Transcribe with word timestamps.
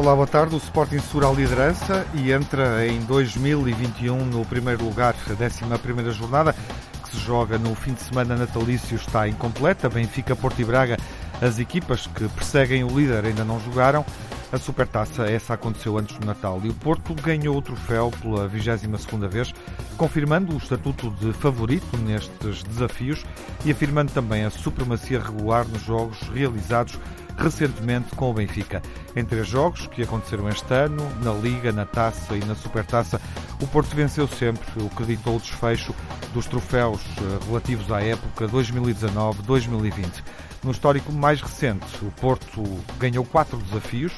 Olá, 0.00 0.14
boa 0.14 0.26
tarde. 0.26 0.54
O 0.54 0.56
Sporting 0.56 0.98
segura 0.98 1.28
a 1.28 1.30
liderança 1.30 2.06
e 2.14 2.32
entra 2.32 2.86
em 2.86 3.00
2021 3.00 4.24
no 4.24 4.46
primeiro 4.46 4.82
lugar, 4.82 5.14
a 5.14 5.32
11 5.32 6.12
jornada, 6.12 6.54
que 7.02 7.10
se 7.10 7.18
joga 7.18 7.58
no 7.58 7.74
fim 7.74 7.92
de 7.92 8.00
semana 8.00 8.34
natalício, 8.34 8.96
está 8.96 9.28
incompleta. 9.28 9.90
Benfica, 9.90 10.34
Porto 10.34 10.58
e 10.58 10.64
Braga, 10.64 10.96
as 11.42 11.58
equipas 11.58 12.06
que 12.06 12.26
perseguem 12.30 12.82
o 12.82 12.88
líder 12.88 13.26
ainda 13.26 13.44
não 13.44 13.60
jogaram. 13.60 14.02
A 14.50 14.56
Supertaça, 14.56 15.26
essa 15.30 15.52
aconteceu 15.52 15.98
antes 15.98 16.16
do 16.16 16.24
Natal 16.24 16.58
e 16.64 16.70
o 16.70 16.74
Porto 16.74 17.14
ganhou 17.14 17.58
o 17.58 17.62
troféu 17.62 18.10
pela 18.22 18.48
22ª 18.48 19.28
vez, 19.28 19.52
confirmando 19.98 20.54
o 20.54 20.56
estatuto 20.56 21.10
de 21.20 21.30
favorito 21.34 21.98
nestes 21.98 22.62
desafios 22.62 23.22
e 23.66 23.70
afirmando 23.70 24.10
também 24.12 24.46
a 24.46 24.50
supremacia 24.50 25.20
regular 25.20 25.68
nos 25.68 25.82
jogos 25.82 26.18
realizados 26.32 26.98
recentemente 27.40 28.14
com 28.14 28.30
o 28.30 28.34
Benfica. 28.34 28.82
Em 29.16 29.24
três 29.24 29.48
jogos 29.48 29.86
que 29.86 30.02
aconteceram 30.02 30.48
este 30.48 30.72
ano, 30.72 31.02
na 31.22 31.32
Liga, 31.32 31.72
na 31.72 31.86
Taça 31.86 32.36
e 32.36 32.44
na 32.44 32.54
Supertaça, 32.54 33.20
o 33.60 33.66
Porto 33.66 33.94
venceu 33.96 34.28
sempre, 34.28 34.82
o 34.82 34.88
que 34.90 35.04
ditou 35.04 35.36
o 35.36 35.40
desfecho 35.40 35.94
dos 36.32 36.46
troféus 36.46 37.00
eh, 37.18 37.46
relativos 37.46 37.90
à 37.90 38.02
época 38.02 38.46
2019-2020. 38.48 40.22
No 40.62 40.70
histórico 40.70 41.12
mais 41.12 41.40
recente, 41.40 41.86
o 42.02 42.10
Porto 42.12 42.62
ganhou 42.98 43.24
quatro 43.24 43.56
desafios, 43.56 44.12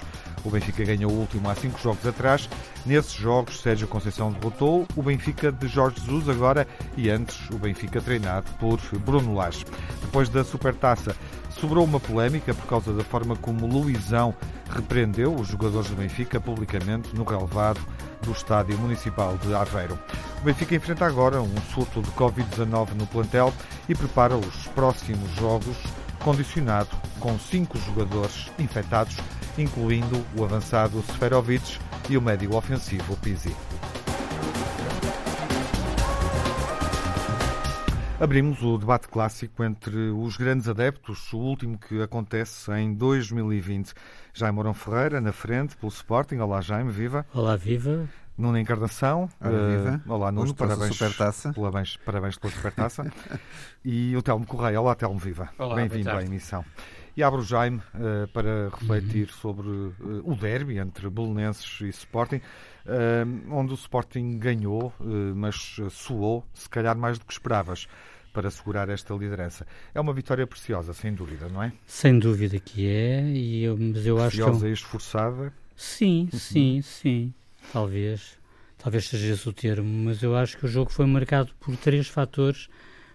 o 0.45 0.51
Benfica 0.51 0.85
ganhou 0.85 1.13
o 1.13 1.21
último 1.21 1.49
há 1.49 1.55
cinco 1.55 1.81
jogos 1.81 2.05
atrás. 2.07 2.49
Nesses 2.85 3.13
jogos, 3.13 3.61
Sérgio 3.61 3.87
Conceição 3.87 4.33
derrotou 4.33 4.87
o 4.97 5.03
Benfica 5.03 5.53
de 5.53 5.69
Jorge 5.69 6.01
Jesus 6.01 6.29
agora 6.29 6.67
e 6.97 7.09
antes 7.09 7.49
o 7.51 7.59
Benfica 7.59 8.01
treinado 8.01 8.51
por 8.59 8.81
Bruno 8.99 9.35
Lage. 9.35 9.65
Depois 10.01 10.29
da 10.29 10.43
Supertaça, 10.43 11.15
sobrou 11.63 11.85
uma 11.85 12.01
polémica 12.01 12.53
por 12.53 12.67
causa 12.67 12.93
da 12.93 13.05
forma 13.05 13.37
como 13.37 13.69
Luizão 13.69 14.35
repreendeu 14.69 15.33
os 15.33 15.47
jogadores 15.47 15.89
do 15.89 15.95
Benfica 15.95 16.41
publicamente 16.41 17.15
no 17.15 17.23
relevado 17.23 17.81
do 18.21 18.33
Estádio 18.33 18.77
Municipal 18.79 19.39
de 19.39 19.55
Aveiro. 19.55 19.97
O 20.41 20.45
Benfica 20.45 20.75
enfrenta 20.75 21.07
agora 21.07 21.41
um 21.41 21.57
surto 21.73 22.03
de 22.03 22.11
Covid-19 22.11 22.95
no 22.95 23.07
plantel 23.07 23.55
e 23.89 23.95
prepara 23.95 24.35
os 24.37 24.67
próximos 24.75 25.31
jogos 25.37 25.77
condicionado 26.25 26.91
com 27.21 27.39
cinco 27.39 27.79
jogadores 27.79 28.51
infectados, 28.59 29.17
incluindo 29.57 30.21
o 30.37 30.43
avançado 30.43 31.01
Seferovic 31.13 31.79
e 32.11 32.17
o 32.17 32.23
médio 32.23 32.57
ofensivo 32.57 33.17
Pizzi. 33.19 33.55
Abrimos 38.23 38.63
o 38.63 38.79
debate 38.79 39.09
clássico 39.09 39.65
entre 39.65 39.97
os 40.11 40.37
grandes 40.37 40.69
adeptos, 40.69 41.33
o 41.33 41.39
último 41.39 41.77
que 41.77 42.01
acontece 42.01 42.71
em 42.71 42.95
2020. 42.95 43.93
Jaime 44.33 44.55
Mourão 44.55 44.73
Ferreira, 44.73 45.21
na 45.21 45.33
frente, 45.33 45.77
pelo 45.77 45.91
Sporting. 45.91 46.37
Olá, 46.37 46.61
Jaime, 46.61 46.93
viva. 46.93 47.27
Olá, 47.35 47.57
viva. 47.57 48.09
Nuno 48.39 48.57
Encarnação. 48.59 49.29
Olá, 49.41 50.01
uh, 50.07 50.13
olá 50.13 50.31
Nuno, 50.31 50.55
parabéns, 50.55 50.95
supertaça. 50.95 51.53
parabéns, 51.53 51.97
parabéns 51.97 52.39
pela 52.39 52.53
supertaça. 52.53 53.13
e 53.85 54.17
o 54.17 54.23
Telmo 54.23 54.47
Correia. 54.47 54.81
Olá, 54.81 54.95
Telmo 54.95 55.19
Viva. 55.19 55.51
Bem-vindo 55.75 56.11
à 56.11 56.23
emissão. 56.23 56.65
E 57.17 57.25
abro 57.25 57.43
Jaime 57.43 57.79
uh, 57.79 58.29
para 58.29 58.69
refletir 58.69 59.27
uhum. 59.27 59.35
sobre 59.35 59.69
uh, 59.69 60.23
o 60.23 60.37
derby 60.37 60.79
entre 60.79 61.11
Belenenses 61.11 61.81
e 61.81 61.89
Sporting, 61.89 62.41
onde 63.51 63.73
o 63.73 63.75
Sporting 63.75 64.39
ganhou, 64.39 64.93
mas 65.35 65.77
suou, 65.91 66.45
se 66.53 66.69
calhar 66.69 66.97
mais 66.97 67.19
do 67.19 67.25
que 67.25 67.33
esperavas 67.33 67.89
para 68.33 68.49
assegurar 68.49 68.89
esta 68.89 69.15
liderança. 69.15 69.67
É 69.95 70.01
uma 70.01 70.13
vitória 70.13 70.47
preciosa, 70.47 70.93
sem 70.93 71.13
dúvida, 71.13 71.49
não 71.49 71.63
é? 71.63 71.73
Sem 71.87 72.19
dúvida 72.19 72.59
que 72.59 72.87
é, 72.87 73.23
e 73.29 73.65
eu, 73.65 73.77
mas 73.77 74.07
eu 74.07 74.17
preciosa 74.17 74.27
acho 74.27 74.37
que... 74.37 74.43
É 74.43 74.69
um... 74.69 74.71
e 74.71 74.73
esforçada? 74.73 75.53
Sim, 75.77 76.29
uhum. 76.33 76.39
sim, 76.39 76.83
sim. 76.83 77.35
Talvez. 77.73 78.39
Talvez 78.79 79.09
seja 79.09 79.35
esse 79.35 79.49
o 79.49 79.53
termo, 79.53 79.89
mas 80.07 80.23
eu 80.23 80.37
acho 80.37 80.59
que 80.59 80.67
o 80.67 80.69
jogo 80.69 80.91
foi 80.91 81.07
marcado 81.07 81.53
por 81.61 81.77
três 81.77 82.09
fatores 82.09 82.69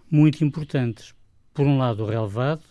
muito 0.10 0.44
importantes. 0.44 1.14
Por 1.54 1.66
um 1.66 1.78
lado, 1.78 2.04
o 2.04 2.08
relevado, 2.08 2.64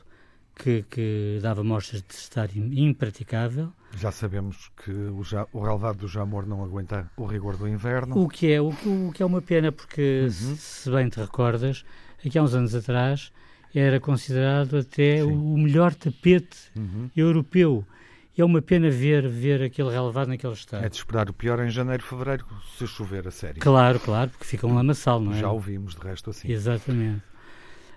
que, 0.54 0.82
que 0.84 1.38
dava 1.42 1.62
mostras 1.62 2.02
de 2.02 2.14
estar 2.14 2.48
impraticável. 2.56 3.72
Já 3.94 4.10
sabemos 4.10 4.70
que 4.82 4.90
o, 4.90 5.22
ja, 5.22 5.46
o 5.52 5.60
relevado 5.60 5.98
do 5.98 6.08
Jamor 6.08 6.46
não 6.46 6.64
aguenta 6.64 7.10
o 7.16 7.26
rigor 7.26 7.56
do 7.56 7.68
inverno. 7.68 8.18
O 8.18 8.28
que 8.28 8.50
é, 8.50 8.60
o, 8.60 8.68
o 8.68 9.12
que 9.14 9.22
é 9.22 9.26
uma 9.26 9.42
pena, 9.42 9.70
porque, 9.70 10.22
uhum. 10.24 10.56
se 10.56 10.90
bem 10.90 11.08
te 11.08 11.20
recordas, 11.20 11.84
aqui 12.24 12.38
há 12.38 12.42
uns 12.42 12.54
anos 12.54 12.74
atrás 12.74 13.32
era 13.74 14.00
considerado 14.00 14.78
até 14.78 15.18
Sim. 15.18 15.24
o 15.24 15.58
melhor 15.58 15.94
tapete 15.94 16.56
uhum. 16.74 17.10
europeu. 17.14 17.84
E 18.36 18.40
é 18.40 18.44
uma 18.44 18.60
pena 18.60 18.90
ver, 18.90 19.26
ver 19.28 19.62
aquele 19.62 19.90
relevado 19.90 20.28
naquele 20.28 20.52
estado. 20.52 20.84
É 20.84 20.88
de 20.88 20.96
esperar 20.96 21.28
o 21.30 21.32
pior 21.32 21.58
em 21.64 21.70
janeiro, 21.70 22.02
fevereiro, 22.02 22.44
se 22.76 22.86
chover 22.86 23.26
a 23.26 23.30
sério. 23.30 23.60
Claro, 23.60 23.98
claro, 23.98 24.30
porque 24.30 24.44
fica 24.44 24.66
um 24.66 24.74
lamaçal, 24.74 25.20
não 25.20 25.32
é? 25.32 25.40
Já 25.40 25.50
ouvimos, 25.50 25.94
de 25.94 26.02
resto, 26.02 26.30
assim. 26.30 26.50
Exatamente. 26.50 27.22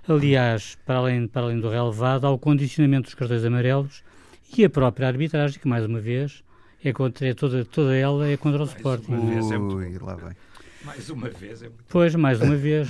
Aliás, 0.08 0.78
para 0.86 0.98
além, 1.00 1.28
para 1.28 1.44
além 1.44 1.60
do 1.60 1.70
relevado, 1.70 2.26
há 2.26 2.32
o 2.32 2.40
condicionamento 2.40 3.04
dos 3.04 3.14
cartões 3.14 3.44
amarelos 3.44 4.02
e 4.58 4.64
a 4.64 4.70
própria 4.70 5.08
arbitragem, 5.08 5.60
que 5.60 5.68
mais 5.68 5.86
uma 5.86 6.00
vez 6.00 6.42
é 6.84 6.94
contra 6.94 7.28
é 7.28 7.34
toda, 7.34 7.66
toda 7.66 7.96
ela 7.96 8.28
é 8.28 8.38
contra 8.38 8.64
o 8.64 8.66
Sporting. 8.66 9.12
É 9.12 9.58
muito... 9.58 9.76
Ui, 9.76 9.98
lá 10.00 10.16
vem. 10.16 10.36
Mais 10.84 11.10
uma 11.10 11.30
vez 11.30 11.62
é 11.62 11.66
muito... 11.66 11.84
Pois, 11.90 12.16
mais 12.16 12.42
uma 12.42 12.56
vez, 12.56 12.88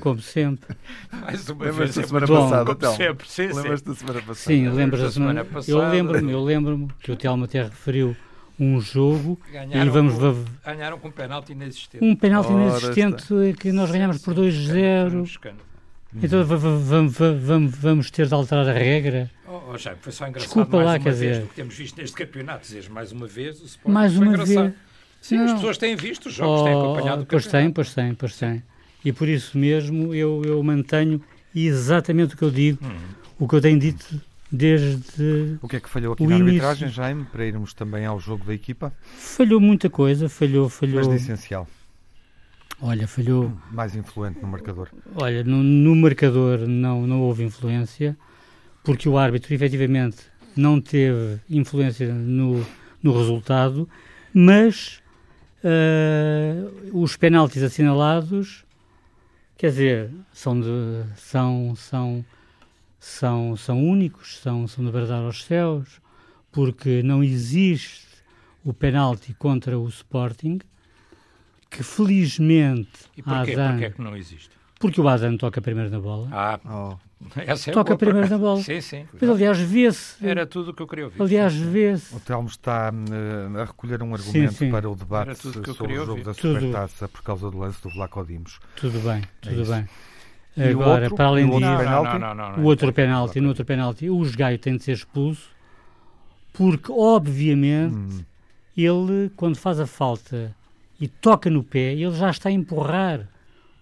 como 0.00 0.20
sempre. 0.20 0.76
Mais 1.12 1.48
uma 1.48 1.72
vez 1.72 1.94
da 1.94 2.02
é 2.02 2.06
semana 2.06 2.26
passada, 2.26 2.74
como 2.74 2.96
sempre. 2.96 3.28
Sim, 3.28 3.46
Lembras 3.52 3.82
da 3.82 3.94
semana 3.94 4.20
passada? 4.20 4.34
Sim, 4.34 4.68
lembras 4.70 5.00
da 5.02 5.10
semana, 5.10 5.44
semana 5.44 5.44
passada. 5.44 5.72
Eu 5.72 5.90
lembro-me, 5.90 6.32
eu 6.32 6.42
lembro-me 6.42 6.88
que 7.00 7.12
o 7.12 7.16
Telmo 7.16 7.44
até 7.44 7.62
referiu 7.62 8.16
um 8.58 8.80
jogo 8.80 9.38
ganharam 9.52 9.86
e 9.86 9.88
vamos 9.90 10.14
com, 10.14 10.44
ganharam 10.64 10.98
com 10.98 11.08
um 11.08 11.12
penalti 11.12 11.52
inexistente. 11.52 12.04
Um 12.04 12.16
penalti 12.16 12.50
inexistente 12.50 13.24
que 13.58 13.70
nós 13.72 13.90
ganhamos 13.90 14.18
por 14.18 14.34
2-0. 14.34 15.28
Então 16.22 16.42
vamos, 16.44 17.14
vamos, 17.18 17.78
vamos 17.78 18.10
ter 18.10 18.26
de 18.26 18.34
alterar 18.34 18.66
a 18.66 18.72
regra. 18.72 19.30
Oh, 19.46 19.72
oh, 19.72 19.78
já, 19.78 19.94
foi 19.96 20.10
só 20.10 20.26
engraçado 20.26 20.48
Desculpa 20.48 20.76
mais 20.78 20.86
lá, 20.86 20.92
uma 20.94 20.98
quer 20.98 21.12
vez 21.12 21.18
dizer. 21.18 21.42
do 21.42 21.48
que 21.48 21.54
temos 21.54 21.74
visto 21.74 21.98
neste 21.98 22.16
campeonato. 22.16 22.66
Dizes 22.66 22.88
mais 22.88 23.12
uma 23.12 23.26
vez, 23.26 23.60
o 23.60 23.66
Sporting 23.66 23.92
mais 23.92 24.14
foi 24.14 24.22
uma 24.22 24.32
engraçado. 24.32 24.64
vez. 24.64 24.87
Sim, 25.20 25.36
não. 25.36 25.44
as 25.46 25.52
pessoas 25.54 25.78
têm 25.78 25.96
visto 25.96 26.26
os 26.26 26.34
jogos, 26.34 26.60
oh, 26.60 26.64
têm 26.64 26.74
acompanhado 26.74 27.22
o 27.22 27.26
Pois 27.26 27.46
tem, 27.46 27.70
pois 27.70 27.94
tem, 27.94 28.14
pois 28.14 28.36
tem. 28.36 28.62
E 29.04 29.12
por 29.12 29.28
isso 29.28 29.56
mesmo 29.56 30.14
eu, 30.14 30.42
eu 30.44 30.62
mantenho 30.62 31.22
exatamente 31.54 32.34
o 32.34 32.36
que 32.36 32.44
eu 32.44 32.50
digo, 32.50 32.84
hum. 32.84 32.96
o 33.38 33.48
que 33.48 33.54
eu 33.54 33.60
tenho 33.60 33.78
dito 33.78 34.20
desde. 34.50 35.58
O 35.62 35.68
que 35.68 35.76
é 35.76 35.80
que 35.80 35.88
falhou 35.88 36.14
aqui 36.14 36.26
na 36.26 36.36
início. 36.36 36.46
arbitragem, 36.46 36.88
Jaime, 36.88 37.24
para 37.24 37.44
irmos 37.44 37.74
também 37.74 38.06
ao 38.06 38.18
jogo 38.18 38.44
da 38.44 38.54
equipa? 38.54 38.92
Falhou 39.16 39.60
muita 39.60 39.88
coisa, 39.90 40.28
falhou, 40.28 40.68
falhou. 40.68 40.96
Mas 40.96 41.08
de 41.08 41.16
essencial. 41.16 41.66
Olha, 42.80 43.08
falhou. 43.08 43.52
Mais 43.72 43.96
influente 43.96 44.40
no 44.40 44.46
marcador. 44.46 44.88
Olha, 45.16 45.42
no, 45.42 45.62
no, 45.62 45.96
marcador 45.96 46.60
não, 46.60 47.06
não 47.06 47.20
houve 47.22 47.42
influência, 47.42 48.16
porque 48.84 49.08
o 49.08 49.18
árbitro 49.18 49.52
efetivamente 49.52 50.18
não 50.56 50.80
teve 50.80 51.40
influência 51.50 52.12
no, 52.14 52.64
no 53.02 53.18
resultado, 53.18 53.88
mas 54.32 55.02
uh, 55.64 57.00
os 57.02 57.16
penaltis 57.16 57.62
assinalados, 57.62 58.64
quer 59.56 59.70
dizer, 59.70 60.10
são, 60.32 60.60
de, 60.60 60.68
são, 61.16 61.74
são, 61.76 62.24
são, 62.98 63.56
são 63.56 63.84
únicos, 63.84 64.38
são, 64.38 64.66
são 64.66 64.84
de 64.84 64.90
bradar 64.90 65.22
aos 65.22 65.44
céus, 65.44 66.00
porque 66.52 67.02
não 67.02 67.22
existe 67.22 68.06
o 68.64 68.72
penalti 68.72 69.34
contra 69.34 69.78
o 69.78 69.88
Sporting 69.88 70.58
que 71.70 71.82
felizmente 71.82 73.06
e 73.16 73.22
porquê? 73.22 73.52
Adam, 73.52 73.70
porquê 73.70 73.84
é 73.84 73.90
que 73.90 74.00
não 74.00 74.16
existe? 74.16 74.50
Porque 74.78 75.00
o 75.00 75.08
Adam 75.08 75.36
toca 75.36 75.60
primeiro 75.60 75.90
na 75.90 76.00
bola. 76.00 76.28
Ah, 76.32 76.60
oh. 76.64 77.07
Essa 77.36 77.70
é 77.70 77.72
toca 77.72 77.90
boa, 77.90 77.98
primeiro 77.98 78.28
na 78.30 78.38
bola. 78.38 78.62
Sim, 78.62 78.80
sim. 78.80 79.06
Mas, 79.20 79.28
aliás, 79.28 79.58
vê-se. 79.58 80.26
Era 80.26 80.46
tudo 80.46 80.70
o 80.70 80.74
que 80.74 80.82
eu 80.82 80.86
queria 80.86 81.04
ouvir. 81.06 81.20
Aliás, 81.20 81.54
vê-se. 81.54 82.14
O 82.14 82.20
Telmo 82.20 82.48
está 82.48 82.92
uh, 82.92 83.58
a 83.58 83.64
recolher 83.64 84.02
um 84.02 84.14
argumento 84.14 84.52
sim, 84.52 84.66
sim. 84.66 84.70
para 84.70 84.88
o 84.88 84.94
debate 84.94 85.36
sobre 85.36 85.94
o 85.94 85.96
jogo 85.96 86.10
ouvir. 86.12 86.24
da 86.24 86.34
Supertaça 86.34 87.08
por 87.08 87.22
causa 87.22 87.50
do 87.50 87.58
lance 87.58 87.82
do 87.82 87.90
Vlaco 87.90 88.24
Dimos. 88.24 88.60
Tudo 88.76 88.98
bem, 89.00 89.22
tudo 89.40 89.62
é 89.62 89.76
bem. 89.76 89.88
E 90.56 90.62
Agora, 90.70 91.02
outro, 91.02 91.16
para 91.16 91.26
além 91.26 91.46
disso, 91.48 91.58
o 92.58 92.64
outro 92.64 92.92
penalti, 92.92 93.40
no 93.40 93.48
outro 93.48 93.64
penalti, 93.64 94.10
o 94.10 94.20
Gaio 94.36 94.58
tem 94.58 94.76
de 94.76 94.82
ser 94.82 94.92
expulso, 94.92 95.50
porque, 96.52 96.90
obviamente, 96.90 97.94
hum. 97.94 98.24
ele, 98.76 99.30
quando 99.36 99.56
faz 99.56 99.78
a 99.78 99.86
falta 99.86 100.52
e 101.00 101.06
toca 101.06 101.48
no 101.48 101.62
pé, 101.62 101.92
ele 101.92 102.10
já 102.10 102.30
está 102.30 102.48
a 102.48 102.52
empurrar 102.52 103.28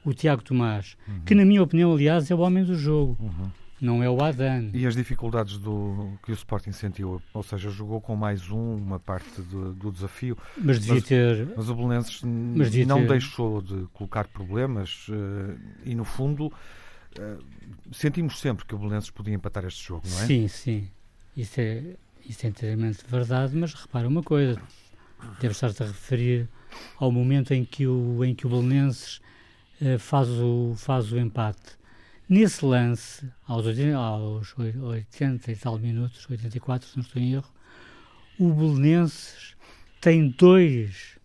o 0.07 0.15
Tiago 0.15 0.41
Tomás, 0.41 0.97
uhum. 1.09 1.21
que, 1.27 1.35
na 1.35 1.45
minha 1.45 1.61
opinião, 1.61 1.93
aliás, 1.93 2.31
é 2.31 2.35
o 2.35 2.39
homem 2.39 2.63
do 2.63 2.77
jogo. 2.77 3.17
Uhum. 3.21 3.51
Não 3.81 4.03
é 4.03 4.09
o 4.09 4.23
Adan. 4.23 4.71
E 4.73 4.87
as 4.87 4.95
dificuldades 4.95 5.59
do, 5.59 6.13
que 6.23 6.31
o 6.31 6.35
Sporting 6.35 6.73
sentiu? 6.73 7.21
Ou 7.35 7.43
seja, 7.43 7.69
jogou 7.69 8.01
com 8.01 8.15
mais 8.17 8.49
um, 8.49 8.77
uma 8.77 9.01
parte 9.01 9.43
do, 9.43 9.75
do 9.75 9.91
desafio. 9.91 10.39
Mas 10.57 10.79
devia 10.79 10.95
mas, 10.95 11.05
ter. 11.05 11.49
Mas 11.55 11.69
o 11.69 11.75
Belenenses 11.75 12.23
não 12.23 13.01
ter... 13.01 13.09
deixou 13.09 13.61
de 13.61 13.87
colocar 13.93 14.29
problemas 14.29 15.09
uh, 15.09 15.59
e, 15.85 15.95
no 15.95 16.05
fundo, 16.05 16.47
uh, 16.47 17.45
sentimos 17.93 18.41
sempre 18.41 18.65
que 18.65 18.75
o 18.75 18.79
Belenenses 18.79 19.11
podia 19.11 19.35
empatar 19.35 19.65
este 19.67 19.87
jogo, 19.87 20.09
não 20.09 20.21
é? 20.21 20.27
Sim, 20.27 20.49
sim. 20.49 20.89
Isso 21.37 21.61
é, 21.61 21.83
Isso 22.25 22.47
é 22.47 22.49
inteiramente 22.49 23.05
verdade, 23.07 23.55
mas 23.55 23.75
repara 23.75 24.09
uma 24.09 24.23
coisa, 24.23 24.59
deve 25.39 25.53
estar-te 25.53 25.83
a 25.83 25.87
referir 25.87 26.49
ao 26.97 27.13
momento 27.13 27.53
em 27.53 27.65
que 27.65 27.87
o, 27.87 28.25
em 28.25 28.35
que 28.35 28.47
o 28.47 28.51
Belenenses 28.51 29.21
faz, 29.99 30.29
o, 30.29 30.75
faz 30.77 31.13
o 31.13 31.19
empate. 31.19 31.77
Nesse 32.29 32.65
lance, 32.65 33.29
aos 33.47 33.67
80, 33.67 33.97
aos 33.97 34.55
80 34.59 35.53
e 35.53 35.57
tal 35.57 35.79
minutos, 35.79 36.27
84, 36.29 36.89
se 36.89 36.97
não 36.97 37.05
estou 37.05 37.23
em 37.23 37.35
erro, 37.35 37.51
o 38.39 38.53
Belenenses 38.53 39.55
tem 40.01 40.29
dois, 40.29 41.19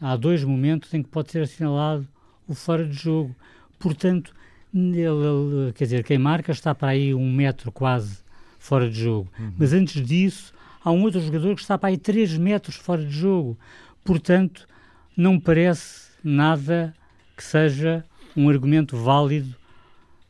há 0.00 0.16
dois 0.16 0.42
momentos 0.42 0.92
em 0.94 1.02
que 1.02 1.08
pode 1.08 1.30
ser 1.30 1.42
assinalado 1.42 2.08
o 2.46 2.54
fora 2.54 2.86
de 2.86 2.94
jogo. 2.94 3.36
Portanto, 3.78 4.34
ele, 4.74 5.72
quer 5.74 5.84
dizer, 5.84 6.04
quem 6.04 6.18
marca 6.18 6.52
está 6.52 6.74
para 6.74 6.88
aí 6.88 7.14
um 7.14 7.32
metro 7.32 7.70
quase 7.70 8.18
fora 8.58 8.90
de 8.90 9.00
jogo. 9.00 9.30
Uhum. 9.38 9.52
Mas 9.58 9.72
antes 9.72 10.04
disso, 10.04 10.52
há 10.82 10.90
um 10.90 11.02
outro 11.02 11.20
jogador 11.20 11.54
que 11.54 11.60
está 11.60 11.78
para 11.78 11.90
aí 11.90 11.98
3 11.98 12.36
metros 12.38 12.76
fora 12.76 13.04
de 13.04 13.10
jogo. 13.10 13.58
Portanto, 14.04 14.66
não 15.16 15.38
parece 15.38 16.08
nada 16.24 16.94
que 17.38 17.44
seja 17.44 18.04
um 18.36 18.48
argumento 18.50 18.96
válido 18.96 19.56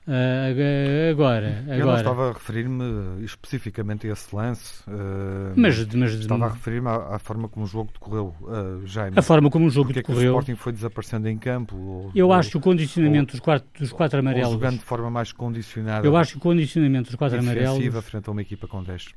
Uh, 0.08 1.10
agora, 1.10 1.62
agora. 1.64 1.76
Eu 1.76 1.86
não 1.86 1.96
estava 1.96 2.30
a 2.30 2.32
referir-me 2.32 3.22
especificamente 3.22 4.08
a 4.08 4.12
esse 4.14 4.34
lance. 4.34 4.82
Uh, 4.88 5.52
mas, 5.54 5.86
mas, 5.94 6.14
estava 6.14 6.46
a 6.46 6.48
referir-me 6.48 6.88
à, 6.88 7.16
à, 7.16 7.18
forma 7.18 7.46
como 7.46 7.66
o 7.66 7.68
jogo 7.68 7.92
decorreu, 7.92 8.34
uh, 8.40 8.86
Jaime. 8.86 9.18
A 9.18 9.22
forma 9.22 9.50
como 9.50 9.66
o 9.66 9.70
jogo 9.70 9.88
Porque 9.88 10.00
decorreu. 10.00 10.20
É 10.20 10.24
que 10.24 10.28
o 10.28 10.38
Sporting 10.38 10.56
foi 10.56 10.72
desaparecendo 10.72 11.28
em 11.28 11.36
campo. 11.36 11.76
Ou, 11.76 12.10
eu 12.14 12.28
ou, 12.28 12.32
acho 12.32 12.52
que 12.52 12.56
o 12.56 12.60
condicionamento 12.60 13.32
ou, 13.32 13.32
dos, 13.32 13.40
quatro, 13.40 13.68
dos 13.78 13.92
quatro 13.92 14.18
amarelos. 14.20 14.50
jogando 14.50 14.78
de 14.78 14.84
forma 14.84 15.10
mais 15.10 15.30
condicionada. 15.30 16.06
Eu 16.06 16.16
acho 16.16 16.32
que 16.32 16.38
o 16.38 16.40
condicionamento 16.40 17.10
dos 17.10 17.14
quatro 17.14 17.38
amarelos. 17.38 18.04
frente 18.06 18.28
a 18.28 18.32
uma 18.32 18.40
equipa 18.40 18.66
com 18.66 18.82
10. 18.82 19.08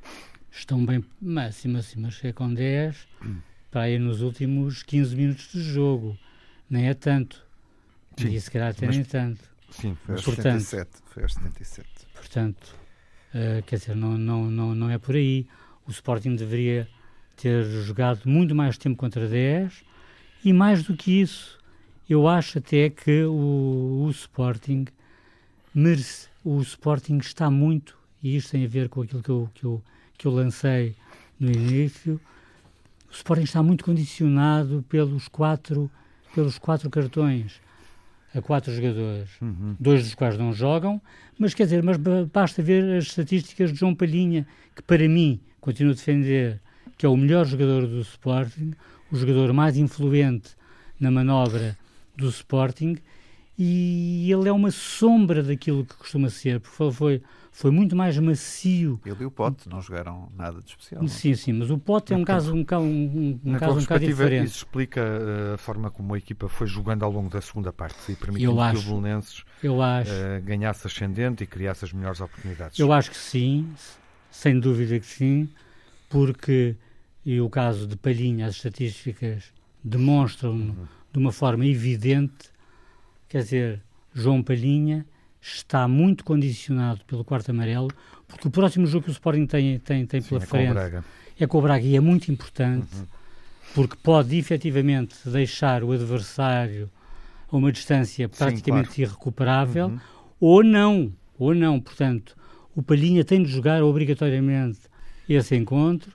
Estão 0.51 0.85
bem. 0.85 1.05
Mas, 1.21 1.65
mas, 1.65 1.95
mas 1.95 2.19
é 2.21 2.33
com 2.33 2.53
10 2.53 3.07
para 3.71 3.89
ir 3.89 3.97
nos 3.97 4.21
últimos 4.21 4.83
15 4.83 5.15
minutos 5.15 5.53
de 5.53 5.61
jogo. 5.61 6.17
Nem 6.69 6.89
é 6.89 6.93
tanto. 6.93 7.49
Sim, 8.21 8.35
e 8.35 8.41
se 8.41 8.51
calhar 8.51 8.69
até 8.69 8.87
nem 8.87 9.03
tanto. 9.03 9.41
Sim, 9.69 9.95
foi 10.05 10.15
aos 10.15 10.23
portanto, 10.23 10.61
77. 10.61 10.89
Foi 11.05 11.23
aos 11.23 11.33
77. 11.33 11.87
Portanto, 12.13 12.75
uh, 13.33 13.63
quer 13.63 13.77
dizer, 13.77 13.95
não, 13.95 14.17
não, 14.17 14.51
não, 14.51 14.75
não 14.75 14.89
é 14.89 14.97
por 14.97 15.15
aí. 15.15 15.47
O 15.87 15.91
Sporting 15.91 16.35
deveria 16.35 16.87
ter 17.37 17.63
jogado 17.63 18.21
muito 18.25 18.53
mais 18.53 18.77
tempo 18.77 18.97
contra 18.97 19.27
10 19.27 19.83
e 20.43 20.53
mais 20.53 20.83
do 20.83 20.95
que 20.95 21.21
isso, 21.21 21.57
eu 22.09 22.27
acho 22.27 22.57
até 22.57 22.89
que 22.89 23.23
o, 23.23 24.05
o 24.05 24.11
Sporting 24.11 24.85
merece, 25.73 26.27
o 26.43 26.59
Sporting 26.61 27.17
está 27.17 27.49
muito, 27.49 27.97
e 28.21 28.35
isto 28.35 28.51
tem 28.51 28.65
a 28.65 28.67
ver 28.67 28.89
com 28.89 29.01
aquilo 29.01 29.23
que 29.23 29.29
eu, 29.29 29.49
que 29.53 29.63
eu, 29.63 29.81
que 30.17 30.27
eu 30.27 30.31
lancei 30.31 30.95
no 31.39 31.51
início, 31.51 32.19
o 33.09 33.13
Sporting 33.13 33.43
está 33.43 33.61
muito 33.61 33.83
condicionado 33.83 34.83
pelos 34.89 35.27
quatro, 35.27 35.89
pelos 36.33 36.57
quatro 36.57 36.89
cartões 36.89 37.59
a 38.33 38.41
quatro 38.41 38.73
jogadores, 38.73 39.29
uhum. 39.41 39.75
dois 39.79 40.03
dos 40.03 40.15
quais 40.15 40.37
não 40.37 40.53
jogam, 40.53 41.01
mas 41.37 41.53
quer 41.53 41.63
dizer, 41.63 41.83
mas 41.83 41.97
basta 42.31 42.61
ver 42.61 42.97
as 42.97 43.05
estatísticas 43.05 43.71
de 43.71 43.79
João 43.79 43.93
Palhinha, 43.93 44.47
que 44.75 44.81
para 44.81 45.07
mim, 45.07 45.39
continuo 45.59 45.91
a 45.91 45.95
defender, 45.95 46.61
que 46.97 47.05
é 47.05 47.09
o 47.09 47.17
melhor 47.17 47.45
jogador 47.45 47.87
do 47.87 47.99
Sporting, 48.01 48.73
o 49.11 49.15
jogador 49.15 49.51
mais 49.53 49.77
influente 49.77 50.51
na 50.99 51.11
manobra 51.11 51.77
do 52.15 52.29
Sporting, 52.29 52.97
e 53.63 54.31
ele 54.31 54.49
é 54.49 54.51
uma 54.51 54.71
sombra 54.71 55.43
daquilo 55.43 55.85
que 55.85 55.93
costuma 55.93 56.29
ser, 56.29 56.59
porque 56.59 56.91
foi, 56.91 57.21
foi 57.51 57.69
muito 57.69 57.95
mais 57.95 58.17
macio. 58.17 58.99
Ele 59.05 59.21
e 59.21 59.25
o 59.25 59.29
Pote 59.29 59.69
não 59.69 59.79
jogaram 59.79 60.31
nada 60.35 60.59
de 60.63 60.69
especial. 60.69 61.07
Sim, 61.07 61.35
sim, 61.35 61.53
mas 61.53 61.69
o 61.69 61.77
Pote 61.77 62.11
é 62.11 62.17
um 62.17 62.23
caso 62.23 62.55
um, 62.55 62.65
um, 62.73 63.39
um, 63.45 63.53
caso 63.59 63.77
um 63.77 63.81
bocado 63.81 64.03
diferente. 64.03 64.47
Isso 64.47 64.57
explica 64.57 64.99
uh, 64.99 65.53
a 65.53 65.57
forma 65.59 65.91
como 65.91 66.15
a 66.15 66.17
equipa 66.17 66.49
foi 66.49 66.65
jogando 66.65 67.03
ao 67.03 67.11
longo 67.11 67.29
da 67.29 67.39
segunda 67.39 67.71
parte 67.71 68.11
e 68.11 68.15
permitiu 68.15 68.55
que 68.55 68.77
o 68.77 68.81
Belenenses 68.81 69.43
uh, 69.63 70.41
ganhasse 70.43 70.87
ascendente 70.87 71.43
e 71.43 71.47
criasse 71.47 71.85
as 71.85 71.93
melhores 71.93 72.19
oportunidades. 72.19 72.79
Eu 72.79 72.91
acho 72.91 73.11
que 73.11 73.17
sim, 73.17 73.71
sem 74.31 74.59
dúvida 74.59 74.99
que 74.99 75.05
sim, 75.05 75.47
porque 76.09 76.75
e 77.23 77.39
o 77.39 77.47
caso 77.47 77.85
de 77.85 77.95
Palhinha, 77.95 78.47
as 78.47 78.55
estatísticas 78.55 79.53
demonstram 79.83 80.53
uhum. 80.53 80.87
de 81.13 81.19
uma 81.19 81.31
forma 81.31 81.63
evidente, 81.67 82.50
quer 83.31 83.43
dizer, 83.43 83.81
João 84.13 84.43
Palhinha 84.43 85.05
está 85.41 85.87
muito 85.87 86.25
condicionado 86.25 86.99
pelo 87.05 87.23
quarto 87.23 87.49
amarelo, 87.49 87.87
porque 88.27 88.49
o 88.49 88.51
próximo 88.51 88.85
jogo 88.85 89.05
que 89.05 89.09
o 89.09 89.13
Sporting 89.13 89.45
tem, 89.45 89.79
tem, 89.79 90.05
tem 90.05 90.21
pela 90.21 90.41
Sim, 90.41 90.45
é 90.45 90.49
frente 90.49 90.73
com 90.73 91.03
é 91.39 91.47
com 91.47 91.57
o 91.57 91.61
Braga 91.61 91.85
e 91.85 91.95
é 91.95 91.99
muito 92.01 92.29
importante, 92.29 92.93
uhum. 92.93 93.05
porque 93.73 93.95
pode 94.03 94.37
efetivamente 94.37 95.15
deixar 95.29 95.81
o 95.81 95.93
adversário 95.93 96.89
a 97.49 97.55
uma 97.55 97.71
distância 97.71 98.27
praticamente 98.27 98.89
Sim, 98.89 98.95
claro. 98.95 99.11
irrecuperável, 99.11 99.87
uhum. 99.87 99.99
ou 100.39 100.63
não, 100.63 101.13
ou 101.39 101.55
não. 101.55 101.79
Portanto, 101.79 102.35
o 102.75 102.83
Palhinha 102.83 103.23
tem 103.23 103.41
de 103.41 103.49
jogar 103.49 103.81
obrigatoriamente 103.81 104.79
esse 105.27 105.55
encontro 105.55 106.11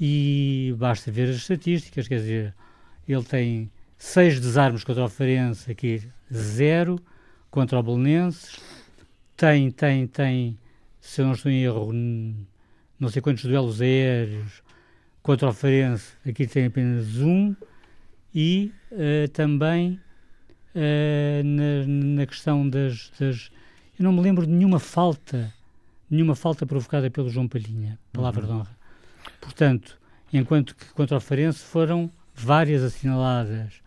e 0.00 0.74
basta 0.76 1.12
ver 1.12 1.28
as 1.28 1.36
estatísticas, 1.36 2.08
quer 2.08 2.16
dizer, 2.16 2.54
ele 3.08 3.22
tem 3.22 3.70
seis 4.04 4.38
desarmes 4.38 4.84
contra 4.84 5.02
o 5.02 5.08
Farense, 5.08 5.72
aqui 5.72 6.02
zero, 6.32 7.00
contra 7.50 7.78
o 7.78 7.82
Belenenses. 7.82 8.60
Tem, 9.34 9.70
tem, 9.70 10.06
tem, 10.06 10.58
se 11.00 11.22
eu 11.22 11.26
não 11.26 11.32
estou 11.32 11.50
em 11.50 11.64
erro, 11.64 11.90
não 13.00 13.08
sei 13.08 13.22
quantos 13.22 13.44
duelos 13.44 13.80
aéreos 13.80 14.62
contra 15.22 15.48
o 15.48 15.52
Farense. 15.54 16.12
Aqui 16.24 16.46
tem 16.46 16.66
apenas 16.66 17.16
um. 17.16 17.56
E 18.34 18.70
uh, 18.92 19.26
também 19.28 19.98
uh, 20.74 21.42
na, 21.42 22.16
na, 22.20 22.26
questão 22.26 22.68
das, 22.68 23.10
das, 23.18 23.50
Eu 23.98 24.04
não 24.04 24.12
me 24.12 24.20
lembro 24.20 24.46
de 24.46 24.52
nenhuma 24.52 24.78
falta, 24.78 25.52
nenhuma 26.10 26.34
falta 26.34 26.66
provocada 26.66 27.10
pelo 27.10 27.30
João 27.30 27.48
Palhinha, 27.48 27.98
palavra 28.12 28.42
uhum. 28.42 28.46
de 28.46 28.52
honra. 28.52 28.78
Portanto, 29.40 29.98
enquanto 30.30 30.76
que 30.76 30.92
contra 30.92 31.16
o 31.16 31.20
Farense 31.20 31.60
foram 31.60 32.10
várias 32.34 32.82
assinaladas 32.82 33.82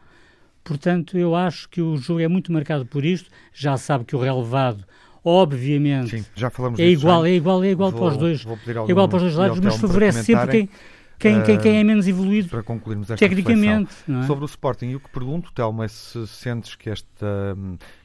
Portanto, 0.67 1.17
eu 1.17 1.33
acho 1.33 1.69
que 1.69 1.81
o 1.81 1.95
jogo 1.97 2.19
é 2.19 2.27
muito 2.27 2.51
marcado 2.51 2.85
por 2.85 3.05
isto. 3.05 3.29
Já 3.53 3.77
sabe 3.77 4.03
que 4.03 4.15
o 4.15 4.19
relevado, 4.19 4.83
obviamente, 5.23 6.19
Sim, 6.19 6.25
já 6.35 6.49
falamos 6.49 6.77
é, 6.79 6.85
igual, 6.87 7.25
é 7.25 7.31
igual, 7.31 7.63
é 7.63 7.71
igual, 7.71 7.91
vou, 7.91 8.01
para 8.01 8.09
os 8.09 8.17
dois, 8.17 8.45
é 8.45 8.91
igual 8.91 9.07
para 9.07 9.17
os 9.17 9.23
dois 9.23 9.35
lados, 9.35 9.59
mas 9.59 9.77
favorece 9.77 10.23
sempre 10.23 10.47
quem, 10.47 10.69
quem, 11.17 11.43
quem, 11.43 11.59
quem, 11.59 11.77
é 11.77 11.83
menos 11.83 12.07
evoluído 12.07 12.49
para 12.49 12.61
concluirmos 12.61 13.09
esta 13.09 13.25
tecnicamente. 13.25 13.95
É? 14.09 14.27
Sobre 14.27 14.43
o 14.43 14.47
Sporting, 14.47 14.87
e 14.87 14.95
o 14.95 14.99
que 14.99 15.09
pergunto, 15.09 15.51
Telmo, 15.53 15.83
é 15.83 15.87
se 15.87 16.27
sentes 16.27 16.75
que 16.75 16.89
esta, 16.89 17.57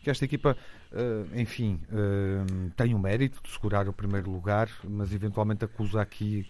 que 0.02 0.08
esta 0.08 0.24
equipa, 0.24 0.56
eh, 0.92 1.40
enfim, 1.40 1.80
eh, 1.90 2.70
tem 2.76 2.94
o 2.94 2.98
mérito 2.98 3.40
de 3.42 3.50
segurar 3.50 3.88
o 3.88 3.92
primeiro 3.92 4.30
lugar, 4.30 4.68
mas 4.88 5.12
eventualmente 5.12 5.64
acusa 5.64 6.00
aqui 6.00 6.46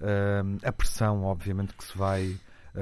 eh, 0.00 0.42
a 0.62 0.70
pressão, 0.70 1.24
obviamente, 1.24 1.72
que 1.72 1.84
se 1.84 1.96
vai 1.96 2.36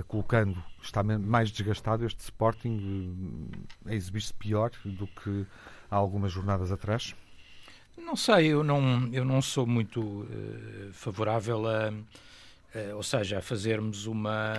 colocando, 0.09 0.63
está 0.83 1.03
mais 1.03 1.51
desgastado 1.51 2.07
este 2.07 2.21
Sporting 2.21 3.51
a 3.85 3.95
exibir-se 3.95 4.33
pior 4.33 4.71
do 4.85 5.07
que 5.07 5.47
há 5.91 5.97
algumas 5.97 6.33
jornadas 6.33 6.73
atrás? 6.73 7.15
Não 7.97 8.17
sei, 8.17 8.47
eu 8.47 8.65
não, 8.65 9.09
eu 9.13 9.25
não 9.25 9.43
sou 9.43 9.67
muito 9.67 10.01
uh, 10.01 10.93
favorável 10.93 11.67
a, 11.67 11.91
uh, 11.91 12.97
ou 12.97 13.03
seja, 13.03 13.39
a 13.39 13.43
fazermos 13.43 14.07
uma, 14.07 14.55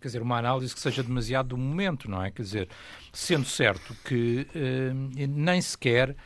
quer 0.00 0.08
dizer, 0.08 0.22
uma 0.22 0.38
análise 0.38 0.74
que 0.74 0.80
seja 0.80 1.02
demasiado 1.02 1.48
do 1.48 1.58
momento, 1.58 2.10
não 2.10 2.22
é? 2.22 2.30
Quer 2.30 2.42
dizer, 2.42 2.68
sendo 3.12 3.44
certo 3.44 3.94
que 4.04 4.46
uh, 4.54 5.28
nem 5.28 5.60
sequer 5.60 6.16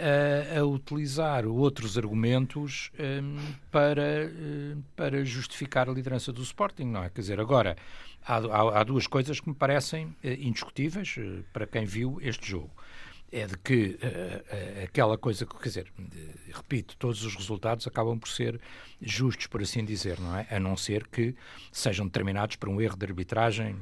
a, 0.00 0.60
a, 0.60 0.64
utilizar 0.64 1.46
outros 1.46 1.98
argumentos 1.98 2.90
um, 2.98 3.36
para, 3.70 4.26
uh, 4.26 4.82
para 4.96 5.24
justificar 5.24 5.88
a 5.88 5.92
liderança 5.92 6.32
do 6.32 6.42
Sporting, 6.42 6.86
não 6.86 7.04
é? 7.04 7.10
Quer 7.10 7.20
dizer, 7.20 7.40
agora, 7.40 7.76
há, 8.24 8.36
há, 8.36 8.80
há 8.80 8.84
duas 8.84 9.06
coisas 9.06 9.38
que 9.38 9.48
me 9.48 9.54
parecem 9.54 10.06
uh, 10.06 10.16
indiscutíveis 10.22 11.16
uh, 11.18 11.44
para 11.52 11.66
quem 11.66 11.84
viu 11.84 12.18
este 12.22 12.48
jogo. 12.48 12.70
É 13.32 13.46
de 13.46 13.56
que 13.58 13.96
aquela 14.82 15.16
coisa 15.16 15.46
que, 15.46 15.56
quer 15.56 15.68
dizer, 15.68 15.92
repito, 16.52 16.96
todos 16.96 17.22
os 17.22 17.36
resultados 17.36 17.86
acabam 17.86 18.18
por 18.18 18.28
ser 18.28 18.60
justos, 19.00 19.46
por 19.46 19.62
assim 19.62 19.84
dizer, 19.84 20.18
não 20.18 20.36
é? 20.36 20.48
A 20.50 20.58
não 20.58 20.76
ser 20.76 21.06
que 21.06 21.36
sejam 21.70 22.06
determinados 22.06 22.56
por 22.56 22.68
um 22.68 22.80
erro 22.80 22.96
de 22.96 23.06
arbitragem 23.06 23.76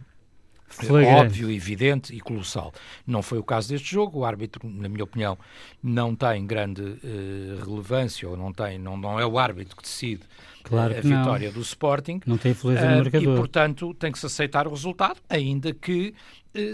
Flagrante. 0.68 1.26
óbvio, 1.26 1.50
evidente 1.50 2.14
e 2.14 2.20
colossal. 2.20 2.72
Não 3.06 3.22
foi 3.22 3.38
o 3.38 3.42
caso 3.42 3.68
deste 3.68 3.90
jogo. 3.90 4.20
O 4.20 4.24
árbitro, 4.24 4.68
na 4.68 4.88
minha 4.88 5.04
opinião, 5.04 5.38
não 5.82 6.14
tem 6.14 6.46
grande 6.46 6.82
uh, 6.82 7.64
relevância 7.64 8.28
ou 8.28 8.36
não 8.36 8.52
tem, 8.52 8.78
não, 8.78 8.96
não 8.96 9.18
é 9.18 9.26
o 9.26 9.38
árbitro 9.38 9.76
que 9.76 9.82
decide 9.82 10.22
claro 10.62 10.96
a 10.96 11.00
vitória 11.00 11.48
não. 11.48 11.54
do 11.54 11.60
Sporting. 11.60 12.20
Não 12.26 12.38
tem 12.38 12.52
influência 12.52 12.86
uh, 12.86 12.90
no 12.90 12.96
marcador. 12.96 13.34
E, 13.34 13.36
portanto, 13.36 13.94
tem 13.94 14.12
que 14.12 14.18
se 14.18 14.26
aceitar 14.26 14.66
o 14.66 14.70
resultado, 14.70 15.20
ainda 15.28 15.72
que 15.72 16.14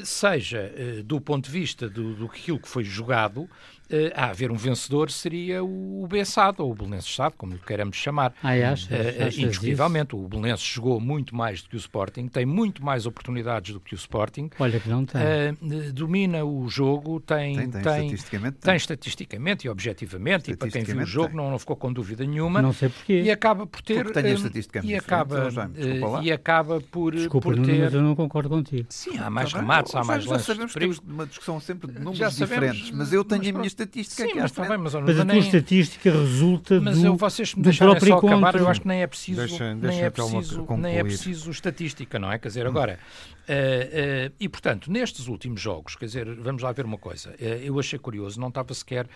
seja 0.04 0.72
do 1.04 1.20
ponto 1.20 1.44
de 1.44 1.50
vista 1.50 1.90
do, 1.90 2.14
do 2.14 2.28
que 2.28 2.40
aquilo 2.40 2.58
que 2.58 2.68
foi 2.68 2.84
jogado, 2.84 3.50
uh, 3.90 4.12
a 4.14 4.30
haver 4.30 4.50
um 4.50 4.56
vencedor 4.56 5.10
seria 5.10 5.62
o 5.62 6.06
Bessado, 6.08 6.64
ou 6.64 6.72
o 6.72 6.74
Belenenses 6.74 7.14
Sado, 7.14 7.34
como 7.36 7.52
lhe 7.52 7.58
queiramos 7.58 7.96
chamar. 7.96 8.34
Ah, 8.42 8.50
achas, 8.50 8.88
uh, 8.88 9.40
indiscutivelmente, 9.40 10.14
isso? 10.14 10.24
o 10.24 10.28
Belenenses 10.28 10.64
jogou 10.64 11.00
muito 11.00 11.34
mais 11.34 11.62
do 11.62 11.68
que 11.68 11.76
o 11.76 11.78
Sporting, 11.78 12.28
tem 12.28 12.46
muito 12.46 12.84
mais 12.84 13.06
oportunidades 13.06 13.72
do 13.72 13.80
que 13.80 13.94
o 13.94 13.96
Sporting. 13.96 14.50
Olha 14.58 14.78
que 14.80 14.88
não 14.88 15.04
tem. 15.04 15.20
Uh, 15.20 15.92
domina 15.92 16.44
o 16.44 16.68
jogo, 16.68 17.20
tem, 17.20 17.56
tem, 17.56 17.70
tem, 17.70 17.82
tem, 17.82 18.06
estatisticamente, 18.06 18.58
tem. 18.58 18.76
estatisticamente 18.76 19.66
e 19.66 19.70
objetivamente, 19.70 20.50
e 20.50 20.56
para 20.56 20.70
quem 20.70 20.84
viu 20.84 20.98
o 20.98 21.06
jogo 21.06 21.36
não, 21.36 21.50
não, 21.50 21.58
ficou 21.58 21.76
com 21.76 21.92
dúvida 21.92 22.24
nenhuma. 22.24 22.62
Não 22.62 22.72
sei 22.72 22.88
porquê. 22.88 23.22
E 23.22 23.30
acaba 23.30 23.66
por 23.66 23.82
ter... 23.84 24.04
Porque 24.04 24.22
tem 24.22 24.32
estatisticamente 24.32 24.92
e 24.92 24.96
acaba, 24.96 25.48
uh, 25.48 26.22
e 26.22 26.32
acaba 26.32 26.80
por, 26.80 27.14
Desculpa, 27.14 27.50
por 27.50 27.64
ter... 27.64 27.80
mas 27.80 27.94
eu 27.94 28.02
não 28.02 28.14
concordo 28.14 28.48
contigo. 28.48 28.86
Sim, 28.88 29.18
há 29.18 29.30
mais 29.30 29.52
tá 29.52 29.60
remates, 29.60 29.94
há 29.94 30.04
mais 30.04 30.24
lances. 30.24 30.46
Já 30.46 30.54
sabemos 30.54 30.72
que 30.72 30.80
temos 30.80 30.98
uma 30.98 31.26
discussão 31.26 31.60
sempre 31.60 31.92
de 31.92 32.00
números 32.00 32.36
diferentes, 32.36 32.90
mas 32.90 33.12
eu 33.12 33.24
tenho 33.24 33.48
a 33.48 33.52
minha 33.52 33.66
estatística 33.66 34.24
aqui 34.24 34.38
Está 34.38 34.68
bem, 34.68 34.78
mas, 34.78 34.94
mas 34.94 35.20
a 35.20 35.24
tua 35.24 35.38
estatística 35.38 36.10
resulta 36.10 36.80
mas 36.80 36.98
do, 36.98 37.06
eu, 37.06 37.16
vocês 37.16 37.54
me 37.54 37.62
do 37.62 37.76
próprio 37.76 38.08
só 38.08 38.26
acabar, 38.26 38.56
eu 38.56 38.68
acho 38.68 38.80
que 38.80 38.88
nem 38.88 39.02
é 39.02 39.06
preciso, 39.06 39.40
deixa, 39.40 39.74
deixa 39.74 39.96
nem, 39.96 40.02
é 40.02 40.10
preciso 40.10 40.66
nem 40.78 40.96
é 40.96 41.02
preciso 41.02 41.50
estatística, 41.50 42.18
não 42.18 42.32
é? 42.32 42.38
Quer 42.38 42.48
dizer, 42.48 42.66
agora, 42.66 42.98
Uh, 43.44 44.30
uh, 44.30 44.34
e, 44.40 44.48
portanto, 44.48 44.90
nestes 44.90 45.28
últimos 45.28 45.60
jogos, 45.60 45.96
quer 45.96 46.06
dizer, 46.06 46.34
vamos 46.36 46.62
lá 46.62 46.72
ver 46.72 46.86
uma 46.86 46.96
coisa. 46.96 47.30
Uh, 47.32 47.44
eu 47.62 47.78
achei 47.78 47.98
curioso, 47.98 48.40
não 48.40 48.48
estava 48.48 48.72
sequer. 48.72 49.06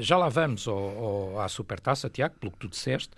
Já 0.00 0.16
lá 0.16 0.28
vamos 0.28 0.66
ao, 0.68 0.76
ao, 0.76 1.40
à 1.40 1.48
supertaça, 1.48 2.08
Tiago, 2.08 2.34
pelo 2.38 2.52
que 2.52 2.58
tu 2.58 2.68
disseste. 2.68 3.10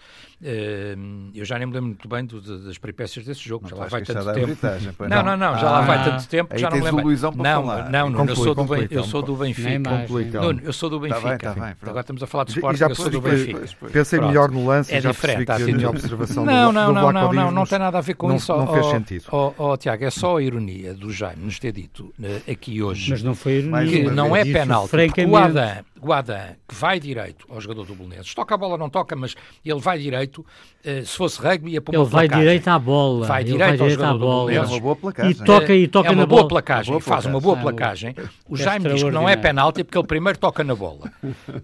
eu 1.34 1.44
já 1.44 1.58
nem 1.58 1.66
me 1.66 1.74
lembro 1.74 1.88
muito 1.88 2.08
bem 2.08 2.24
do, 2.24 2.40
das 2.64 2.78
peripécias 2.78 3.24
desse 3.24 3.46
jogo. 3.46 3.64
Não 3.64 3.70
já 3.70 3.76
lá 3.76 3.86
vai 3.86 4.02
tanto 4.02 4.32
tempo. 4.32 5.08
Não, 5.08 5.22
não, 5.22 5.36
não, 5.36 5.58
já 5.58 5.68
ah, 5.68 5.72
lá 5.72 5.80
vai 5.82 6.04
tanto 6.04 6.28
tempo. 6.28 6.58
Já 6.58 6.70
não 6.70 6.76
me 6.78 6.84
lembro. 6.84 7.06
Não, 7.36 7.62
não, 7.90 8.10
não, 8.10 8.26
eu 8.26 8.36
sou 8.36 8.54
do, 8.54 8.64
ben, 8.64 8.86
eu 8.90 9.04
sou 9.04 9.22
do 9.22 9.36
Benfica. 9.36 10.40
Nuno, 10.40 10.60
eu 10.62 10.72
sou 10.72 10.90
do 10.90 11.00
Benfica. 11.00 11.20
Tá 11.20 11.28
bem, 11.28 11.38
tá 11.38 11.54
bem, 11.54 11.76
Agora 11.82 12.00
estamos 12.00 12.22
a 12.22 12.26
falar 12.26 12.44
de 12.44 12.52
esporte, 12.52 12.82
eu 12.82 12.94
sou 12.94 13.10
do 13.10 13.20
Benfica. 13.20 13.66
Pensei 13.92 14.20
melhor 14.20 14.50
no 14.50 14.66
lance 14.66 14.94
é 14.94 15.00
já 15.00 15.10
diferente. 15.10 15.46
que 15.46 15.52
a 15.52 15.58
minha 15.58 15.90
observação 15.90 16.44
não, 16.44 16.72
não, 16.72 16.92
não, 16.92 17.12
não, 17.12 17.32
não, 17.32 17.50
não 17.50 17.66
tem 17.66 17.78
nada 17.78 17.98
a 17.98 18.00
ver 18.00 18.14
com 18.14 18.32
isso. 18.34 18.56
Não 18.56 18.66
fez 18.66 18.86
sentido. 18.86 19.24
Tiago, 19.78 20.04
é 20.04 20.10
só 20.10 20.38
a 20.38 20.42
ironia 20.42 20.94
do 20.94 21.12
Jaime 21.12 21.44
nos 21.44 21.58
ter 21.58 21.72
dito 21.72 22.14
uh, 22.18 22.50
aqui 22.50 22.82
hoje 22.82 23.10
Mas 23.10 23.22
não 23.22 23.34
foi 23.34 23.58
ironia, 23.58 23.86
que 23.86 24.10
não 24.10 24.34
é 24.34 24.44
penalti, 24.44 24.90
porque 24.90 25.24
o 25.24 25.36
Adam, 25.36 25.84
Adam, 26.12 26.56
que 26.68 26.74
vai 26.74 27.00
direito 27.00 27.46
ao 27.48 27.60
jogador 27.60 27.84
do 27.84 27.94
Bolonenses, 27.94 28.34
toca 28.34 28.54
a 28.54 28.58
bola, 28.58 28.76
não 28.76 28.90
toca, 28.90 29.16
mas 29.16 29.34
ele 29.64 29.80
vai 29.80 29.98
direito, 29.98 30.38
uh, 30.38 31.06
se 31.06 31.16
fosse 31.16 31.40
rugby 31.40 31.72
ia 31.72 31.80
para 31.80 31.98
uma 31.98 32.04
Ele 32.04 32.10
vai 32.10 32.28
direito 32.28 32.68
à 32.68 32.78
bola. 32.78 33.26
Vai 33.26 33.44
direito, 33.44 33.58
vai 33.60 33.72
direito 33.76 34.04
ao 34.04 34.10
jogador 34.10 34.52
É 34.52 34.60
uma 34.60 34.80
boa 34.80 34.96
placagem. 34.96 35.30
E 35.30 35.44
toca, 35.44 35.74
e 35.74 35.88
toca 35.88 36.08
é 36.08 36.10
uma 36.12 36.22
na 36.22 36.26
boa 36.26 36.42
bola. 36.42 36.48
placagem, 36.48 36.92
boa 36.92 37.00
faz 37.00 37.26
uma 37.26 37.40
boa 37.40 37.56
placagem. 37.56 38.14
O 38.48 38.56
Jaime 38.56 38.90
diz 38.90 39.02
que 39.02 39.10
não 39.10 39.28
é 39.28 39.36
penalti 39.36 39.82
porque 39.82 39.98
ele 39.98 40.06
primeiro 40.06 40.38
toca 40.38 40.62
na 40.62 40.74
bola. 40.74 41.10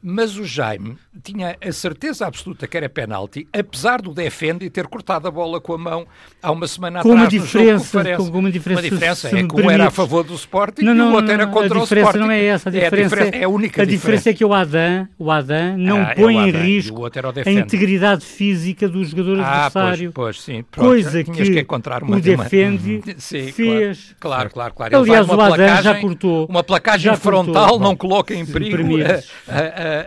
Mas 0.03 0.37
o 0.37 0.45
Jaime 0.45 0.97
tinha 1.23 1.57
a 1.61 1.73
certeza 1.73 2.27
absoluta 2.27 2.67
que 2.67 2.77
era 2.77 2.89
penalti, 2.89 3.47
apesar 3.53 4.01
do 4.01 4.13
defende 4.13 4.65
e 4.65 4.71
ter 4.71 4.87
cortado 4.87 5.29
a 5.29 5.31
bola 5.31 5.61
com 5.61 5.75
a 5.75 5.79
mão 5.79 6.07
há 6.43 6.51
uma 6.51 6.67
semana 6.67 7.03
com 7.03 7.11
atrás 7.11 7.23
uma 7.23 7.31
diferença, 7.31 8.05
com 8.17 8.39
uma 8.39 8.51
diferença, 8.51 8.81
uma 8.81 8.91
diferença 8.91 9.29
é 9.29 9.43
que 9.43 9.61
um 9.61 9.71
era 9.71 9.89
a 9.89 9.91
favor 9.91 10.25
do 10.25 10.35
Sporting 10.35 10.83
não, 10.83 10.95
não, 10.95 11.11
e 11.11 11.13
o 11.13 11.15
outro 11.17 11.33
era 11.33 11.47
contra 11.47 11.79
o 11.79 11.83
Sporting. 11.83 12.03
A 12.03 12.05
diferença 12.05 12.19
não 12.19 12.31
é 12.31 12.45
essa, 12.45 12.69
a 12.69 12.73
diferença, 12.73 12.97
é, 12.97 13.01
a, 13.01 13.05
diferença, 13.05 13.37
é 13.37 13.45
a 13.45 13.49
única 13.49 13.83
a 13.83 13.85
diferença. 13.85 14.22
É 14.29 14.35
que 14.35 14.45
o 14.45 14.53
Adam, 14.53 15.09
o 15.19 15.31
Adam 15.31 15.77
não 15.77 16.03
ah, 16.03 16.15
põe 16.15 16.37
é 16.39 16.49
em 16.49 16.51
risco 16.51 17.03
a 17.05 17.51
integridade 17.51 18.25
física 18.25 18.89
do 18.89 19.05
jogador 19.05 19.41
ah, 19.41 19.67
adversário. 19.67 20.13
Pois, 20.13 20.37
pois 20.37 20.43
sim. 20.43 20.65
Pronto, 20.71 20.87
coisa 20.87 21.25
que, 21.25 21.33
que 21.33 21.67
o 22.09 22.21
defende 22.21 23.03
sim, 23.19 23.53
fez. 23.53 24.15
Claro, 24.19 24.51
claro, 24.51 24.75
claro. 24.75 24.97
Aliás, 24.97 25.29
o 25.29 25.41
Adam 25.41 25.83
já 25.83 26.01
cortou. 26.01 26.47
Uma 26.47 26.63
placagem 26.63 27.15
frontal 27.17 27.79
não 27.79 27.97
coloca 27.97 28.35
em 28.35 28.47
perigo. 28.47 28.97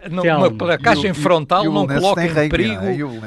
Uma 0.10 0.52
placagem 0.52 1.14
frontal 1.14 1.66
não 1.66 1.88
coloca 1.88 2.26
em 2.26 2.50
perigo. 2.50 3.22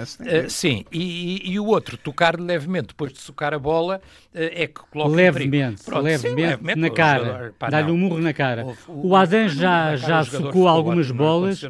Sim, 0.48 0.84
e 0.92 1.58
o 1.58 1.66
outro, 1.66 1.96
tocar 1.96 2.38
levemente 2.38 2.88
depois 2.88 3.12
de 3.12 3.20
socar 3.20 3.54
a 3.54 3.58
bola, 3.58 4.00
é 4.34 4.66
que 4.66 4.80
coloca 4.90 5.16
levemente, 5.16 5.44
em 5.44 5.50
perigo. 5.50 5.84
Pronto, 5.84 6.04
levemente, 6.04 6.40
sim, 6.40 6.46
levemente 6.46 6.78
na 6.78 6.90
cara, 6.90 7.52
dá-lhe 7.70 7.90
um 7.90 7.96
murro 7.96 8.20
na 8.20 8.32
cara. 8.32 8.66
O, 8.86 9.08
o 9.08 9.16
Adam 9.16 9.48
já, 9.48 9.96
já 9.96 10.24
socou 10.24 10.68
algumas 10.78 11.10
bolas 11.10 11.62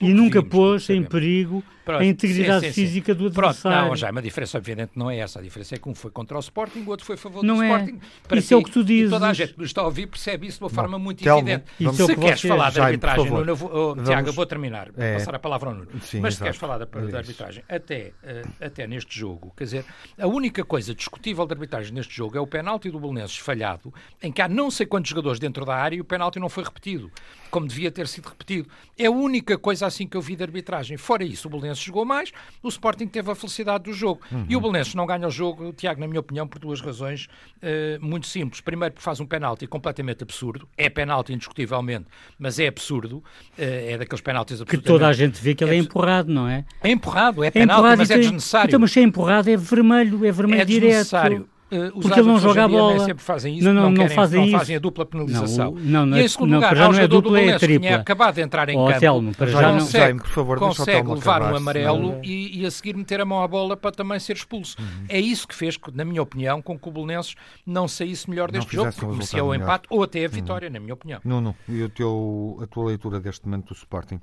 e 0.00 0.14
nunca 0.14 0.42
pôs 0.42 0.88
em 0.90 1.02
perigo 1.02 1.62
Pronto, 1.84 2.00
a 2.00 2.04
integridade 2.04 2.66
sim, 2.66 2.72
sim, 2.72 2.82
física 2.82 3.14
do 3.14 3.26
adversário. 3.26 3.78
Pronto, 3.78 3.88
não, 3.90 3.96
já, 3.96 4.08
a 4.08 4.20
diferença 4.20 4.58
obviamente 4.58 4.92
não 4.94 5.10
é 5.10 5.18
essa. 5.18 5.40
A 5.40 5.42
diferença 5.42 5.74
é 5.74 5.78
que 5.78 5.88
um 5.88 5.94
foi 5.94 6.10
contra 6.10 6.36
o 6.36 6.40
Sporting, 6.40 6.80
o 6.80 6.90
outro 6.90 7.04
foi 7.04 7.14
a 7.16 7.18
favor 7.18 7.42
não 7.42 7.56
do 7.56 7.62
é. 7.62 7.68
Sporting. 7.68 8.00
Para 8.28 8.38
isso 8.38 8.48
ti, 8.48 8.54
é 8.54 8.56
o 8.56 8.62
que 8.62 8.70
tu 8.70 8.84
dizes. 8.84 9.10
toda 9.10 9.28
a 9.28 9.32
gente 9.32 9.54
que 9.54 9.64
está 9.64 9.80
a 9.80 9.84
ouvir 9.84 10.06
percebe 10.06 10.46
isso 10.46 10.58
de 10.58 10.64
uma 10.64 10.70
forma 10.70 10.98
muito 10.98 11.22
Telmo, 11.22 11.40
evidente. 11.40 11.64
Isso 11.80 12.06
Se 12.06 12.12
é 12.12 12.16
queres 12.16 12.40
falar 12.42 12.70
de 12.70 12.80
arbitragem, 12.80 13.30
Nuno, 13.30 13.52
oh, 13.52 14.02
Tiago, 14.02 14.28
eu 14.28 14.32
vou 14.32 14.46
terminar, 14.46 14.90
é. 14.96 15.14
passar 15.14 15.34
a 15.34 15.38
palavra 15.38 15.70
ao 15.70 15.74
Nuno. 15.74 15.88
Sim, 16.02 16.20
Mas 16.20 16.34
se 16.34 16.42
queres 16.42 16.56
falar 16.56 16.78
da, 16.78 16.84
da 16.84 17.18
arbitragem, 17.18 17.64
até, 17.68 18.12
uh, 18.22 18.64
até 18.64 18.86
neste 18.86 19.18
jogo, 19.18 19.52
quer 19.56 19.64
dizer, 19.64 19.84
a 20.18 20.26
única 20.26 20.64
coisa 20.64 20.94
discutível 20.94 21.46
de 21.46 21.54
arbitragem 21.54 21.92
neste 21.92 22.14
jogo 22.14 22.36
é 22.36 22.40
o 22.40 22.46
penalti 22.46 22.90
do 22.90 23.00
Belenenses 23.00 23.36
falhado, 23.38 23.92
em 24.22 24.30
que 24.30 24.40
há 24.40 24.48
não 24.48 24.70
sei 24.70 24.86
quantos 24.86 25.10
jogadores 25.10 25.38
dentro 25.38 25.64
da 25.64 25.74
área 25.74 25.96
e 25.96 26.00
o 26.00 26.04
penalti 26.04 26.38
não 26.38 26.48
foi 26.48 26.64
repetido, 26.64 27.10
como 27.50 27.66
devia 27.66 27.90
ter 27.90 28.06
sido 28.08 28.28
repetido. 28.28 28.68
É 28.98 29.06
a 29.06 29.10
única 29.10 29.58
coisa 29.58 29.86
assim 29.86 30.06
que 30.06 30.16
eu 30.16 30.22
vi 30.22 30.36
de 30.36 30.42
arbitragem. 30.42 30.96
Fora 30.96 31.24
isso, 31.24 31.48
o 31.48 31.50
Belenenses 31.50 31.71
jogou 31.80 32.04
mais, 32.04 32.32
o 32.62 32.68
Sporting 32.68 33.06
teve 33.06 33.30
a 33.30 33.34
felicidade 33.34 33.84
do 33.84 33.92
jogo. 33.92 34.20
Uhum. 34.30 34.46
E 34.48 34.56
o 34.56 34.60
Belenenses 34.60 34.94
não 34.94 35.06
ganha 35.06 35.26
o 35.26 35.30
jogo, 35.30 35.72
Tiago, 35.72 36.00
na 36.00 36.06
minha 36.06 36.20
opinião, 36.20 36.46
por 36.46 36.58
duas 36.58 36.80
razões 36.80 37.28
uh, 37.58 38.04
muito 38.04 38.26
simples. 38.26 38.60
Primeiro, 38.60 38.94
porque 38.94 39.04
faz 39.04 39.20
um 39.20 39.26
penalti 39.26 39.66
completamente 39.66 40.22
absurdo. 40.22 40.68
É 40.76 40.88
penalti, 40.88 41.32
indiscutivelmente, 41.32 42.06
mas 42.38 42.58
é 42.58 42.68
absurdo. 42.68 43.18
Uh, 43.18 43.22
é 43.56 43.98
daqueles 43.98 44.20
penaltis 44.20 44.60
absurdos. 44.60 44.80
Que 44.80 44.86
toda 44.86 45.06
a 45.08 45.12
gente 45.12 45.40
vê 45.40 45.54
que 45.54 45.64
ele 45.64 45.72
é, 45.72 45.76
é 45.76 45.78
empurrado, 45.78 46.32
não 46.32 46.48
é? 46.48 46.64
É 46.82 46.90
empurrado, 46.90 47.42
é, 47.44 47.48
é 47.48 47.50
penalti, 47.50 47.78
empurrado 47.78 47.98
mas 47.98 48.10
é 48.10 48.18
desnecessário. 48.18 48.68
Então, 48.68 48.80
mas 48.80 48.92
se 48.92 49.00
é 49.00 49.02
empurrado, 49.02 49.50
é 49.50 49.56
vermelho, 49.56 50.24
é 50.24 50.32
vermelho 50.32 50.62
é 50.62 50.64
direto. 50.64 50.88
Desnecessário. 50.88 51.48
Uh, 51.72 52.00
porque 52.02 52.20
ele 52.20 52.28
não 52.28 52.38
joga 52.38 52.64
a 52.64 52.68
bola. 52.68 52.98
sempre 52.98 53.24
fazem 53.24 53.56
isso, 53.56 53.66
não, 53.66 53.72
não, 53.72 53.82
não, 53.84 53.94
querem, 53.94 54.08
não, 54.08 54.14
fazem, 54.14 54.50
não 54.50 54.58
fazem 54.58 54.76
a 54.76 54.78
dupla 54.78 55.06
penalização. 55.06 55.74
Não, 55.80 56.04
não, 56.04 56.18
e 56.18 56.22
em 56.22 56.28
segundo 56.28 56.50
não, 56.50 56.56
lugar, 56.56 56.76
já 56.76 56.88
não 56.88 56.98
é 56.98 57.08
dupla, 57.08 57.40
é 57.40 57.58
tripla. 57.58 57.88
tinha 57.88 57.96
acabado 57.96 58.34
de 58.34 58.42
entrar 58.42 58.68
em 58.68 58.76
oh, 58.76 58.86
campo, 58.86 59.00
Telmo, 59.00 59.34
para 59.34 59.46
já 59.46 59.72
não. 59.72 59.78
consegue, 59.78 60.18
por 60.18 60.28
favor, 60.28 60.58
consegue 60.58 61.08
levar 61.08 61.40
um 61.40 61.56
amarelo 61.56 62.20
e, 62.22 62.60
e, 62.60 62.66
a 62.66 62.70
seguir 62.70 62.94
meter 62.94 63.22
a 63.22 63.24
mão 63.24 63.42
à 63.42 63.48
bola 63.48 63.74
para 63.74 63.90
também 63.90 64.20
ser 64.20 64.36
expulso. 64.36 64.76
Uhum. 64.78 65.06
É 65.08 65.18
isso 65.18 65.48
que 65.48 65.54
fez, 65.54 65.78
na 65.94 66.04
minha 66.04 66.22
opinião, 66.22 66.60
com 66.60 66.78
que 66.78 66.86
o 66.86 66.92
Belenenses 66.92 67.36
não 67.66 67.88
saísse 67.88 68.28
melhor 68.28 68.50
deste 68.50 68.76
jogo, 68.76 68.92
porque 68.92 69.06
merecia 69.06 69.42
o 69.42 69.54
empate 69.54 69.86
ou 69.88 70.02
até 70.02 70.20
a 70.20 70.22
uhum. 70.24 70.28
vitória, 70.28 70.68
na 70.68 70.78
minha 70.78 70.92
opinião. 70.92 71.20
Não, 71.24 71.40
não. 71.40 71.54
E 71.66 71.82
o 71.82 71.88
teu, 71.88 72.58
a 72.62 72.66
tua 72.66 72.88
leitura 72.88 73.18
deste 73.18 73.46
momento 73.46 73.68
do 73.68 73.74
Sporting? 73.74 74.20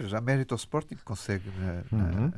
Já 0.00 0.20
mérito 0.20 0.52
ao 0.52 0.56
Sporting, 0.56 0.96
consegue 1.02 1.44
na, 1.58 1.98
uhum 1.98 2.30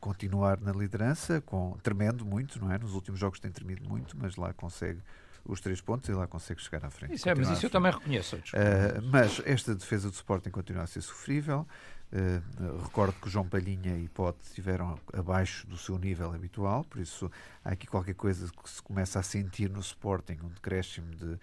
continuar 0.00 0.60
na 0.60 0.72
liderança, 0.72 1.40
com, 1.40 1.76
tremendo 1.82 2.24
muito, 2.24 2.60
não 2.60 2.72
é? 2.72 2.78
Nos 2.78 2.94
últimos 2.94 3.18
jogos 3.18 3.40
tem 3.40 3.50
tremido 3.50 3.88
muito, 3.88 4.16
mas 4.16 4.36
lá 4.36 4.52
consegue 4.52 5.00
os 5.44 5.60
três 5.60 5.80
pontos 5.80 6.08
e 6.08 6.12
lá 6.12 6.26
consegue 6.26 6.60
chegar 6.60 6.84
à 6.84 6.90
frente. 6.90 7.14
Isso 7.14 7.28
é, 7.28 7.34
mas 7.34 7.48
isso 7.48 7.66
eu 7.66 7.70
também 7.70 7.90
reconheço. 7.90 8.36
Uh, 8.36 9.02
mas 9.10 9.40
esta 9.44 9.74
defesa 9.74 10.10
do 10.10 10.14
Sporting 10.14 10.50
continua 10.50 10.82
a 10.82 10.86
ser 10.86 11.00
sofrível. 11.00 11.66
Uh, 12.12 12.82
recordo 12.82 13.12
que 13.14 13.26
o 13.26 13.30
João 13.30 13.46
Palhinha 13.46 13.98
e 13.98 14.08
Pote 14.08 14.38
estiveram 14.42 14.98
abaixo 15.12 15.66
do 15.66 15.76
seu 15.76 15.98
nível 15.98 16.32
habitual, 16.32 16.82
por 16.84 17.00
isso 17.00 17.30
há 17.62 17.70
aqui 17.72 17.86
qualquer 17.86 18.14
coisa 18.14 18.50
que 18.50 18.70
se 18.70 18.82
começa 18.82 19.18
a 19.18 19.22
sentir 19.22 19.68
no 19.68 19.80
Sporting, 19.80 20.38
um 20.42 20.48
decréscimo 20.48 21.14
de 21.14 21.38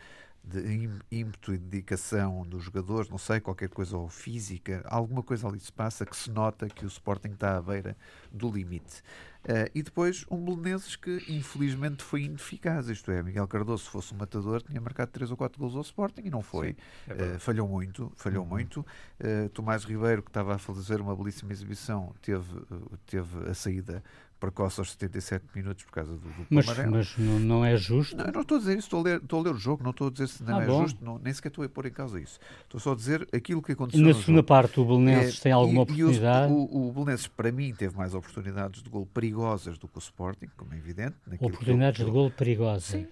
de 0.47 0.89
ímpeto 1.11 1.53
e 1.53 1.57
dedicação 1.57 2.45
dos 2.45 2.63
jogadores, 2.63 3.09
não 3.09 3.17
sei, 3.17 3.39
qualquer 3.39 3.69
coisa 3.69 3.97
ou 3.97 4.07
física, 4.07 4.83
alguma 4.85 5.23
coisa 5.23 5.47
ali 5.47 5.59
se 5.59 5.71
passa 5.71 6.05
que 6.05 6.15
se 6.15 6.29
nota 6.29 6.67
que 6.67 6.85
o 6.85 6.87
Sporting 6.87 7.29
está 7.29 7.57
à 7.57 7.61
beira 7.61 7.97
do 8.31 8.51
limite. 8.51 9.01
Uh, 9.45 9.69
e 9.75 9.83
depois 9.83 10.25
um 10.29 10.43
Belenenses 10.43 10.95
que 10.95 11.23
infelizmente 11.29 12.03
foi 12.03 12.23
ineficaz, 12.23 12.89
isto 12.89 13.11
é, 13.11 13.21
Miguel 13.21 13.47
Cardoso 13.47 13.83
se 13.83 13.89
fosse 13.91 14.11
um 14.11 14.17
matador 14.17 14.59
tinha 14.63 14.81
marcado 14.81 15.11
3 15.11 15.29
ou 15.29 15.37
4 15.37 15.59
gols 15.59 15.75
ao 15.75 15.81
Sporting 15.81 16.23
e 16.25 16.31
não 16.31 16.41
foi, 16.41 16.69
Sim, 16.69 16.75
é 17.09 17.35
uh, 17.35 17.39
falhou 17.39 17.67
muito, 17.67 18.11
falhou 18.15 18.43
uhum. 18.43 18.49
muito. 18.49 18.79
Uh, 19.19 19.47
Tomás 19.49 19.83
Ribeiro 19.83 20.23
que 20.23 20.31
estava 20.31 20.55
a 20.55 20.57
fazer 20.57 20.99
uma 20.99 21.15
belíssima 21.15 21.51
exibição 21.51 22.11
teve, 22.23 22.59
teve 23.05 23.47
a 23.47 23.53
saída 23.53 24.03
precoce 24.39 24.79
aos 24.79 24.91
77 24.91 25.45
minutos 25.55 25.83
por 25.83 25.91
causa 25.91 26.11
do, 26.11 26.19
do 26.19 26.45
mas, 26.49 26.65
mas 26.65 27.17
não, 27.17 27.39
não, 27.39 27.65
é 27.65 27.77
justo? 27.77 28.15
Não, 28.15 28.25
não 28.25 28.41
estou 28.41 28.57
a 28.57 28.59
dizer 28.59 28.77
isso, 28.77 28.87
estou 28.87 28.99
a 28.99 29.03
ler, 29.03 29.17
estou 29.17 29.39
a 29.39 29.43
ler 29.43 29.53
o 29.53 29.57
jogo, 29.57 29.83
não 29.83 29.91
estou 29.91 30.07
a 30.07 30.11
dizer 30.11 30.27
se 30.27 30.43
não 30.43 30.57
ah, 30.57 30.63
é 30.63 30.67
bom. 30.67 30.81
justo, 30.81 31.03
não, 31.03 31.19
nem 31.19 31.33
sequer 31.33 31.49
estou 31.49 31.63
a 31.63 31.69
pôr 31.69 31.85
em 31.87 31.91
causa 31.91 32.19
isso. 32.19 32.39
Estou 32.63 32.79
só 32.79 32.91
a 32.91 32.95
dizer 32.95 33.27
aquilo 33.33 33.61
que 33.61 33.71
aconteceu. 33.71 34.05
Na 34.05 34.13
segunda 34.13 34.37
jogo. 34.37 34.43
parte 34.43 34.79
o 34.79 34.85
Belenenses 34.85 35.39
é, 35.39 35.43
tem 35.43 35.51
alguma 35.51 35.79
e, 35.79 35.83
oportunidade? 35.83 36.51
E 36.51 36.55
o, 36.55 36.57
o, 36.57 36.89
o 36.89 36.91
Belenenses, 36.93 37.27
para 37.27 37.51
mim, 37.51 37.73
teve 37.73 37.97
mais 37.97 38.13
oportunidades 38.13 38.83
de 38.83 38.89
gol 38.89 39.05
perigosas 39.05 39.77
do 39.77 39.87
que 39.87 39.97
o 39.97 39.99
Sporting, 39.99 40.47
como 40.55 40.73
é 40.73 40.77
evidente. 40.77 41.15
Oportunidades 41.39 42.05
de 42.05 42.11
gol 42.11 42.29
perigosas? 42.29 42.83
Sim, 42.83 43.07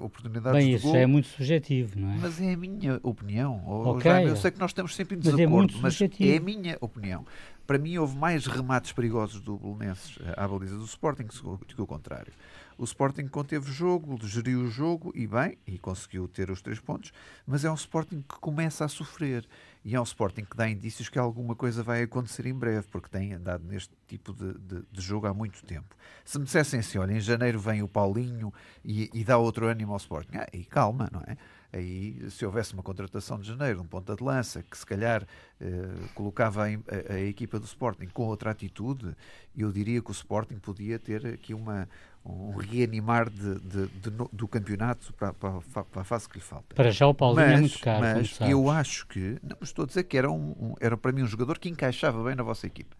oportunidades 0.00 0.52
Bem, 0.52 0.70
de 0.70 0.76
isso 0.76 0.86
gol. 0.86 0.96
é 0.96 1.06
muito 1.06 1.28
subjetivo, 1.28 1.98
não 1.98 2.10
é? 2.12 2.18
Mas 2.18 2.40
é 2.40 2.52
a 2.52 2.56
minha 2.56 3.00
opinião. 3.02 3.62
Okay. 3.96 4.28
Eu 4.28 4.36
sei 4.36 4.50
que 4.50 4.58
nós 4.58 4.70
estamos 4.70 4.94
sempre 4.94 5.16
em 5.16 5.18
desacordo, 5.18 5.74
mas, 5.80 6.00
é, 6.00 6.08
mas 6.08 6.20
é 6.20 6.36
a 6.36 6.40
minha 6.40 6.76
opinião. 6.80 7.24
Para 7.68 7.76
mim 7.76 7.98
houve 7.98 8.16
mais 8.16 8.46
remates 8.46 8.92
perigosos 8.92 9.42
do 9.42 9.58
Belenenses 9.58 10.18
à 10.38 10.48
baliza 10.48 10.78
do 10.78 10.86
Sporting 10.86 11.26
que 11.26 11.82
o 11.82 11.86
contrário. 11.86 12.32
O 12.78 12.84
Sporting 12.84 13.28
conteve 13.28 13.68
o 13.68 13.72
jogo, 13.72 14.18
geriu 14.26 14.60
o 14.60 14.70
jogo 14.70 15.12
e 15.14 15.26
bem, 15.26 15.58
e 15.66 15.78
conseguiu 15.78 16.26
ter 16.26 16.50
os 16.50 16.62
três 16.62 16.80
pontos, 16.80 17.12
mas 17.46 17.66
é 17.66 17.70
um 17.70 17.74
Sporting 17.74 18.24
que 18.26 18.36
começa 18.40 18.86
a 18.86 18.88
sofrer. 18.88 19.46
E 19.84 19.94
é 19.94 20.00
um 20.00 20.04
Sporting 20.04 20.46
que 20.46 20.56
dá 20.56 20.66
indícios 20.66 21.10
que 21.10 21.18
alguma 21.18 21.54
coisa 21.54 21.82
vai 21.82 22.02
acontecer 22.02 22.46
em 22.46 22.54
breve, 22.54 22.86
porque 22.90 23.10
tem 23.10 23.34
andado 23.34 23.62
neste 23.64 23.92
tipo 24.06 24.32
de, 24.32 24.54
de, 24.54 24.82
de 24.90 25.00
jogo 25.02 25.26
há 25.26 25.34
muito 25.34 25.62
tempo. 25.66 25.94
Se 26.24 26.38
me 26.38 26.46
dissessem 26.46 26.80
assim, 26.80 26.96
olha, 26.96 27.12
em 27.12 27.20
janeiro 27.20 27.60
vem 27.60 27.82
o 27.82 27.88
Paulinho 27.88 28.50
e, 28.82 29.10
e 29.12 29.22
dá 29.22 29.36
outro 29.36 29.66
ânimo 29.66 29.92
ao 29.92 29.98
Sporting, 29.98 30.38
ah, 30.38 30.48
e 30.54 30.64
calma, 30.64 31.10
não 31.12 31.20
é? 31.20 31.36
Aí, 31.72 32.30
se 32.30 32.46
houvesse 32.46 32.72
uma 32.72 32.82
contratação 32.82 33.38
de 33.38 33.46
janeiro, 33.46 33.82
um 33.82 33.86
ponta 33.86 34.16
de 34.16 34.24
lança, 34.24 34.62
que 34.62 34.76
se 34.76 34.86
calhar 34.86 35.26
eh, 35.60 35.66
colocava 36.14 36.64
a, 36.64 36.66
a, 36.66 37.14
a, 37.14 37.20
equipa 37.20 37.58
do 37.58 37.66
Sporting 37.66 38.06
com 38.06 38.24
outra 38.24 38.50
atitude, 38.50 39.14
eu 39.56 39.70
diria 39.70 40.00
que 40.00 40.10
o 40.10 40.12
Sporting 40.12 40.58
podia 40.58 40.98
ter 40.98 41.26
aqui 41.26 41.52
uma, 41.52 41.86
um 42.24 42.56
reanimar 42.56 43.28
de, 43.28 43.60
de, 43.60 43.86
de, 43.86 44.10
do 44.32 44.48
campeonato 44.48 45.12
para, 45.12 45.32
para, 45.34 45.60
para, 45.60 46.02
a 46.02 46.04
fase 46.04 46.28
que 46.28 46.36
lhe 46.36 46.44
falta. 46.44 46.74
Para 46.74 46.90
já 46.90 47.06
o 47.06 47.14
Paulinho 47.14 47.46
mas, 47.46 47.56
é 47.56 47.60
muito 47.60 47.78
caro. 47.80 48.00
Mas 48.00 48.38
eu 48.40 48.70
acho 48.70 49.06
que, 49.06 49.38
não 49.42 49.58
estou 49.60 49.84
a 49.84 49.86
dizer 49.86 50.04
que 50.04 50.16
era, 50.16 50.30
um, 50.30 50.50
um, 50.58 50.74
era 50.80 50.96
para 50.96 51.12
mim 51.12 51.22
um 51.22 51.26
jogador 51.26 51.58
que 51.58 51.68
encaixava 51.68 52.22
bem 52.24 52.34
na 52.34 52.42
vossa 52.42 52.66
equipa. 52.66 52.96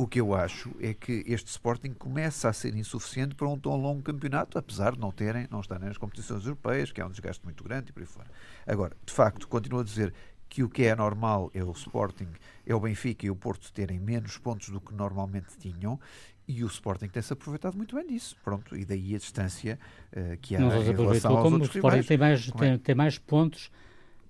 O 0.00 0.06
que 0.06 0.18
eu 0.18 0.34
acho 0.34 0.70
é 0.80 0.94
que 0.94 1.22
este 1.26 1.48
Sporting 1.48 1.92
começa 1.92 2.48
a 2.48 2.54
ser 2.54 2.74
insuficiente 2.74 3.34
para 3.34 3.46
um 3.46 3.58
tão 3.58 3.76
longo 3.76 4.00
campeonato, 4.00 4.56
apesar 4.56 4.92
de 4.92 4.98
não 4.98 5.12
terem, 5.12 5.46
não 5.50 5.60
estarem 5.60 5.86
nas 5.86 5.98
competições 5.98 6.42
europeias, 6.42 6.90
que 6.90 7.02
é 7.02 7.04
um 7.04 7.10
desgaste 7.10 7.44
muito 7.44 7.62
grande 7.62 7.90
e 7.90 7.92
por 7.92 8.00
aí 8.00 8.06
fora. 8.06 8.30
Agora, 8.66 8.96
de 9.04 9.12
facto, 9.12 9.46
continuo 9.46 9.80
a 9.80 9.84
dizer 9.84 10.14
que 10.48 10.62
o 10.62 10.70
que 10.70 10.84
é 10.84 10.96
normal 10.96 11.50
é 11.52 11.62
o 11.62 11.70
Sporting, 11.72 12.28
é 12.66 12.74
o 12.74 12.80
Benfica 12.80 13.26
e 13.26 13.30
o 13.30 13.36
Porto 13.36 13.70
terem 13.74 14.00
menos 14.00 14.38
pontos 14.38 14.70
do 14.70 14.80
que 14.80 14.94
normalmente 14.94 15.58
tinham 15.58 16.00
e 16.48 16.64
o 16.64 16.66
Sporting 16.66 17.08
tem-se 17.08 17.34
aproveitado 17.34 17.76
muito 17.76 17.94
bem 17.94 18.06
disso. 18.06 18.38
Pronto, 18.42 18.74
e 18.74 18.86
daí 18.86 19.14
a 19.14 19.18
distância 19.18 19.78
uh, 20.16 20.34
que 20.38 20.56
há 20.56 20.60
não 20.60 20.82
em 20.82 20.96
relação 20.96 21.36
aos 21.36 21.52
outros 21.52 21.74
o 21.74 21.76
Sporting 21.76 21.98
rivais. 21.98 22.06
tem 22.06 22.16
mais, 22.16 22.48
é? 22.48 22.52
tem, 22.52 22.78
tem 22.78 22.94
mais 22.94 23.18
pontos 23.18 23.70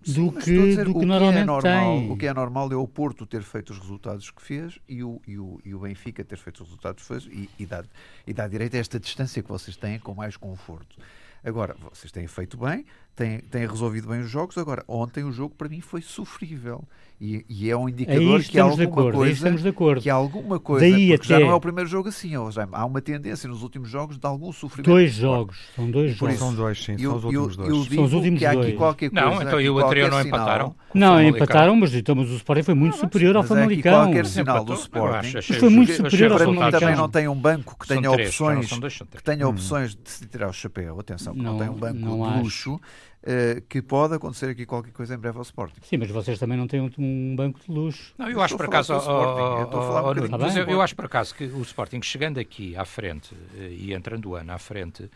Sim, 0.02 0.26
do 0.26 0.32
que, 0.32 0.50
dizer, 0.50 0.84
do 0.84 0.94
que, 0.94 1.00
que 1.00 1.06
normalmente 1.06 1.42
é 1.42 1.44
normal, 1.44 1.98
tem. 1.98 2.10
O 2.10 2.16
que 2.16 2.26
é 2.26 2.32
normal 2.32 2.72
é 2.72 2.76
o 2.76 2.88
Porto 2.88 3.26
ter 3.26 3.42
feito 3.42 3.70
os 3.70 3.78
resultados 3.78 4.30
que 4.30 4.40
fez 4.40 4.78
e 4.88 5.04
o, 5.04 5.20
e 5.26 5.38
o, 5.38 5.60
e 5.64 5.74
o 5.74 5.80
Benfica 5.80 6.24
ter 6.24 6.38
feito 6.38 6.62
os 6.62 6.68
resultados 6.68 7.02
que 7.02 7.08
fez 7.08 7.26
e, 7.26 7.50
e, 7.58 7.66
dá, 7.66 7.84
e 8.26 8.32
dá 8.32 8.48
direito 8.48 8.76
a 8.76 8.78
esta 8.78 8.98
distância 8.98 9.42
que 9.42 9.48
vocês 9.48 9.76
têm 9.76 9.98
com 9.98 10.14
mais 10.14 10.36
conforto. 10.36 10.96
Agora, 11.44 11.74
vocês 11.90 12.12
têm 12.12 12.26
feito 12.26 12.56
bem, 12.58 12.84
têm, 13.20 13.38
têm 13.40 13.66
resolvido 13.66 14.08
bem 14.08 14.20
os 14.20 14.30
jogos. 14.30 14.56
Agora, 14.56 14.82
ontem 14.88 15.22
o 15.24 15.30
jogo 15.30 15.54
para 15.54 15.68
mim 15.68 15.82
foi 15.82 16.00
sofrível. 16.00 16.82
E, 17.20 17.44
e 17.50 17.70
é 17.70 17.76
um 17.76 17.86
indicador 17.86 18.42
que 18.42 18.58
há 18.58 18.62
alguma 18.62 18.84
acordo, 18.84 19.18
coisa. 19.18 19.50
de 19.50 19.68
acordo. 19.68 20.00
Que 20.00 20.08
há 20.08 20.14
alguma 20.14 20.58
coisa. 20.58 20.88
Daí 20.88 21.08
porque 21.08 21.32
até... 21.32 21.38
já 21.38 21.40
não 21.40 21.52
é 21.52 21.54
o 21.54 21.60
primeiro 21.60 21.86
jogo 21.90 22.08
assim. 22.08 22.32
Há 22.72 22.86
uma 22.86 23.02
tendência 23.02 23.46
nos 23.46 23.62
últimos 23.62 23.90
jogos 23.90 24.16
de 24.16 24.26
algum 24.26 24.50
sofrimento. 24.50 24.90
Dois 24.90 25.12
jogos. 25.12 25.58
São 25.76 25.90
dois 25.90 26.16
jogos. 26.16 26.38
São 26.38 26.54
dois, 26.54 26.82
sim. 26.82 26.92
Eu, 26.92 27.10
são 27.10 27.16
os 27.18 27.24
últimos 27.24 27.50
eu, 27.50 27.56
dois. 27.56 27.68
Eu 27.68 27.82
digo 27.82 27.94
são 27.94 28.04
os 28.04 28.12
últimos 28.14 28.38
que 28.38 28.46
há 28.46 28.50
aqui 28.52 28.60
dois. 28.62 28.76
qualquer 28.76 29.10
coisa. 29.10 29.26
Não, 29.26 29.42
então 29.42 29.60
e 29.60 29.68
o 29.68 29.78
anterior 29.78 30.10
não 30.10 30.20
empataram? 30.22 30.74
Não, 30.94 31.22
empataram, 31.22 31.76
mas, 31.76 31.94
então, 31.94 32.14
mas 32.14 32.30
o 32.30 32.36
Sporting 32.36 32.62
foi 32.62 32.74
muito 32.74 32.94
não, 32.94 33.00
superior 33.00 33.36
ao 33.36 33.44
é 33.44 33.46
Famalicão. 33.46 33.92
qualquer 33.92 34.24
sinal 34.24 34.64
do 34.64 34.72
Sporting. 34.72 35.32
Mas 35.34 35.46
foi 35.46 35.68
muito 35.68 35.92
superior 35.92 36.32
ao 36.32 36.38
Para 36.38 36.46
mim 36.46 36.54
Famalicão. 36.54 36.80
também 36.80 36.96
não 36.96 37.08
tem 37.08 37.28
um 37.28 37.36
banco 37.36 37.76
que 37.78 37.86
tenha 37.86 38.10
opções, 38.10 38.70
que 39.14 39.22
tenha 39.22 39.46
opções 39.46 39.94
de 39.94 40.10
se 40.10 40.26
tirar 40.26 40.48
o 40.48 40.54
chapéu. 40.54 40.98
Atenção, 40.98 41.34
que 41.34 41.42
não, 41.42 41.52
Não, 41.52 41.58
tem 41.58 41.68
um 41.68 41.74
banco 41.74 41.98
não 41.98 42.16
de 42.22 42.28
acho. 42.28 42.38
luxo. 42.40 42.80
Eh, 43.22 43.62
que 43.68 43.82
pode 43.82 44.14
acontecer 44.14 44.46
aqui 44.50 44.64
qualquer 44.64 44.92
coisa 44.92 45.14
em 45.14 45.18
breve 45.18 45.36
ao 45.36 45.42
Sporting. 45.42 45.80
Sim, 45.82 45.98
mas 45.98 46.10
vocês 46.10 46.38
também 46.38 46.56
não 46.56 46.66
têm 46.66 46.80
um, 46.80 46.90
um 46.98 47.36
banco 47.36 47.60
de 47.60 47.70
luxo. 47.70 48.14
Não, 48.16 48.26
eu 48.26 48.32
Eu 48.32 48.42
acho 48.42 48.56
por 48.56 48.66
acaso, 48.66 48.94
eu 50.66 50.80
acho 50.80 50.96
por 50.96 51.04
acaso 51.04 51.34
que 51.34 51.44
o 51.44 51.60
Sporting 51.60 52.00
chegando 52.02 52.40
aqui 52.40 52.74
à 52.76 52.84
frente 52.84 53.34
eh, 53.56 53.68
e 53.72 53.92
entrando 53.92 54.30
o 54.30 54.34
ano 54.36 54.52
à 54.52 54.58
frente, 54.58 55.10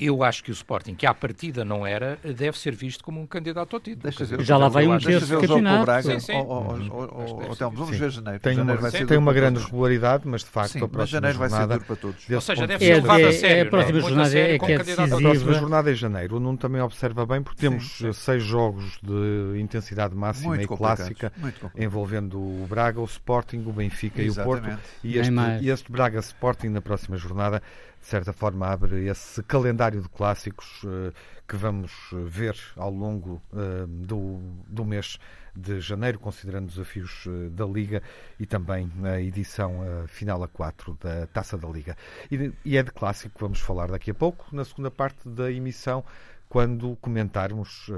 eu 0.00 0.22
acho 0.22 0.42
que 0.42 0.50
o 0.50 0.52
Sporting, 0.54 0.94
que 0.94 1.06
à 1.06 1.12
partida 1.14 1.64
não 1.64 1.86
era, 1.86 2.18
deve 2.24 2.58
ser 2.58 2.74
visto 2.74 3.04
como 3.04 3.20
um 3.20 3.26
candidato 3.26 3.74
ao 3.76 3.80
título. 3.80 4.10
Dizer, 4.10 4.36
ver, 4.36 4.44
Já 4.44 4.56
lá 4.56 4.68
vai 4.68 4.86
um 4.86 4.98
terço 4.98 5.26
de 5.26 5.36
campeonato. 5.40 5.84
Braga. 5.84 6.02
Sim, 6.12 6.20
sim. 6.20 6.32
Ó, 6.34 7.54
Telmo, 7.56 7.76
vamos 7.76 7.96
ver 7.98 8.10
janeiro. 8.10 8.40
Tem 8.40 8.52
uma, 8.52 8.58
Janeiro 8.60 8.82
vai 8.82 8.90
ser 8.90 9.06
tem 9.06 9.18
uma 9.18 9.32
grande 9.32 9.60
regularidade, 9.62 10.26
mas 10.26 10.42
de 10.42 10.48
facto 10.50 10.72
Sim, 10.72 10.78
a 10.78 10.82
mas 10.82 10.90
próxima 10.90 11.16
janeiro 11.20 11.38
vai 11.38 11.48
ser 11.48 11.56
jornada, 11.56 11.74
duro 11.74 11.86
para 11.86 11.96
todos. 11.96 12.30
Ou 12.30 12.40
seja, 12.40 12.66
deve 12.66 12.78
de 12.78 12.84
ser 12.84 12.90
É, 12.90 12.94
levado 12.94 13.20
é- 13.20 13.24
a 13.28 13.32
sério. 13.32 13.56
é 13.56 13.60
a 13.60 13.66
próxima 13.66 13.98
a 13.98 14.00
jornada 14.00 14.38
é 14.38 14.58
que 14.58 14.64
é 14.64 14.74
ao 14.74 14.80
A 14.80 14.84
decisiva. 14.84 15.20
próxima 15.20 15.52
jornada 15.54 15.90
é 15.90 15.94
janeiro. 15.94 16.36
O 16.36 16.40
Nuno 16.40 16.58
também 16.58 16.80
observa 16.80 17.26
bem, 17.26 17.42
porque 17.42 17.60
temos 17.60 17.84
Sim, 17.98 18.06
sim. 18.06 18.12
seis 18.12 18.42
jogos 18.42 18.98
de 19.02 19.60
intensidade 19.60 20.14
máxima 20.14 20.48
Muito 20.56 20.72
e 20.72 20.76
clássica, 20.76 21.32
envolvendo 21.76 22.38
o 22.38 22.66
Braga, 22.68 23.00
o 23.00 23.04
Sporting, 23.04 23.64
o 23.66 23.72
Benfica 23.72 24.22
e 24.22 24.30
o 24.30 24.34
Porto. 24.34 24.68
E 25.02 25.18
este, 25.18 25.30
mais. 25.30 25.62
e 25.62 25.68
este 25.68 25.90
Braga 25.90 26.18
Sporting 26.20 26.68
na 26.68 26.80
próxima 26.80 27.16
jornada, 27.16 27.62
certa 28.10 28.32
forma, 28.32 28.66
abre 28.66 29.06
esse 29.06 29.40
calendário 29.44 30.02
de 30.02 30.08
clássicos 30.08 30.82
eh, 30.84 31.12
que 31.46 31.54
vamos 31.54 31.92
ver 32.26 32.56
ao 32.76 32.90
longo 32.90 33.40
eh, 33.52 33.86
do, 33.86 34.40
do 34.66 34.84
mês 34.84 35.16
de 35.54 35.80
janeiro, 35.80 36.18
considerando 36.18 36.66
os 36.66 36.74
desafios 36.74 37.24
eh, 37.28 37.50
da 37.50 37.64
Liga 37.64 38.02
e 38.38 38.46
também 38.46 38.90
na 38.96 39.20
edição 39.20 39.80
final 40.08 40.42
a 40.42 40.48
4 40.48 40.98
da 41.00 41.28
Taça 41.28 41.56
da 41.56 41.68
Liga. 41.68 41.96
E, 42.32 42.52
e 42.64 42.76
é 42.76 42.82
de 42.82 42.90
clássico 42.90 43.36
que 43.36 43.40
vamos 43.40 43.60
falar 43.60 43.92
daqui 43.92 44.10
a 44.10 44.14
pouco, 44.14 44.44
na 44.50 44.64
segunda 44.64 44.90
parte 44.90 45.28
da 45.28 45.50
emissão, 45.52 46.04
quando 46.48 46.96
comentarmos 46.96 47.88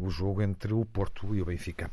o 0.00 0.08
jogo 0.08 0.42
entre 0.42 0.72
o 0.72 0.84
Porto 0.84 1.34
e 1.34 1.42
o 1.42 1.44
Benfica. 1.44 1.90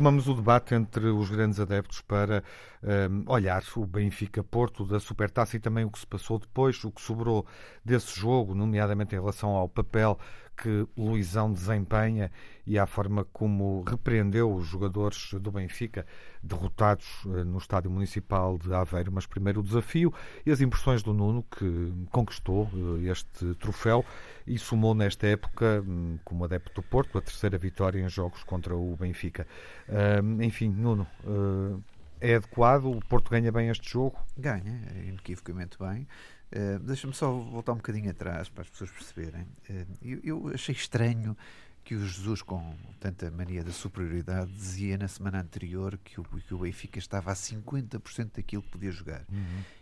Retomamos 0.00 0.28
o 0.28 0.34
debate 0.34 0.74
entre 0.74 1.08
os 1.08 1.28
grandes 1.28 1.60
adeptos 1.60 2.00
para 2.00 2.42
hum, 2.82 3.22
olhar 3.26 3.62
o 3.76 3.84
Benfica-Porto 3.84 4.82
da 4.86 4.98
Supertaça 4.98 5.58
e 5.58 5.60
também 5.60 5.84
o 5.84 5.90
que 5.90 5.98
se 5.98 6.06
passou 6.06 6.38
depois, 6.38 6.82
o 6.84 6.90
que 6.90 7.02
sobrou 7.02 7.44
desse 7.84 8.18
jogo, 8.18 8.54
nomeadamente 8.54 9.14
em 9.14 9.18
relação 9.18 9.50
ao 9.50 9.68
papel 9.68 10.18
que 10.60 10.86
Luizão 10.96 11.50
desempenha 11.50 12.30
e 12.66 12.78
à 12.78 12.86
forma 12.86 13.24
como 13.32 13.82
repreendeu 13.82 14.52
os 14.54 14.66
jogadores 14.66 15.32
do 15.34 15.50
Benfica 15.50 16.06
derrotados 16.42 17.06
eh, 17.26 17.44
no 17.44 17.58
Estádio 17.58 17.90
Municipal 17.90 18.58
de 18.58 18.72
Aveiro. 18.72 19.10
Mas 19.10 19.26
primeiro 19.26 19.60
o 19.60 19.62
desafio 19.62 20.12
e 20.44 20.50
as 20.50 20.60
impressões 20.60 21.02
do 21.02 21.14
Nuno, 21.14 21.42
que 21.44 21.92
conquistou 22.10 22.68
eh, 22.74 23.10
este 23.10 23.54
troféu 23.54 24.04
e 24.46 24.58
somou 24.58 24.94
nesta 24.94 25.26
época, 25.26 25.82
hum, 25.86 26.18
como 26.24 26.44
adepto 26.44 26.80
do 26.80 26.86
Porto, 26.86 27.16
a 27.16 27.22
terceira 27.22 27.56
vitória 27.56 28.00
em 28.00 28.08
jogos 28.08 28.44
contra 28.44 28.76
o 28.76 28.96
Benfica. 28.96 29.46
Hum, 29.88 30.42
enfim, 30.42 30.68
Nuno, 30.68 31.06
eh, 31.24 31.80
é 32.20 32.34
adequado? 32.34 32.84
O 32.84 33.00
Porto 33.00 33.30
ganha 33.30 33.50
bem 33.50 33.68
este 33.70 33.90
jogo? 33.90 34.18
Ganha, 34.36 34.82
inequivocamente 35.06 35.78
bem. 35.78 36.06
Uh, 36.52 36.78
Deixa-me 36.80 37.14
só 37.14 37.30
voltar 37.30 37.72
um 37.72 37.76
bocadinho 37.76 38.10
atrás 38.10 38.48
para 38.48 38.62
as 38.62 38.70
pessoas 38.70 38.90
perceberem. 38.90 39.42
Uh, 39.68 39.86
eu, 40.02 40.20
eu 40.22 40.48
achei 40.54 40.74
estranho 40.74 41.36
que 41.84 41.94
o 41.94 42.06
Jesus, 42.06 42.42
com 42.42 42.74
tanta 42.98 43.30
mania 43.30 43.64
da 43.64 43.72
superioridade, 43.72 44.52
dizia 44.52 44.98
na 44.98 45.08
semana 45.08 45.40
anterior 45.40 45.98
que 46.04 46.20
o, 46.20 46.24
que 46.24 46.54
o 46.54 46.58
Benfica 46.58 46.98
estava 46.98 47.32
a 47.32 47.34
50% 47.34 48.32
daquilo 48.36 48.62
que 48.62 48.68
podia 48.68 48.90
jogar. 48.90 49.24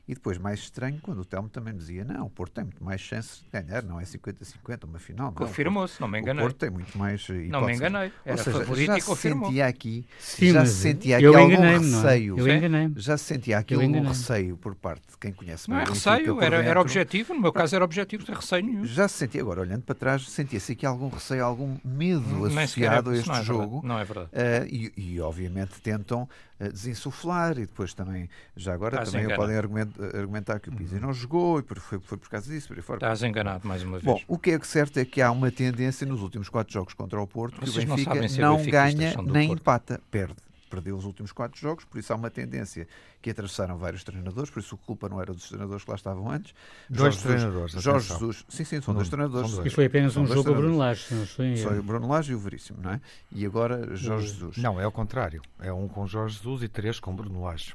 E 0.08 0.14
depois, 0.14 0.38
mais 0.38 0.60
estranho, 0.60 0.98
quando 1.02 1.18
o 1.20 1.24
Telmo 1.24 1.50
também 1.50 1.76
dizia: 1.76 2.02
não, 2.02 2.24
o 2.26 2.30
Porto 2.30 2.54
tem 2.54 2.64
muito 2.64 2.82
mais 2.82 2.98
chances 3.00 3.42
de 3.42 3.50
ganhar, 3.60 3.82
não 3.82 4.00
é 4.00 4.04
50-50, 4.04 4.84
uma 4.84 4.98
final. 4.98 5.28
O 5.28 5.32
Confirmou-se, 5.32 6.00
não 6.00 6.08
me 6.08 6.18
O 6.18 6.20
enganei. 6.22 6.42
Porto 6.42 6.56
tem 6.56 6.70
muito 6.70 6.96
mais. 6.96 7.28
Não 7.50 7.66
me 7.66 7.74
enganei. 7.74 8.06
Ou 8.08 8.12
Era 8.24 8.36
seja, 8.42 8.58
favorito 8.58 8.86
já 8.86 8.96
e 8.96 9.00
se 9.02 9.06
confirmou. 9.06 9.48
sentia 9.48 9.66
aqui, 9.66 10.06
Sim, 10.18 10.52
já 10.52 10.64
se 10.64 10.72
sentia 10.74 11.16
aqui 11.18 11.26
algum 11.26 11.62
é? 11.64 11.76
receio. 11.78 12.38
Eu 12.38 12.44
Sim. 12.44 12.50
enganei-me. 12.52 12.94
Já 12.96 13.18
se 13.18 13.24
sentia 13.24 13.58
aqui 13.58 13.74
Eu 13.74 13.82
algum 13.82 14.02
receio 14.08 14.56
por 14.56 14.74
parte 14.74 15.02
de 15.10 15.18
quem 15.18 15.30
conhece 15.32 15.68
Não 15.68 15.78
é 15.78 15.84
o 15.84 15.88
receio, 15.88 16.40
era, 16.40 16.56
era 16.64 16.80
objetivo. 16.80 17.34
No 17.34 17.40
meu 17.42 17.52
caso 17.52 17.76
era 17.76 17.84
objetivo, 17.84 18.22
não 18.22 18.26
tem 18.28 18.34
receio 18.36 18.64
nenhum. 18.64 18.84
Já 18.86 19.06
se 19.08 19.14
sentia, 19.18 19.42
agora 19.42 19.60
olhando 19.60 19.82
para 19.82 19.94
trás, 19.94 20.26
sentia-se 20.30 20.72
aqui 20.72 20.86
algum 20.86 21.08
receio, 21.10 21.44
algum 21.44 21.76
medo 21.84 22.46
é- 22.46 22.62
associado 22.64 23.10
a 23.10 23.16
este 23.16 23.28
não 23.28 23.36
é 23.36 23.42
jogo. 23.42 23.60
verdade. 23.82 23.86
Não 23.86 23.98
é 23.98 24.04
verdade. 24.04 24.28
Eh, 24.32 24.66
e, 24.70 24.92
e, 24.96 25.20
obviamente 25.20 25.80
tentam 25.82 26.26
eh, 26.58 26.70
desinsuflar 26.70 27.52
e 27.58 27.66
depois 27.66 27.92
também, 27.94 28.28
já 28.56 28.72
agora 28.72 29.04
também 29.04 29.28
podem 29.36 29.56
argument- 29.56 29.97
argumentar 30.14 30.60
que 30.60 30.68
o 30.68 30.72
Pizzi 30.72 30.98
não 31.00 31.12
jogou 31.12 31.58
e 31.58 31.62
por- 31.62 31.78
foi, 31.80 31.98
foi 32.00 32.18
por 32.18 32.28
causa 32.28 32.50
disso, 32.52 32.68
por 32.68 32.76
aí 32.76 32.82
fora. 32.82 32.98
Estás 32.98 33.22
enganado 33.22 33.66
mais 33.66 33.82
uma 33.82 33.92
vez. 33.98 34.04
Bom, 34.04 34.20
o 34.28 34.38
que 34.38 34.50
é 34.52 34.58
que 34.58 34.66
certo 34.66 34.98
é 34.98 35.04
que 35.04 35.20
há 35.22 35.30
uma 35.30 35.50
tendência 35.50 36.06
nos 36.06 36.22
últimos 36.22 36.48
quatro 36.48 36.72
jogos 36.72 36.94
contra 36.94 37.20
o 37.20 37.26
Porto 37.26 37.60
que 37.60 37.66
Vocês 37.70 37.84
o 37.84 37.88
não 37.88 37.96
Benfica 37.96 38.14
não 38.14 38.56
benfiquistas, 38.56 38.70
ganha 38.70 39.22
nem 39.32 39.48
Porto. 39.48 39.60
empata, 39.60 40.00
perde. 40.10 40.36
Perdeu 40.70 40.98
os 40.98 41.06
últimos 41.06 41.32
quatro 41.32 41.58
jogos, 41.58 41.86
por 41.86 41.98
isso 41.98 42.12
há 42.12 42.16
uma 42.16 42.28
tendência 42.28 42.86
que 43.22 43.30
atravessaram 43.30 43.78
vários 43.78 44.04
treinadores, 44.04 44.50
por 44.50 44.60
isso 44.60 44.74
a 44.74 44.86
culpa 44.86 45.08
não 45.08 45.18
era 45.18 45.32
dos 45.32 45.48
treinadores 45.48 45.82
que 45.82 45.88
lá 45.90 45.96
estavam 45.96 46.30
antes. 46.30 46.52
Dois 46.90 47.14
Jorge 47.14 47.26
treinadores, 47.26 47.72
Jesus, 47.72 47.84
Jorge. 47.84 48.08
Jesus, 48.08 48.44
sim, 48.50 48.64
sim, 48.64 48.80
são 48.82 48.92
Não, 48.92 48.98
dois 48.98 49.08
treinadores. 49.08 49.48
são 49.48 49.56
dois. 49.62 49.72
E 49.72 49.74
foi 49.74 49.86
apenas 49.86 50.14
um 50.18 50.26
jogo 50.26 50.50
a 50.50 50.52
Bruno. 50.54 50.76
Lage, 50.76 51.06
não 51.14 51.26
Foi 51.26 51.78
o. 51.78 51.82
Bruno 51.82 52.06
Lage 52.08 52.32
e 52.32 52.34
o 52.34 52.38
Veríssimo, 52.38 52.80
não 52.82 52.90
é? 52.90 53.00
E 53.32 53.46
agora 53.46 53.96
Jorge 53.96 54.26
Jesus. 54.28 54.58
Não, 54.58 54.78
é 54.78 54.84
ao 54.84 54.92
contrário. 54.92 55.40
É 55.58 55.72
um 55.72 55.88
com 55.88 56.06
Jorge 56.06 56.36
Jesus 56.36 56.62
e 56.62 56.68
três 56.68 57.00
com 57.00 57.16
Bruno 57.16 57.40
Lage. 57.44 57.74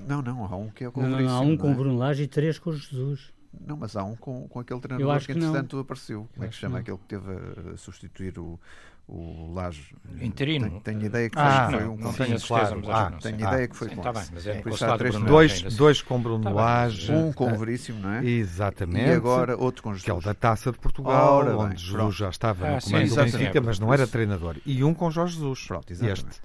Não, 0.00 0.22
não, 0.22 0.44
há 0.44 0.56
um 0.56 0.68
que 0.70 0.84
é 0.84 0.90
com 0.90 1.00
Não, 1.00 1.06
o 1.08 1.10
não, 1.10 1.16
Veríssimo. 1.18 1.38
há 1.38 1.42
um 1.42 1.56
com 1.56 1.64
não 1.64 1.70
o 1.72 1.74
é? 1.74 1.78
Bruno 1.78 1.98
Lage 1.98 2.22
e 2.22 2.26
três 2.26 2.58
com 2.58 2.70
o 2.70 2.76
Jesus. 2.76 3.32
Não, 3.66 3.76
mas 3.76 3.96
há 3.96 4.04
um 4.04 4.14
com, 4.16 4.46
com 4.48 4.60
aquele 4.60 4.76
Eu 4.78 4.82
treinador 4.82 5.14
acho 5.16 5.26
que 5.26 5.32
que 5.32 5.38
não. 5.38 5.48
entretanto 5.48 5.78
apareceu. 5.78 6.28
Como 6.34 6.44
é 6.44 6.48
que 6.48 6.54
se 6.54 6.60
chama? 6.60 6.76
que 6.82 6.90
Aquele 6.90 6.98
que 6.98 7.04
teve 7.06 7.72
a 7.72 7.76
substituir 7.78 8.38
o, 8.38 8.60
o 9.08 9.50
Laje. 9.54 9.94
Interino. 10.20 10.68
Tenho, 10.68 10.80
tenho 10.82 11.02
ideia 11.06 11.30
que 11.30 11.38
ah, 11.38 11.68
foi, 11.70 11.84
um 11.86 11.96
não, 11.96 12.12
tenho 12.12 12.36
a 12.36 12.38
certeza, 12.38 12.76
mas 12.76 12.88
ah, 12.90 13.10
não 13.10 13.18
tenho 13.18 13.38
sei. 13.38 13.46
ideia 13.46 13.68
que 13.68 13.76
foi 13.76 13.88
Sim, 13.88 13.96
com 13.96 14.02
tá 14.02 14.10
esse. 14.10 14.20
bem, 14.20 14.30
mas 14.34 14.46
é 14.46 14.54
Por 14.56 14.62
com 14.64 14.68
isso 14.74 14.84
o 14.84 14.92
há 14.92 14.98
três 14.98 15.14
Dois, 15.16 15.62
Lage, 15.62 15.76
dois 15.78 16.02
com 16.02 16.20
Bruno 16.20 16.44
Tá 16.44 16.50
bem, 16.50 16.58
Lage. 16.58 17.12
Um 17.12 17.32
com 17.32 17.50
o 17.50 17.56
Veríssimo, 17.58 18.00
não 18.00 18.10
é? 18.12 18.24
Exatamente. 18.26 19.08
E 19.08 19.12
agora 19.12 19.56
outro 19.56 19.82
com 19.82 19.90
Jesus. 19.90 20.04
Que 20.04 20.10
é 20.10 20.14
o 20.14 20.20
da 20.20 20.34
Taça 20.34 20.70
de 20.70 20.78
Portugal, 20.78 21.34
Ora 21.36 21.50
bem, 21.52 21.56
onde 21.56 21.76
Jesus 21.80 21.92
pronto. 21.96 22.12
já 22.12 22.28
estava 22.28 22.66
Ah, 22.66 22.74
no 22.74 22.80
sim, 22.82 22.90
comando 22.90 23.02
do 23.06 23.12
exatamente. 23.12 23.38
Benfica, 23.38 23.60
mas 23.62 23.78
não 23.78 23.92
era 23.92 24.06
treinador. 24.06 24.56
E 24.66 24.84
um 24.84 24.92
com 24.92 25.10
Jorge 25.10 25.34
Jesus. 25.36 25.64
Pronto, 25.66 25.90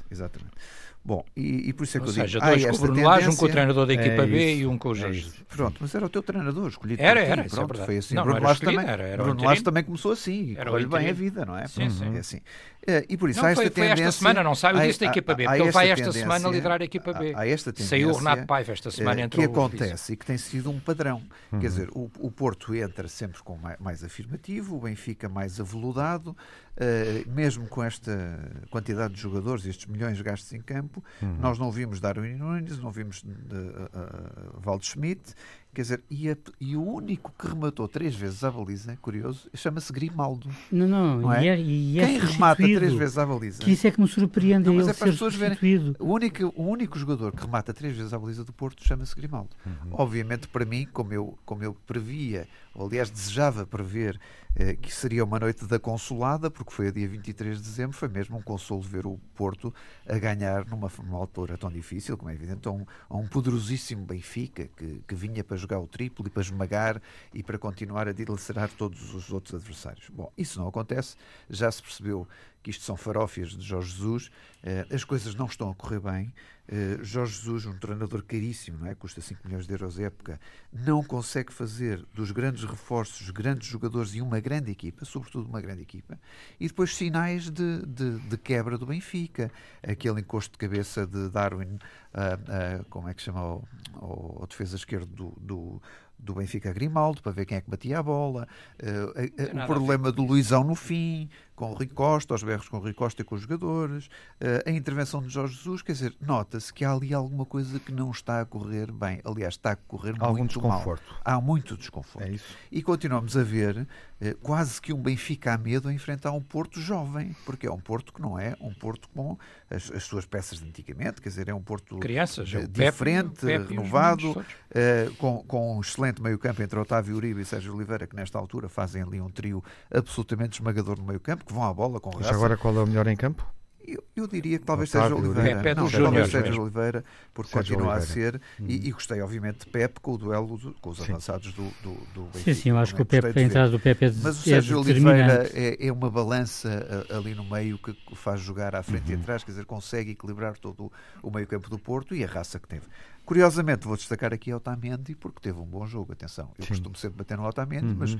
exatamente. 0.10 0.56
Bom, 1.04 1.26
e, 1.36 1.70
e 1.70 1.74
por 1.74 1.84
isso 1.84 1.98
é 1.98 2.00
que 2.00 2.06
Ou 2.06 2.10
eu 2.10 2.14
digo. 2.14 2.26
seja, 2.28 2.40
há 2.44 2.50
dois 2.50 2.62
com 2.62 2.68
o 2.68 2.70
esta 2.72 2.86
Bruno 2.86 3.32
um 3.32 3.36
com 3.36 3.46
o 3.46 3.50
treinador 3.50 3.86
da 3.88 3.94
É 3.94 3.96
equipa 3.96 4.26
B 4.28 4.52
isso, 4.52 4.62
e 4.62 4.68
um 4.68 4.78
com 4.78 4.90
o 4.90 4.92
é 4.92 4.96
Jorge. 4.96 5.20
isso. 5.20 5.46
Pronto, 5.50 5.78
mas 5.82 5.96
era 5.96 6.06
o 6.06 6.10
teu 6.10 6.22
treinador 6.22 6.68
escolhido 6.70 7.02
Era, 7.02 7.20
era, 7.22 7.42
é 7.42 7.48
Pronto, 7.50 7.68
verdade. 7.68 7.86
foi 7.88 7.98
assim. 7.98 8.14
Não, 8.14 8.24
Bruno 8.24 8.40
Lage 8.42 8.62
também, 8.62 8.86
era- 8.88 9.04
era 9.04 9.22
o 9.24 9.26
Bruno. 9.26 9.44
Lage 9.44 9.64
também 9.64 9.84
começou 9.84 10.12
assim. 10.12 10.54
Era 10.56 10.70
Correu 10.70 10.88
bem 10.88 11.10
a 11.10 11.14
vida, 11.14 11.44
não 11.44 11.58
é? 11.58 11.68
Sim, 11.68 11.90
sim. 11.90 12.16
É 12.16 12.20
assim. 12.20 12.40
Eh, 12.88 13.06
E 13.10 13.18
por 13.18 13.30
isso 13.30 13.40
Não, 13.42 13.48
há 13.48 13.52
esta 13.52 13.62
foi, 13.64 13.72
foi 13.72 13.82
tendência... 13.84 14.04
esta 14.04 14.20
semana, 14.20 14.44
não 14.44 14.54
sai, 14.56 14.74
eu 14.74 14.78
há- 14.78 14.86
disse 14.88 15.00
da 15.00 15.06
equipa 15.08 15.34
B, 15.36 15.44
porque 15.46 15.62
ele 15.62 15.72
vai 15.72 15.90
esta 15.90 16.12
semana 16.12 16.50
liderar 16.50 16.82
a 16.82 16.86
equipa 16.86 17.14
B. 17.14 17.34
há- 17.36 17.48
esta 17.48 17.74
tendência, 17.74 17.90
Saiu 17.98 18.10
o 18.10 18.18
Renato 18.18 18.46
Paiva 18.46 18.72
esta 18.72 18.92
semana 18.92 19.22
eh, 19.22 19.24
entrou 19.24 19.44
que 19.44 19.50
o 19.50 19.52
acontece 19.52 20.14
e 20.14 20.16
que 20.16 20.26
tem 20.26 20.38
sido 20.38 20.70
um 20.70 20.80
padrão. 20.80 21.22
Uhum. 21.52 21.60
Quer 21.60 21.68
dizer, 21.68 21.90
o, 21.94 22.10
Porto 22.32 22.74
entra 22.76 23.08
sempre 23.08 23.42
com 23.44 23.58
mais 23.80 24.04
afirmativo, 24.04 24.76
o 24.78 24.80
Benfica 24.82 25.28
mais 25.28 25.60
aveludado, 25.60 26.36
eh, 26.78 27.24
mesmo 27.28 27.68
com 27.68 27.84
esta 27.84 28.40
quantidade 28.70 29.14
de 29.14 29.20
jogadores, 29.22 29.66
estes 29.66 29.86
milhões 29.88 30.20
gastos 30.22 30.52
em 30.54 30.62
campo, 30.62 31.04
Uhum. 31.22 31.38
nós 31.40 31.60
não 31.60 31.72
vimos 31.72 32.00
Darwin 32.00 32.36
Nunes, 32.36 32.78
não 32.80 32.92
vimos 32.92 33.24
uh, 33.24 34.60
Valde 34.60 34.86
Schmidt, 34.86 35.34
quer 35.74 35.82
dizer, 35.84 36.04
e, 36.10 36.30
a- 36.30 36.38
e 36.60 36.76
o 36.76 36.84
único 36.84 37.32
que 37.38 37.48
rematou 37.48 37.88
três 37.88 38.16
vezes 38.16 38.44
à 38.44 38.52
baliza, 38.52 38.98
curioso, 39.02 39.50
chama-se 39.54 39.92
Grimaldo. 39.94 40.50
Não, 40.72 40.88
não, 40.88 41.22
Não 41.22 41.34
é? 41.34 41.44
e 41.44 41.48
é, 41.48 41.60
e 41.62 42.00
é 42.00 42.06
Quem 42.06 42.20
remata 42.20 42.56
três 42.64 42.94
vezes 42.94 43.18
à 43.18 43.26
baliza? 43.26 43.60
Que 43.64 43.72
isso 43.72 43.88
é 43.88 43.92
que 43.92 44.02
me 44.02 44.08
surpreende, 44.08 44.66
Não, 44.68 44.74
é 44.74 44.78
mas 44.78 44.86
ele 44.88 44.92
é 44.92 44.94
para 44.98 45.10
as 45.10 45.16
ser 45.18 45.26
pessoas 45.26 45.36
verem. 45.36 45.96
O 46.00 46.14
único, 46.14 46.54
o 46.56 46.64
único 46.70 46.98
jogador 47.00 47.32
que 47.36 47.42
remata 47.46 47.74
três 47.74 47.96
vezes 47.96 48.14
à 48.14 48.20
baliza 48.20 48.44
do 48.44 48.52
Porto 48.54 48.84
chama-se 48.86 49.16
Grimaldo. 49.16 49.50
Obviamente, 49.92 50.48
para 50.48 50.66
mim, 50.66 50.88
como 50.92 51.14
eu, 51.14 51.38
como 51.46 51.64
eu 51.64 51.74
previa, 51.86 52.48
ou 52.74 52.88
aliás 52.88 53.10
desejava 53.10 53.66
prever, 53.66 54.20
eh, 54.56 54.76
que 54.76 54.94
seria 54.94 55.24
uma 55.24 55.40
noite 55.40 55.66
da 55.66 55.80
consolada, 55.80 56.50
porque 56.50 56.72
foi 56.74 56.88
a 56.88 56.92
dia 56.92 57.08
23 57.08 57.58
de 57.58 57.64
dezembro, 57.64 57.96
foi 57.96 58.08
mesmo 58.08 58.38
um 58.38 58.42
consolo 58.42 58.82
ver 58.82 59.06
o 59.06 59.18
Porto 59.36 59.74
a 60.08 60.18
ganhar 60.18 60.66
numa, 60.66 60.92
numa 61.04 61.18
altura 61.18 61.58
tão 61.58 61.70
difícil, 61.72 62.18
como 62.18 62.30
é 62.30 62.34
evidente, 62.34 62.68
a 62.68 62.72
um, 62.72 62.86
a 63.10 63.18
um 63.18 63.28
poderosíssimo 63.28 64.06
Benfica, 64.06 64.70
que, 64.76 65.02
que 65.08 65.16
vinha 65.16 65.44
para 65.44 65.58
jogar 65.62 65.80
o 65.80 65.88
triplo 65.88 66.26
e 66.28 66.30
para 66.30 66.42
esmagar 66.42 67.02
e 67.34 67.44
para 67.44 67.58
continuar 67.58 68.08
a 68.08 68.14
dilacerar 68.14 68.70
todos 68.70 69.14
os 69.14 69.32
outros 69.32 69.56
adversários. 69.56 70.10
Bom, 70.10 70.32
isso 70.38 70.60
não 70.60 70.68
acontece, 70.68 71.16
já 71.50 71.72
se 71.72 71.82
percebeu 71.82 72.28
que 72.64 72.70
isto 72.70 72.84
são 72.84 72.96
farófias 72.96 73.50
de 73.52 73.64
Jorge 73.64 73.92
Jesus, 73.92 74.32
eh, 74.64 74.86
as 74.92 75.04
coisas 75.04 75.34
não 75.36 75.46
estão 75.48 75.70
a 75.70 75.76
correr 75.76 76.00
bem. 76.00 76.34
Eh, 76.68 77.00
Jorge 77.02 77.34
Jesus, 77.38 77.66
um 77.66 77.78
treinador 77.78 78.24
caríssimo, 78.24 78.78
não 78.80 78.88
é? 78.88 78.96
custa 78.96 79.20
5 79.20 79.42
milhões 79.46 79.66
de 79.68 79.74
euros 79.74 80.00
a 80.00 80.04
época, 80.04 80.40
não 80.72 81.04
consegue 81.04 81.52
fazer 81.52 82.06
dos 82.14 82.32
grandes 82.32 82.64
reforços, 82.64 83.30
grandes 83.32 83.68
jogadores 83.68 84.14
e 84.14 84.22
uma 84.22 84.40
grande 84.40 84.72
equipa, 84.72 85.04
sobretudo 85.04 85.50
uma 85.50 85.60
grande 85.60 85.82
equipa, 85.82 86.18
e 86.60 86.68
depois 86.68 86.96
sinais 86.96 87.50
de, 87.50 87.86
de, 87.86 88.20
de 88.20 88.38
quebra 88.38 88.78
do 88.78 88.86
Benfica. 88.86 89.52
Aquele 89.84 90.22
encosto 90.22 90.52
de 90.54 90.58
cabeça 90.60 91.06
de 91.06 91.30
Darwin, 91.30 91.78
ah, 92.14 92.38
ah, 92.48 92.86
como 92.90 93.10
é 93.10 93.14
que 93.14 93.22
chama 93.22 93.44
o, 93.56 93.64
o, 93.96 94.44
o 94.44 94.48
defesa 94.48 94.76
esquerdo 94.76 95.08
do, 95.08 95.34
do, 95.42 95.82
do 96.18 96.36
Benfica 96.36 96.72
Grimaldo, 96.72 97.22
para 97.22 97.32
ver 97.34 97.46
quem 97.46 97.58
é 97.58 97.62
que 97.62 97.70
batia 97.70 98.00
a 98.00 98.04
bola, 98.04 98.48
a- 98.80 99.54
nada 99.54 99.64
o 99.64 99.68
problema 99.68 100.12
do 100.12 100.24
Luizão 100.24 100.64
no 100.64 100.76
fim, 100.76 101.28
com 101.62 101.70
o 101.70 101.74
Rui 101.76 101.86
Costa, 101.86 102.34
aos 102.34 102.42
berros 102.42 102.68
com 102.68 102.78
o 102.78 102.80
Rui 102.80 102.92
Costa 102.92 103.22
e 103.22 103.24
com 103.24 103.36
os 103.36 103.42
jogadores, 103.42 104.10
eh, 104.40 104.64
a 104.66 104.72
intervenção 104.72 105.22
de 105.22 105.30
Jorge 105.30 105.54
Jesus, 105.54 105.84
quer 105.84 105.92
dizer, 105.92 106.16
nota-se 106.20 106.74
que 106.74 106.84
há 106.84 106.92
ali 106.92 107.14
alguma 107.14 107.46
coisa 107.46 107.80
que 107.80 107.92
não 107.92 108.10
está 108.10 108.42
a 108.42 108.46
correr 108.46 108.92
bem. 108.92 109.22
Aliás, 109.24 109.54
está 109.54 109.74
a 109.74 109.76
correr 109.76 110.16
Algum 110.18 110.40
muito 110.40 110.60
mal. 110.60 110.72
desconforto. 110.72 111.16
Há 111.24 111.40
muito 111.40 111.78
desconforto. 111.78 112.28
É 112.28 112.32
isso. 112.32 112.58
E 112.72 112.82
continuamos 112.82 113.38
a 113.38 113.44
ver 113.44 113.88
eh, 114.22 114.36
quase 114.42 114.80
que 114.80 114.94
um 114.94 115.02
Benfica 115.02 115.54
a 115.54 115.58
medo 115.58 115.90
a 115.90 115.94
enfrentar 115.94 116.32
um 116.32 116.42
Porto 116.42 116.80
jovem, 116.80 117.36
porque 117.44 117.66
é 117.66 117.72
um 117.72 117.80
Porto 117.80 118.14
que 118.14 118.22
não 118.22 118.38
é 118.38 118.56
um 118.62 118.72
Porto 118.72 119.10
com 119.10 119.36
as, 119.68 119.92
as 119.92 120.04
suas 120.04 120.26
peças 120.28 120.60
de 120.60 120.68
antigamente, 120.68 121.20
quer 121.20 121.30
dizer, 121.30 121.50
é 121.50 121.54
um 121.54 121.62
Porto 121.62 121.98
Crianças, 121.98 122.48
o 122.54 122.58
Pepe, 122.58 122.68
diferente, 122.68 123.42
Pepe 123.42 123.52
e 123.52 123.58
os 123.58 123.70
renovado, 123.70 124.46
eh, 124.70 125.10
com, 125.18 125.44
com 125.44 125.78
um 125.78 125.82
excelente 125.82 126.22
meio-campo 126.22 126.62
entre 126.62 126.78
Otávio 126.78 127.16
Uribe 127.16 127.42
e 127.42 127.46
Sérgio 127.46 127.74
Oliveira, 127.74 128.06
que 128.06 128.16
nesta 128.16 128.38
altura 128.38 128.70
fazem 128.70 129.02
ali 129.02 129.20
um 129.20 129.30
trio 129.30 129.64
absolutamente 129.92 130.60
esmagador 130.60 131.00
no 131.00 131.04
meio-campo, 131.04 131.44
que 131.52 131.60
vão 131.60 131.64
à 131.68 131.74
bola 131.74 132.00
com 132.00 132.10
Mas 132.14 132.22
raça. 132.26 132.34
agora 132.36 132.58
qual 132.58 132.76
é 132.76 132.84
o 132.84 132.88
melhor 132.88 133.08
em 133.08 133.16
campo? 133.16 133.46
Eu, 133.84 134.02
eu 134.16 134.28
diria 134.28 134.60
que 134.60 134.64
talvez 134.66 134.94
Otávio 134.94 135.18
seja. 135.18 135.28
Oliveira. 135.30 135.56
Pepe 135.58 135.70
é 135.70 135.76
não, 135.76 135.84
dos 135.84 135.92
talvez 135.92 136.08
júniores 136.12 136.32
seja 136.32 136.44
mesmo. 136.46 136.62
Oliveira, 136.62 137.04
porque 137.34 137.52
Sérgio 137.52 137.76
continua 137.78 137.96
Oliveira. 137.98 138.38
a 138.38 138.40
ser. 138.40 138.42
E, 138.70 138.88
e 138.88 138.92
gostei, 138.92 139.22
obviamente, 139.22 139.60
de 139.62 139.66
Pepe 139.66 140.00
com 140.00 140.12
o 140.14 140.18
duelo 140.20 140.56
do- 140.58 140.74
com 140.76 140.92
os 140.92 140.98
Sim. 141.00 141.12
avançados 141.12 141.52
do, 141.52 141.64
do, 141.82 141.94
do 142.14 142.22
Sim, 142.26 142.30
Benfica. 142.32 142.54
sim, 142.54 142.70
eu 142.70 142.78
acho 142.78 142.96
que 142.96 143.02
o 143.02 143.06
Também 143.06 143.22
Pepe, 143.34 143.40
a 143.40 143.44
entrada 143.44 143.70
do 143.72 143.80
Pepe 143.80 144.06
é, 144.06 144.10
de- 144.10 144.22
Mas 144.22 144.38
o 144.38 144.42
é 144.42 144.44
Sérgio 144.44 144.80
Oliveira 144.80 145.24
determinante. 145.44 145.84
é, 145.84 145.88
é 145.88 145.92
uma 145.92 146.12
balança 146.12 147.06
a- 147.10 147.18
ali 147.18 147.34
no 147.34 147.44
meio 147.44 147.80
que 147.80 147.96
faz 148.16 148.40
jogar 148.40 148.76
à 148.76 148.84
frente 148.84 149.12
Uhum. 149.12 149.18
e 149.18 149.22
atrás, 149.22 149.44
quer 149.44 149.52
dizer, 149.52 149.66
consegue 149.66 150.12
equilibrar 150.12 150.58
todo 150.60 150.84
o, 150.86 150.92
o 151.24 151.32
meio-campo 151.32 151.68
do 151.68 151.80
Porto 151.80 152.16
e 152.16 152.24
a 152.24 152.28
raça 152.28 152.60
que 152.60 152.68
teve. 152.68 152.86
Curiosamente, 153.26 153.88
vou 153.88 153.96
destacar 153.96 154.34
aqui 154.34 154.54
Otamendi 154.54 155.16
porque 155.16 155.40
teve 155.42 155.60
um 155.60 155.66
bom 155.66 155.86
jogo. 155.86 156.12
Atenção, 156.12 156.50
eu 156.58 156.64
Sim. 156.66 156.70
costumo 156.70 156.96
sempre 156.98 157.20
bater 157.20 157.38
no 157.38 157.46
Otamendi, 157.48 157.86
Uhum. 157.88 157.96
mas 157.98 158.18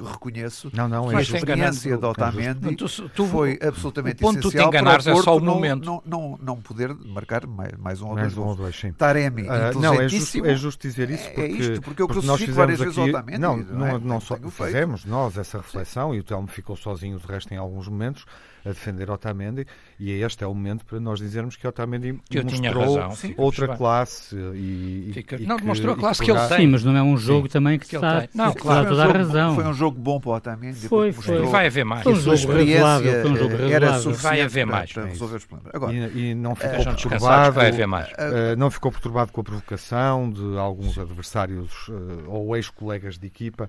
reconheço 0.00 0.70
Não, 0.74 0.88
não, 0.88 1.08
que 1.08 1.14
é 1.14 1.18
a 1.18 1.22
experiência 1.22 1.96
de 1.96 2.04
Otamendi 2.04 2.76
tu- 2.76 3.08
tu- 3.10 3.26
foi 3.26 3.58
absolutamente 3.62 4.16
o 4.16 4.26
ponto 4.26 4.34
de 4.36 4.40
tu 4.42 4.48
te 4.50 4.56
essencial 4.56 4.70
para 4.70 4.80
enganares 4.80 5.06
é 5.06 5.14
só 5.16 5.36
o 5.36 5.40
não- 5.40 5.54
momento. 5.54 5.84
Não, 5.86 6.02
não, 6.04 6.38
não 6.42 6.56
poder 6.60 6.94
marcar 6.94 7.46
mais, 7.46 7.72
mais 7.78 8.02
um 8.02 8.08
ou 8.08 8.14
Mais 8.14 8.34
dois 8.34 8.36
um 8.38 8.40
ou 8.40 8.46
gols. 8.48 8.58
dois, 8.58 8.76
sim. 8.78 8.92
Taremi, 8.92 9.46
Ah, 9.48 9.72
não, 9.74 9.94
é 10.00 10.08
justo, 10.08 10.44
é 10.44 10.54
justo 10.56 10.86
dizer 10.86 11.08
isso 11.10 11.24
É- 11.24 11.30
porque, 11.30 11.40
é 11.40 11.46
isto, 11.48 11.80
porque 11.82 12.02
eu 12.02 12.06
nós 12.08 12.14
crucifico 12.16 12.38
fizemos 12.38 12.56
várias 12.56 12.78
vezes 12.80 12.96
o 12.96 13.00
aqui, 13.02 13.10
Otamendi, 13.10 13.38
não, 13.38 13.56
não 13.56 13.74
não, 13.78 13.86
é? 13.86 13.98
não 13.98 14.20
só 14.20 14.36
Tenho 14.36 14.50
feito. 14.50 14.66
fizemos 14.72 15.04
nós 15.04 15.38
essa 15.38 15.58
reflexão 15.58 16.14
e 16.14 16.18
o 16.18 16.24
Telmo 16.24 16.48
ficou 16.48 16.76
sozinho 16.76 17.18
de 17.18 17.26
resto 17.26 17.54
em 17.54 17.56
alguns 17.56 17.88
momentos 17.88 18.26
a 18.64 18.68
defender 18.68 19.10
Otamendi 19.10 19.66
e 19.98 20.10
este 20.12 20.44
é 20.44 20.46
o 20.46 20.54
momento 20.54 20.84
para 20.84 21.00
nós 21.00 21.18
dizermos 21.18 21.56
que 21.56 21.66
Otamendi 21.66 22.20
Que 22.30 22.38
eu 22.38 22.44
tinha 22.44 22.72
mostrou 22.72 22.96
razão, 22.98 23.34
outra 23.36 23.66
bem. 23.66 23.76
classe 23.76 24.36
e, 24.54 25.10
Fica- 25.12 25.36
e 25.36 25.46
não, 25.46 25.56
que, 25.56 25.62
demonstrou 25.62 25.94
a 25.94 25.96
classe 25.98 26.20
que 26.20 26.26
que 26.26 26.30
ele 26.30 26.48
tem. 26.48 26.58
Sim, 26.58 26.66
mas 26.68 26.84
não 26.84 26.96
é 26.96 27.02
um 27.02 27.16
jogo 27.16 27.48
também 27.48 27.78
que 27.78 27.88
Que 27.88 27.96
está, 27.96 28.18
ele 28.18 28.28
tem. 28.28 28.30
Não, 28.34 28.52
claro. 28.54 28.84
dá 28.84 28.90
toda 28.90 29.02
um 29.02 29.06
jogo- 29.06 29.18
razão. 29.18 29.54
Foi 29.56 29.64
um 29.64 29.74
jogo 29.74 29.98
bom 29.98 30.20
para 30.20 30.30
o 30.30 30.34
Otamendi. 30.34 30.88
Foi, 30.88 31.12
mostrou 31.12 31.38
foi. 31.38 31.46
E 31.46 31.50
vai 31.50 31.66
haver 31.66 31.84
mais. 31.84 32.02
Foi 32.04 32.12
um 32.12 32.16
jogo 32.16 32.52
razoável, 32.52 33.26
um 33.30 33.36
jogo 33.36 33.54
era 33.56 33.98
Vai 33.98 34.40
haver 34.40 34.66
para- 34.66 34.76
mais, 34.76 34.92
para 34.92 35.04
resolver 35.06 35.36
os 35.36 35.44
problemas. 35.44 35.74
Agora, 35.74 35.92
e, 35.92 36.30
e 36.30 36.34
não 36.34 36.54
ficou 36.54 36.84
perturbado 36.84 37.48
que 37.50 37.56
vai 37.56 37.68
haver 37.68 37.86
mais. 37.86 38.08
eh, 38.16 38.56
não 38.56 38.70
ficou 38.70 38.92
perturbado 38.92 39.32
com 39.32 39.40
a 39.40 39.44
provocação 39.44 40.30
de 40.30 40.56
alguns 40.58 40.98
adversários 40.98 41.88
eh, 41.90 42.24
ou 42.28 42.56
ex-colegas 42.56 43.18
de 43.18 43.26
equipa 43.26 43.68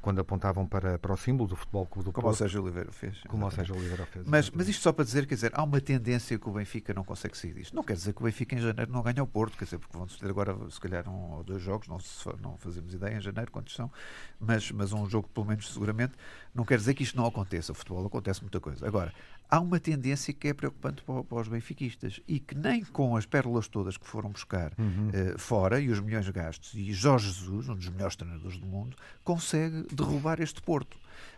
quando 0.00 0.20
apontavam 0.20 0.66
para, 0.66 0.98
para 0.98 1.12
o 1.12 1.16
símbolo 1.16 1.48
do 1.48 1.56
Futebol 1.56 1.86
Clube 1.86 2.06
do 2.06 2.12
como 2.12 2.26
o 2.26 2.30
Porto, 2.30 2.38
Sérgio 2.38 2.62
Oliveira 2.62 2.92
fez. 2.92 3.20
como 3.28 3.46
o. 3.46 3.50
Sérgio 3.50 3.76
Oliveira 3.76 4.06
fez. 4.06 4.26
Mas, 4.26 4.50
mas 4.50 4.68
isto 4.68 4.82
só 4.82 4.92
para 4.92 5.04
dizer, 5.04 5.26
quer 5.26 5.34
dizer, 5.34 5.52
há 5.54 5.62
uma 5.62 5.80
tendência 5.80 6.38
que 6.38 6.48
o 6.48 6.52
Benfica 6.52 6.92
não 6.94 7.04
consegue 7.04 7.36
sair 7.36 7.54
disto. 7.54 7.74
Não 7.74 7.82
quer 7.82 7.94
dizer 7.94 8.12
que 8.12 8.20
o 8.20 8.24
Benfica 8.24 8.54
em 8.54 8.58
janeiro 8.58 8.92
não 8.92 9.02
ganhe 9.02 9.18
ao 9.18 9.26
Porto, 9.26 9.56
quer 9.56 9.64
dizer, 9.64 9.78
porque 9.78 9.96
vão 9.96 10.06
suceder 10.08 10.30
agora, 10.30 10.56
se 10.70 10.80
calhar, 10.80 11.08
um 11.08 11.32
ou 11.36 11.44
dois 11.44 11.62
jogos, 11.62 11.88
não, 11.88 11.98
se, 11.98 12.28
não 12.40 12.56
fazemos 12.58 12.94
ideia 12.94 13.16
em 13.16 13.20
janeiro 13.20 13.50
quantos 13.50 13.74
são, 13.74 13.90
mas, 14.38 14.70
mas 14.70 14.92
um 14.92 15.08
jogo 15.08 15.28
pelo 15.28 15.46
menos 15.46 15.72
seguramente. 15.72 16.12
Não 16.54 16.64
quer 16.64 16.78
dizer 16.78 16.94
que 16.94 17.02
isto 17.02 17.16
não 17.16 17.26
aconteça. 17.26 17.72
O 17.72 17.74
futebol 17.74 18.06
acontece 18.06 18.40
muita 18.40 18.60
coisa. 18.60 18.86
Agora, 18.86 19.12
há 19.50 19.60
uma 19.60 19.78
tendência 19.78 20.32
que 20.34 20.48
é 20.48 20.54
preocupante 20.54 21.02
para, 21.02 21.22
para 21.22 21.38
os 21.40 21.48
benfiquistas 21.48 22.20
e 22.26 22.38
que 22.40 22.54
nem 22.54 22.84
com 22.84 23.16
as 23.16 23.26
pérolas 23.26 23.68
todas 23.68 23.96
que 23.96 24.06
foram 24.06 24.30
buscar 24.30 24.72
Uhum. 24.78 25.10
eh, 25.12 25.34
fora 25.38 25.80
e 25.80 25.88
os 25.90 26.00
milhões 26.00 26.28
gastos 26.28 26.74
e 26.74 26.92
Jorge 26.92 27.26
Jesus, 27.30 27.68
um 27.68 27.74
dos 27.74 27.88
melhores 27.88 28.16
treinadores 28.16 28.56
do 28.58 28.66
mundo, 28.66 28.96
consegue 29.22 29.86
derrubar 29.94 30.40
este 30.40 30.60
Porto. 30.62 30.96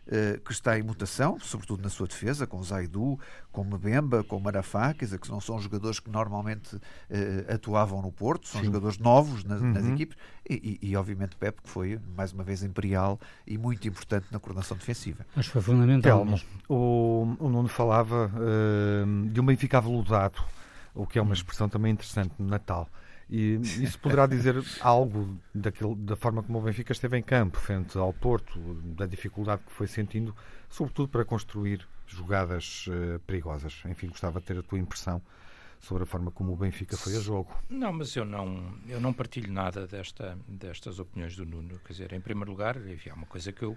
Eh, 0.08 0.40
que 0.44 0.52
está 0.52 0.78
em 0.78 0.82
mutação, 0.82 1.38
sobretudo 1.40 1.82
na 1.82 1.88
sua 1.88 2.06
defesa, 2.06 2.46
com 2.46 2.62
Zaidu, 2.62 3.18
com 3.50 3.64
Mbemba, 3.64 4.22
com 4.24 4.38
Marafá, 4.40 4.94
quer 4.94 5.04
dizer, 5.06 5.18
que 5.18 5.30
não 5.30 5.40
são 5.40 5.58
jogadores 5.58 5.98
que 6.00 6.10
normalmente 6.10 6.78
eh, 7.10 7.44
atuavam 7.52 8.00
no 8.02 8.12
Porto, 8.12 8.46
são 8.48 8.60
Sim. 8.60 8.66
jogadores 8.66 8.98
novos 8.98 9.44
nas, 9.44 9.60
nas 9.62 9.84
Uhum. 9.84 9.92
equipes, 9.94 10.16
e, 10.48 10.78
e, 10.82 10.90
e, 10.90 10.96
obviamente 10.96 11.36
Pep, 11.36 11.60
que 11.62 11.68
foi 11.68 11.98
mais 12.16 12.32
uma 12.32 12.44
vez 12.44 12.62
imperial 12.62 13.18
e 13.46 13.58
muito 13.58 13.86
importante 13.88 14.26
na 14.30 14.38
coordenação 14.38 14.76
defensiva. 14.76 15.26
Acho 15.36 15.48
que 15.48 15.52
foi 15.54 15.62
fundamental. 15.62 16.18
Telmo, 16.18 16.30
mesmo. 16.32 16.48
o, 16.68 17.36
o 17.40 17.48
Nuno 17.48 17.68
falava 17.68 18.30
eh, 18.36 19.04
de 19.30 19.40
um 19.40 19.44
Benfica 19.46 19.78
aveludado, 19.78 20.38
o 20.94 21.06
que 21.06 21.18
é 21.18 21.22
uma 21.22 21.34
expressão 21.34 21.68
também 21.68 21.92
interessante 21.92 22.32
no 22.38 22.46
Natal. 22.46 22.88
E 23.28 23.54
isso 23.54 23.98
poderá 23.98 24.26
dizer 24.26 24.54
algo 24.80 25.36
daquilo, 25.52 25.96
da 25.96 26.14
forma 26.14 26.42
como 26.42 26.58
o 26.58 26.62
Benfica 26.62 26.92
esteve 26.92 27.18
em 27.18 27.22
campo, 27.22 27.58
frente 27.58 27.98
ao 27.98 28.12
Porto, 28.12 28.58
da 28.96 29.04
dificuldade 29.04 29.62
que 29.66 29.72
foi 29.72 29.88
sentindo, 29.88 30.34
sobretudo 30.70 31.08
para 31.08 31.24
construir 31.24 31.86
jogadas 32.06 32.86
eh, 32.88 33.18
perigosas. 33.26 33.82
Enfim, 33.86 34.08
gostava 34.08 34.38
de 34.38 34.46
ter 34.46 34.58
a 34.58 34.62
tua 34.62 34.78
impressão 34.78 35.20
sobre 35.80 36.02
a 36.02 36.06
forma 36.06 36.30
como 36.30 36.52
o 36.52 36.56
Benfica 36.56 36.96
foi 36.96 37.16
a 37.16 37.20
jogo. 37.20 37.54
Não, 37.68 37.92
mas 37.92 38.14
eu 38.16 38.24
não, 38.24 38.74
eu 38.88 39.00
não 39.00 39.12
partilho 39.12 39.52
nada 39.52 39.86
desta, 39.86 40.38
destas 40.46 40.98
opiniões 40.98 41.36
do 41.36 41.44
Nuno. 41.44 41.78
Quer 41.84 41.92
dizer, 41.92 42.12
em 42.12 42.20
primeiro 42.20 42.50
lugar, 42.50 42.76
enfim, 42.88 43.10
há 43.10 43.14
uma 43.14 43.26
coisa 43.26 43.52
que 43.52 43.62
eu, 43.62 43.76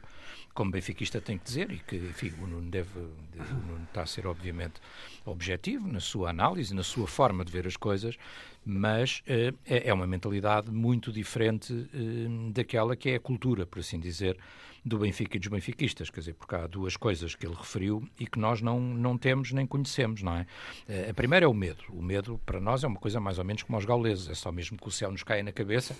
como 0.53 0.71
benfiquista, 0.71 1.21
tenho 1.21 1.39
que 1.39 1.45
dizer 1.45 1.71
e 1.71 1.79
que, 1.79 1.95
enfim, 1.95 2.33
o 2.41 2.47
Nuno 2.47 2.69
deve, 2.69 2.99
o 2.99 3.67
Nuno 3.67 3.83
está 3.83 4.01
a 4.01 4.05
ser, 4.05 4.25
obviamente, 4.27 4.81
objetivo 5.25 5.87
na 5.87 5.99
sua 5.99 6.29
análise, 6.29 6.73
na 6.73 6.83
sua 6.83 7.07
forma 7.07 7.45
de 7.45 7.51
ver 7.51 7.67
as 7.67 7.77
coisas, 7.77 8.17
mas 8.65 9.21
uh, 9.27 9.57
é 9.65 9.93
uma 9.93 10.07
mentalidade 10.07 10.71
muito 10.71 11.11
diferente 11.11 11.73
uh, 11.73 12.51
daquela 12.51 12.95
que 12.95 13.09
é 13.09 13.15
a 13.15 13.19
cultura, 13.19 13.65
por 13.65 13.79
assim 13.79 13.99
dizer, 13.99 14.37
do 14.83 14.99
Benfica 14.99 15.37
e 15.37 15.39
dos 15.39 15.49
benfiquistas, 15.49 16.09
quer 16.09 16.19
dizer, 16.21 16.33
porque 16.33 16.55
há 16.55 16.67
duas 16.67 16.95
coisas 16.95 17.35
que 17.35 17.45
ele 17.45 17.55
referiu 17.55 18.07
e 18.19 18.25
que 18.25 18.39
nós 18.39 18.61
não, 18.61 18.79
não 18.79 19.17
temos 19.17 19.51
nem 19.51 19.65
conhecemos, 19.65 20.21
não 20.21 20.35
é? 20.35 20.45
Eh, 20.87 21.09
a 21.09 21.13
primeira 21.13 21.45
é 21.45 21.49
o 21.49 21.53
medo. 21.53 21.83
O 21.89 22.01
medo, 22.01 22.39
para 22.45 22.59
nós, 22.59 22.83
é 22.83 22.87
uma 22.87 22.99
coisa 22.99 23.19
mais 23.19 23.37
ou 23.37 23.45
menos 23.45 23.63
como 23.63 23.77
aos 23.77 23.85
gauleses, 23.85 24.29
é 24.29 24.35
só 24.35 24.51
mesmo 24.51 24.77
que 24.77 24.87
o 24.87 24.91
céu 24.91 25.11
nos 25.11 25.23
caia 25.23 25.43
na 25.43 25.51
cabeça 25.51 25.95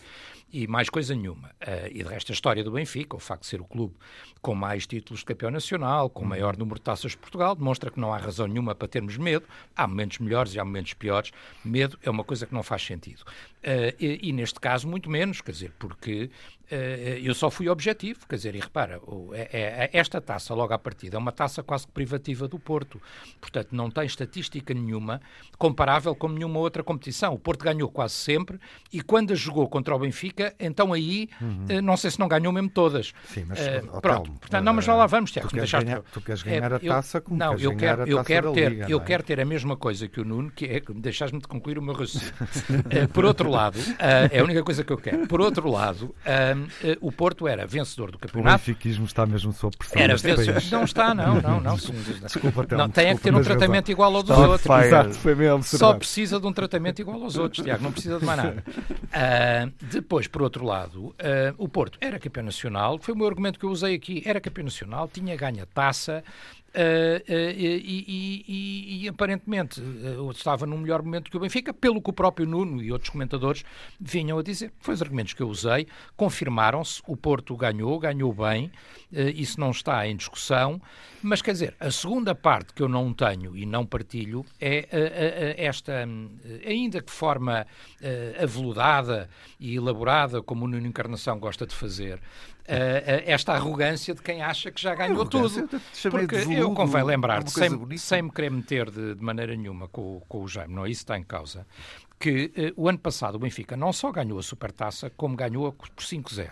e 0.51 0.67
mais 0.67 0.89
coisa 0.89 1.15
nenhuma. 1.15 1.49
Uh, 1.61 1.87
e 1.91 2.03
de 2.03 2.09
resto, 2.09 2.31
a 2.31 2.33
história 2.33 2.63
do 2.63 2.71
Benfica, 2.71 3.15
o 3.15 3.19
facto 3.19 3.41
de 3.41 3.47
ser 3.47 3.61
o 3.61 3.65
clube 3.65 3.95
com 4.41 4.55
mais 4.55 4.87
títulos 4.87 5.19
de 5.19 5.25
campeão 5.25 5.51
nacional, 5.51 6.09
com 6.09 6.25
maior 6.25 6.57
número 6.57 6.79
de 6.79 6.81
taças 6.81 7.11
de 7.11 7.17
Portugal, 7.17 7.55
demonstra 7.55 7.91
que 7.91 7.99
não 7.99 8.13
há 8.13 8.17
razão 8.17 8.47
nenhuma 8.47 8.73
para 8.73 8.87
termos 8.87 9.17
medo. 9.17 9.45
Há 9.75 9.87
momentos 9.87 10.19
melhores 10.19 10.53
e 10.55 10.59
há 10.59 10.65
momentos 10.65 10.93
piores. 10.93 11.31
Medo 11.63 11.99
é 12.01 12.09
uma 12.09 12.23
coisa 12.23 12.45
que 12.45 12.53
não 12.53 12.63
faz 12.63 12.83
sentido. 12.83 13.21
Uh, 13.63 13.93
e, 13.99 14.29
e, 14.29 14.33
neste 14.33 14.59
caso, 14.59 14.87
muito 14.87 15.09
menos, 15.09 15.41
quer 15.41 15.51
dizer, 15.51 15.73
porque 15.77 16.29
eu 17.23 17.33
só 17.33 17.49
fui 17.49 17.67
objetivo, 17.69 18.19
quer 18.27 18.35
dizer, 18.35 18.55
e 18.55 18.59
repara, 18.59 18.99
é, 19.33 19.41
é, 19.51 19.59
é, 19.85 19.89
esta 19.93 20.21
taça, 20.21 20.53
logo 20.53 20.73
à 20.73 20.79
partida, 20.79 21.17
é 21.17 21.19
uma 21.19 21.31
taça 21.31 21.63
quase 21.63 21.87
que 21.87 21.93
privativa 21.93 22.47
do 22.47 22.59
Porto. 22.59 23.01
Portanto, 23.39 23.69
não 23.71 23.89
tem 23.89 24.05
estatística 24.05 24.73
nenhuma 24.73 25.21
comparável 25.57 26.15
com 26.15 26.27
nenhuma 26.27 26.59
outra 26.59 26.83
competição. 26.83 27.33
O 27.33 27.39
Porto 27.39 27.63
ganhou 27.63 27.89
quase 27.89 28.13
sempre 28.13 28.59
e 28.91 29.01
quando 29.01 29.31
a 29.31 29.35
jogou 29.35 29.67
contra 29.67 29.95
o 29.95 29.99
Benfica, 29.99 30.53
então 30.59 30.93
aí, 30.93 31.29
uhum. 31.41 31.65
uh, 31.77 31.81
não 31.81 31.97
sei 31.97 32.11
se 32.11 32.19
não 32.19 32.27
ganhou 32.27 32.51
mesmo 32.51 32.69
todas. 32.69 33.13
Sim, 33.25 33.45
mas, 33.47 33.59
uh, 33.59 34.01
pronto. 34.01 34.31
Portanto, 34.33 34.63
não, 34.63 34.73
mas 34.73 34.85
lá, 34.87 34.95
lá 34.95 35.07
vamos, 35.07 35.31
Tiago. 35.31 35.49
Tu, 35.49 35.55
queres 35.55 35.71
ganhar, 35.71 36.01
tu 36.01 36.21
queres 36.21 36.43
ganhar 36.43 36.73
a 36.73 36.79
taça 36.79 37.21
como 37.21 37.37
Não, 37.37 37.55
eu 37.55 37.75
quero, 37.75 38.07
eu 38.07 38.23
quero 38.23 38.53
ter, 38.53 38.69
Liga, 38.69 38.85
eu 38.89 38.99
é? 38.99 39.03
quero 39.03 39.23
ter 39.23 39.39
a 39.39 39.45
mesma 39.45 39.75
coisa 39.75 40.07
que 40.07 40.19
o 40.19 40.25
Nuno, 40.25 40.51
que 40.51 40.65
é 40.65 40.81
deixares-me 40.95 41.39
de 41.39 41.47
concluir 41.47 41.77
o 41.77 41.81
meu 41.81 41.93
raciocínio. 41.93 42.33
por 43.13 43.25
outro 43.25 43.49
lado, 43.49 43.79
é 44.31 44.39
a 44.39 44.43
única 44.43 44.63
coisa 44.63 44.83
que 44.83 44.93
eu 44.93 44.97
quero. 44.97 45.27
Por 45.27 45.41
outro 45.41 45.69
lado, 45.69 46.15
o 47.01 47.11
Porto 47.11 47.47
era 47.47 47.65
vencedor 47.65 48.11
do 48.11 48.17
campeonato. 48.17 48.55
O 48.55 48.59
benfiquismo 48.59 49.05
está 49.05 49.25
mesmo 49.25 49.53
sob 49.53 49.75
pressão. 49.77 50.01
Era 50.01 50.15
vencedor. 50.15 50.61
Não 50.71 50.83
está, 50.83 51.13
não, 51.13 51.41
não, 51.41 51.59
não. 51.61 51.75
Desculpa, 51.75 52.65
Telmo, 52.65 52.83
não, 52.83 52.89
tem 52.89 53.05
desculpa, 53.05 53.17
que 53.17 53.21
ter 53.23 53.35
um 53.35 53.43
tratamento 53.43 53.85
razão. 53.85 53.93
igual 53.93 54.15
ao 54.15 54.23
dos 54.23 54.31
Está 54.31 54.47
outros. 54.47 54.85
Exato, 54.85 55.13
foi 55.15 55.35
mesmo, 55.35 55.63
Só 55.63 55.93
precisa 55.93 56.39
de 56.39 56.47
um 56.47 56.53
tratamento 56.53 56.99
igual 57.01 57.23
aos 57.23 57.37
outros, 57.37 57.63
Tiago, 57.63 57.83
não 57.83 57.91
precisa 57.91 58.19
de 58.19 58.25
mais 58.25 58.37
nada. 58.37 58.63
Uh, 58.67 59.73
depois, 59.81 60.27
por 60.27 60.41
outro 60.41 60.65
lado, 60.65 61.07
uh, 61.07 61.15
o 61.57 61.67
Porto 61.67 61.97
era 62.01 62.19
campeão 62.19 62.45
nacional, 62.45 62.97
foi 62.99 63.13
o 63.13 63.17
meu 63.17 63.27
argumento 63.27 63.59
que 63.59 63.65
eu 63.65 63.69
usei 63.69 63.95
aqui, 63.95 64.21
era 64.25 64.39
campeão 64.39 64.65
nacional, 64.65 65.09
tinha 65.11 65.35
ganho 65.35 65.63
a 65.63 65.65
taça, 65.65 66.23
Uh, 66.69 67.17
uh, 67.17 67.51
e, 67.57 68.43
e, 68.47 69.03
e, 69.03 69.09
aparentemente 69.09 69.81
uh, 69.81 70.29
estava 70.29 70.67
num 70.67 70.77
melhor 70.77 71.01
momento 71.01 71.31
que 71.31 71.35
o 71.35 71.39
Benfica, 71.39 71.73
pelo 71.73 71.99
que 71.99 72.11
o 72.11 72.13
próprio 72.13 72.45
Nuno 72.45 72.81
e 72.83 72.91
outros 72.91 73.09
comentadores 73.09 73.63
vinham 73.99 74.37
a 74.37 74.43
dizer. 74.43 74.71
Foi 74.79 74.93
os 74.93 75.01
argumentos 75.01 75.33
que 75.33 75.41
eu 75.41 75.49
usei, 75.49 75.87
confirmaram-se, 76.15 77.01
o 77.07 77.17
Porto 77.17 77.55
ganhou, 77.55 77.97
ganhou 77.97 78.31
bem, 78.31 78.71
isso 79.11 79.59
não 79.59 79.71
está 79.71 80.07
em 80.07 80.15
discussão, 80.15 80.79
mas 81.21 81.41
quer 81.41 81.51
dizer, 81.53 81.75
a 81.79 81.91
segunda 81.91 82.33
parte 82.33 82.73
que 82.73 82.81
eu 82.81 82.89
não 82.89 83.13
tenho 83.13 83.55
e 83.55 83.65
não 83.65 83.85
partilho 83.85 84.45
é 84.59 85.55
esta, 85.57 86.07
ainda 86.65 87.01
que 87.01 87.11
forma 87.11 87.65
aveludada 88.41 89.29
e 89.59 89.75
elaborada, 89.75 90.41
como 90.41 90.65
o 90.65 90.67
Nuno 90.67 90.87
Encarnação 90.87 91.39
gosta 91.39 91.65
de 91.65 91.75
fazer, 91.75 92.21
esta 93.25 93.53
arrogância 93.53 94.13
de 94.13 94.21
quem 94.21 94.41
acha 94.41 94.71
que 94.71 94.81
já 94.81 94.93
ganhou 94.93 95.25
tudo. 95.25 95.67
Porque 96.11 96.35
eu 96.35 96.73
convém 96.73 97.03
lembrar, 97.03 97.47
sem, 97.47 97.97
sem 97.97 98.21
me 98.21 98.31
querer 98.31 98.51
meter 98.51 98.91
de, 98.91 99.15
de 99.15 99.23
maneira 99.23 99.55
nenhuma 99.55 99.87
com, 99.87 100.21
com, 100.27 100.43
o 100.43 100.47
Jaime, 100.47 100.73
não 100.73 100.85
é 100.85 100.89
isso 100.89 100.99
que 100.99 101.03
está 101.03 101.17
em 101.17 101.23
causa, 101.23 101.65
que 102.19 102.73
o 102.75 102.87
ano 102.87 102.99
passado 102.99 103.35
o 103.35 103.39
Benfica 103.39 103.75
não 103.75 103.91
só 103.91 104.11
ganhou 104.11 104.37
a 104.37 104.43
Supertaça, 104.43 105.09
como 105.09 105.35
ganhou-a 105.35 105.71
por 105.71 105.87
5-0. 105.97 106.51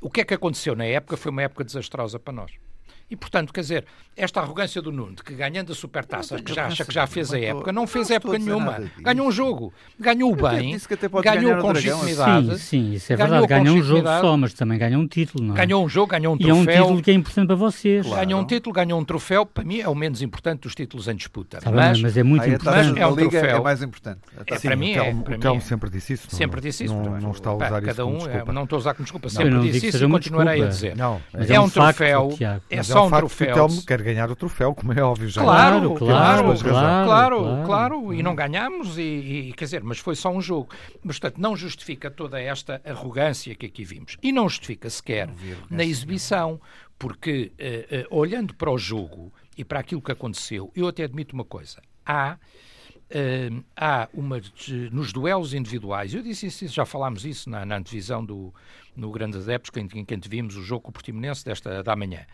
O 0.00 0.10
que 0.10 0.20
é 0.20 0.24
que 0.24 0.34
aconteceu 0.34 0.76
na 0.76 0.84
época 0.84 1.16
foi 1.16 1.30
uma 1.30 1.42
época 1.42 1.64
desastrosa 1.64 2.18
para 2.18 2.34
nós. 2.34 2.65
E, 3.08 3.14
portanto, 3.14 3.52
quer 3.52 3.60
dizer, 3.60 3.84
esta 4.16 4.40
arrogância 4.40 4.82
do 4.82 4.90
Nuno, 4.90 5.14
de 5.14 5.22
que 5.22 5.32
ganhando 5.34 5.70
a 5.70 5.74
supertaça, 5.74 6.40
que 6.40 6.52
já 6.52 6.66
acha 6.66 6.84
que 6.84 6.92
já 6.92 7.06
fez 7.06 7.32
a 7.32 7.38
época, 7.38 7.72
não 7.72 7.86
fez 7.86 8.10
época 8.10 8.38
nenhuma. 8.38 8.90
Ganhou 8.98 9.28
um 9.28 9.30
jogo, 9.30 9.72
ganhou 9.98 10.34
bem, 10.34 10.76
ganhou 11.22 11.56
com 11.58 11.70
legitimidade. 11.70 12.58
Sim, 12.58 12.58
sim, 12.58 12.92
isso 12.94 13.12
é 13.12 13.16
verdade. 13.16 13.46
Ganhou 13.46 13.76
um 13.76 13.82
jogo 13.82 14.08
só, 14.20 14.36
mas 14.36 14.54
também 14.54 14.78
ganhou 14.78 15.00
um 15.00 15.06
título, 15.06 15.44
não 15.44 15.54
é? 15.54 15.64
Ganhou 15.64 15.84
um 15.84 15.88
jogo, 15.88 16.10
ganhou 16.10 16.34
um 16.34 16.38
troféu. 16.38 16.56
E 16.56 16.58
é 16.58 16.60
um 16.60 16.66
título 16.66 17.02
que 17.02 17.10
é 17.10 17.14
importante 17.14 17.46
para 17.46 17.56
vocês. 17.56 18.06
Claro. 18.06 18.26
Ganhou 18.26 18.40
um 18.40 18.44
título, 18.44 18.74
ganhou 18.74 19.00
um 19.00 19.04
troféu. 19.04 19.46
Para 19.46 19.64
mim 19.64 19.80
é 19.80 19.88
o 19.88 19.94
menos 19.94 20.22
importante 20.22 20.62
dos 20.62 20.74
títulos 20.74 21.06
em 21.06 21.14
disputa. 21.14 21.58
Tá 21.60 21.70
mas, 21.70 21.92
bem, 21.92 22.02
mas 22.02 22.16
é 22.16 22.22
muito 22.24 22.48
importante. 22.48 22.90
Mas 22.90 22.96
é 22.96 23.06
um 23.06 23.14
troféu. 23.14 23.56
É 23.56 23.60
mais 23.60 23.82
importante. 23.82 24.20
É, 24.46 24.58
para 24.58 24.76
mim 24.76 24.92
é. 24.92 25.12
O 25.12 25.38
Telmo 25.38 25.60
sempre 25.60 25.90
disse 25.90 26.14
isso. 26.14 26.26
Sempre 26.34 26.60
disse 26.60 26.84
isso. 26.84 26.94
Não, 26.94 27.20
não 27.20 27.30
está 27.30 27.50
a 27.50 27.54
usar 27.54 27.80
cada 27.82 27.90
isso 27.92 28.04
um, 28.04 28.18
desculpa. 28.18 28.52
Não 28.52 28.64
estou 28.64 28.76
a 28.76 28.80
usar 28.80 28.94
como 28.94 29.04
desculpa. 29.04 29.28
Sempre 29.28 29.60
disse 29.70 29.86
isso 29.88 30.04
e 30.04 30.08
continuarei 30.08 30.62
a 30.62 30.66
dizer. 30.66 30.96
Não, 30.96 31.20
é 31.32 31.60
um 31.60 31.68
troféu. 31.68 32.30
É 32.68 32.82
só 32.98 33.06
um 33.06 33.10
troféu 33.10 33.68
quer 33.86 34.02
ganhar 34.02 34.30
o 34.30 34.36
troféu, 34.36 34.74
como 34.74 34.92
é 34.92 35.02
óbvio 35.02 35.28
já. 35.28 35.42
Claro, 35.42 35.94
claro, 35.94 36.58
claro, 36.58 36.62
claro, 36.62 37.04
claro, 37.04 37.66
claro, 37.66 38.14
e 38.14 38.22
não 38.22 38.34
ganhamos, 38.34 38.98
e, 38.98 39.02
e, 39.48 39.52
quer 39.52 39.64
dizer, 39.64 39.82
mas 39.82 39.98
foi 39.98 40.14
só 40.14 40.30
um 40.30 40.40
jogo. 40.40 40.68
Mas, 41.02 41.18
portanto, 41.18 41.40
não 41.40 41.56
justifica 41.56 42.10
toda 42.10 42.40
esta 42.40 42.80
arrogância 42.84 43.54
que 43.54 43.66
aqui 43.66 43.84
vimos. 43.84 44.16
E 44.22 44.32
não 44.32 44.48
justifica 44.48 44.88
sequer 44.90 45.28
na 45.70 45.84
exibição, 45.84 46.60
porque, 46.98 47.52
uh, 47.58 48.14
uh, 48.14 48.18
olhando 48.18 48.54
para 48.54 48.70
o 48.70 48.78
jogo 48.78 49.32
e 49.56 49.64
para 49.64 49.80
aquilo 49.80 50.00
que 50.00 50.12
aconteceu, 50.12 50.70
eu 50.74 50.88
até 50.88 51.04
admito 51.04 51.34
uma 51.34 51.44
coisa. 51.44 51.80
Há 52.04 52.36
Uh, 53.08 53.64
há 53.76 54.08
uma 54.12 54.40
nos 54.90 55.12
duelos 55.12 55.54
individuais, 55.54 56.12
eu 56.12 56.22
disse 56.22 56.46
isso, 56.46 56.66
já 56.66 56.84
falámos 56.84 57.24
isso 57.24 57.48
na, 57.48 57.64
na 57.64 57.76
antevisão 57.76 58.24
do 58.24 58.52
no 58.96 59.10
Grande 59.12 59.36
Adeptos, 59.36 59.70
em 59.76 59.86
que, 59.86 60.04
que 60.04 60.28
vimos 60.28 60.56
o 60.56 60.62
jogo 60.62 60.82
com 60.82 60.90
o 60.90 60.92
Portimonense 60.92 61.44
desta 61.44 61.82
da 61.82 61.94
manhã. 61.94 62.26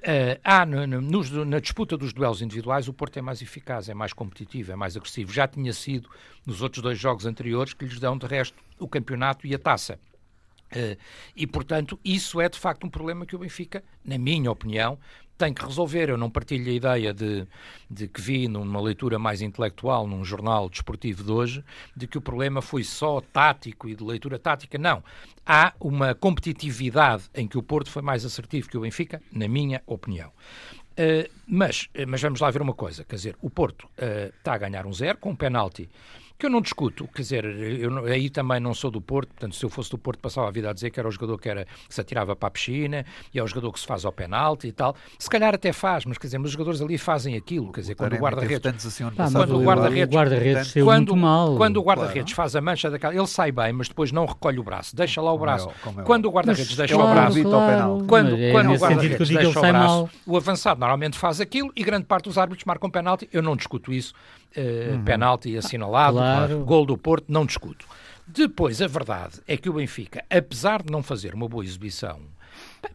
Uh, 0.00 0.38
há 0.44 0.66
no, 0.66 0.86
no, 0.86 1.44
na 1.44 1.58
disputa 1.58 1.96
dos 1.96 2.12
duelos 2.12 2.42
individuais 2.42 2.86
o 2.86 2.92
Porto 2.92 3.18
é 3.18 3.22
mais 3.22 3.40
eficaz, 3.42 3.88
é 3.88 3.94
mais 3.94 4.12
competitivo, 4.12 4.70
é 4.70 4.76
mais 4.76 4.96
agressivo. 4.96 5.32
Já 5.32 5.48
tinha 5.48 5.72
sido 5.72 6.08
nos 6.46 6.62
outros 6.62 6.82
dois 6.82 6.98
jogos 6.98 7.26
anteriores 7.26 7.72
que 7.72 7.84
lhes 7.84 7.98
dão 7.98 8.16
de 8.16 8.26
resto 8.26 8.56
o 8.78 8.86
campeonato 8.86 9.46
e 9.46 9.54
a 9.54 9.58
taça. 9.58 9.98
Uh, 10.70 10.96
e, 11.34 11.46
portanto, 11.46 11.98
isso 12.04 12.40
é 12.40 12.48
de 12.48 12.58
facto 12.58 12.86
um 12.86 12.90
problema 12.90 13.26
que 13.26 13.34
o 13.34 13.38
Benfica, 13.38 13.82
na 14.04 14.18
minha 14.18 14.50
opinião, 14.50 14.98
tem 15.40 15.54
que 15.54 15.64
resolver. 15.64 16.10
Eu 16.10 16.18
não 16.18 16.28
partilho 16.28 16.70
a 16.70 16.74
ideia 16.74 17.14
de, 17.14 17.46
de 17.90 18.06
que 18.06 18.20
vi 18.20 18.46
numa 18.46 18.80
leitura 18.80 19.18
mais 19.18 19.40
intelectual 19.40 20.06
num 20.06 20.22
jornal 20.22 20.68
desportivo 20.68 21.24
de 21.24 21.32
hoje, 21.32 21.64
de 21.96 22.06
que 22.06 22.18
o 22.18 22.20
problema 22.20 22.60
foi 22.60 22.84
só 22.84 23.22
tático 23.22 23.88
e 23.88 23.94
de 23.94 24.04
leitura 24.04 24.38
tática. 24.38 24.76
Não. 24.76 25.02
Há 25.46 25.72
uma 25.80 26.14
competitividade 26.14 27.24
em 27.34 27.48
que 27.48 27.56
o 27.56 27.62
Porto 27.62 27.90
foi 27.90 28.02
mais 28.02 28.24
assertivo 28.24 28.68
que 28.68 28.76
o 28.76 28.82
Benfica, 28.82 29.22
na 29.32 29.48
minha 29.48 29.82
opinião. 29.86 30.30
Uh, 30.90 31.30
mas, 31.46 31.88
mas 32.06 32.20
vamos 32.20 32.40
lá 32.40 32.50
ver 32.50 32.60
uma 32.60 32.74
coisa, 32.74 33.04
quer 33.04 33.16
dizer, 33.16 33.36
o 33.40 33.48
Porto 33.48 33.84
uh, 33.84 34.28
está 34.36 34.52
a 34.52 34.58
ganhar 34.58 34.86
um 34.86 34.92
zero 34.92 35.16
com 35.16 35.30
um 35.30 35.36
penalti 35.36 35.88
que 36.40 36.46
eu 36.46 36.50
não 36.50 36.60
discuto, 36.60 37.06
quer 37.14 37.22
dizer, 37.22 37.44
eu 37.44 38.04
aí 38.06 38.30
também 38.30 38.58
não 38.58 38.74
sou 38.74 38.90
do 38.90 39.00
Porto, 39.00 39.28
portanto, 39.28 39.54
se 39.54 39.64
eu 39.64 39.68
fosse 39.68 39.90
do 39.90 39.98
Porto, 39.98 40.18
passava 40.18 40.48
a 40.48 40.50
vida 40.50 40.70
a 40.70 40.72
dizer 40.72 40.90
que 40.90 40.98
era 40.98 41.08
o 41.08 41.12
jogador 41.12 41.38
que, 41.38 41.48
era, 41.48 41.64
que 41.64 41.94
se 41.94 42.00
atirava 42.00 42.34
para 42.34 42.48
a 42.48 42.50
piscina 42.50 43.04
e 43.32 43.38
é 43.38 43.42
o 43.42 43.46
jogador 43.46 43.72
que 43.72 43.78
se 43.78 43.86
faz 43.86 44.04
ao 44.04 44.12
penalti 44.12 44.66
e 44.68 44.72
tal. 44.72 44.96
Se 45.18 45.28
calhar 45.28 45.54
até 45.54 45.72
faz, 45.72 46.04
mas 46.04 46.18
quer 46.18 46.26
dizer, 46.26 46.38
mas 46.38 46.46
os 46.46 46.52
jogadores 46.52 46.80
ali 46.80 46.96
fazem 46.96 47.36
aquilo, 47.36 47.70
quer 47.70 47.82
dizer, 47.82 47.94
quando 47.94 48.14
o 48.14 48.16
guarda-redes. 48.16 48.86
Assim, 48.86 49.04
quando 49.32 49.56
o 49.56 49.62
guarda-redes 49.62 50.14
guarda 50.14 50.40
quando, 50.84 51.16
mal. 51.16 51.56
Quando 51.56 51.76
o 51.76 51.82
guarda-redes 51.82 52.34
claro. 52.34 52.50
faz 52.50 52.56
a 52.56 52.60
mancha 52.60 52.90
daquela, 52.90 53.14
ele 53.14 53.26
sai 53.26 53.52
bem, 53.52 53.72
mas 53.72 53.88
depois 53.88 54.10
não 54.10 54.24
recolhe 54.24 54.58
o 54.58 54.62
braço, 54.62 54.96
deixa 54.96 55.20
lá 55.20 55.32
o 55.32 55.38
braço. 55.38 55.68
É, 55.68 56.00
é, 56.00 56.02
quando 56.02 56.26
o 56.26 56.30
guarda-redes 56.30 56.74
deixa 56.74 56.94
claro, 56.94 57.10
o 57.10 57.14
braço, 57.14 57.42
claro, 57.42 58.04
quando, 58.06 58.36
é 58.36 58.52
quando 58.52 58.72
o 58.72 58.76
guarda-redes 58.76 59.28
deixa 59.28 59.48
o 59.48 59.52
braço, 59.52 59.72
mal. 59.72 60.10
o 60.26 60.36
avançado 60.36 60.80
normalmente 60.80 61.18
faz 61.18 61.40
aquilo 61.40 61.70
e 61.76 61.84
grande 61.84 62.06
parte 62.06 62.24
dos 62.24 62.38
árbitros 62.38 62.64
marcam 62.64 62.90
penalti. 62.90 63.28
Eu 63.32 63.42
não 63.42 63.56
discuto 63.56 63.92
isso. 63.92 64.14
Uh, 64.56 64.94
uhum. 64.94 65.04
penalti 65.04 65.56
assinalado, 65.56 66.16
claro. 66.16 66.64
gol 66.64 66.84
do 66.84 66.98
Porto, 66.98 67.26
não 67.28 67.46
discuto. 67.46 67.86
Depois, 68.26 68.82
a 68.82 68.86
verdade 68.86 69.40
é 69.46 69.56
que 69.56 69.68
o 69.68 69.72
Benfica, 69.72 70.24
apesar 70.30 70.82
de 70.82 70.90
não 70.90 71.02
fazer 71.02 71.34
uma 71.34 71.48
boa 71.48 71.64
exibição, 71.64 72.20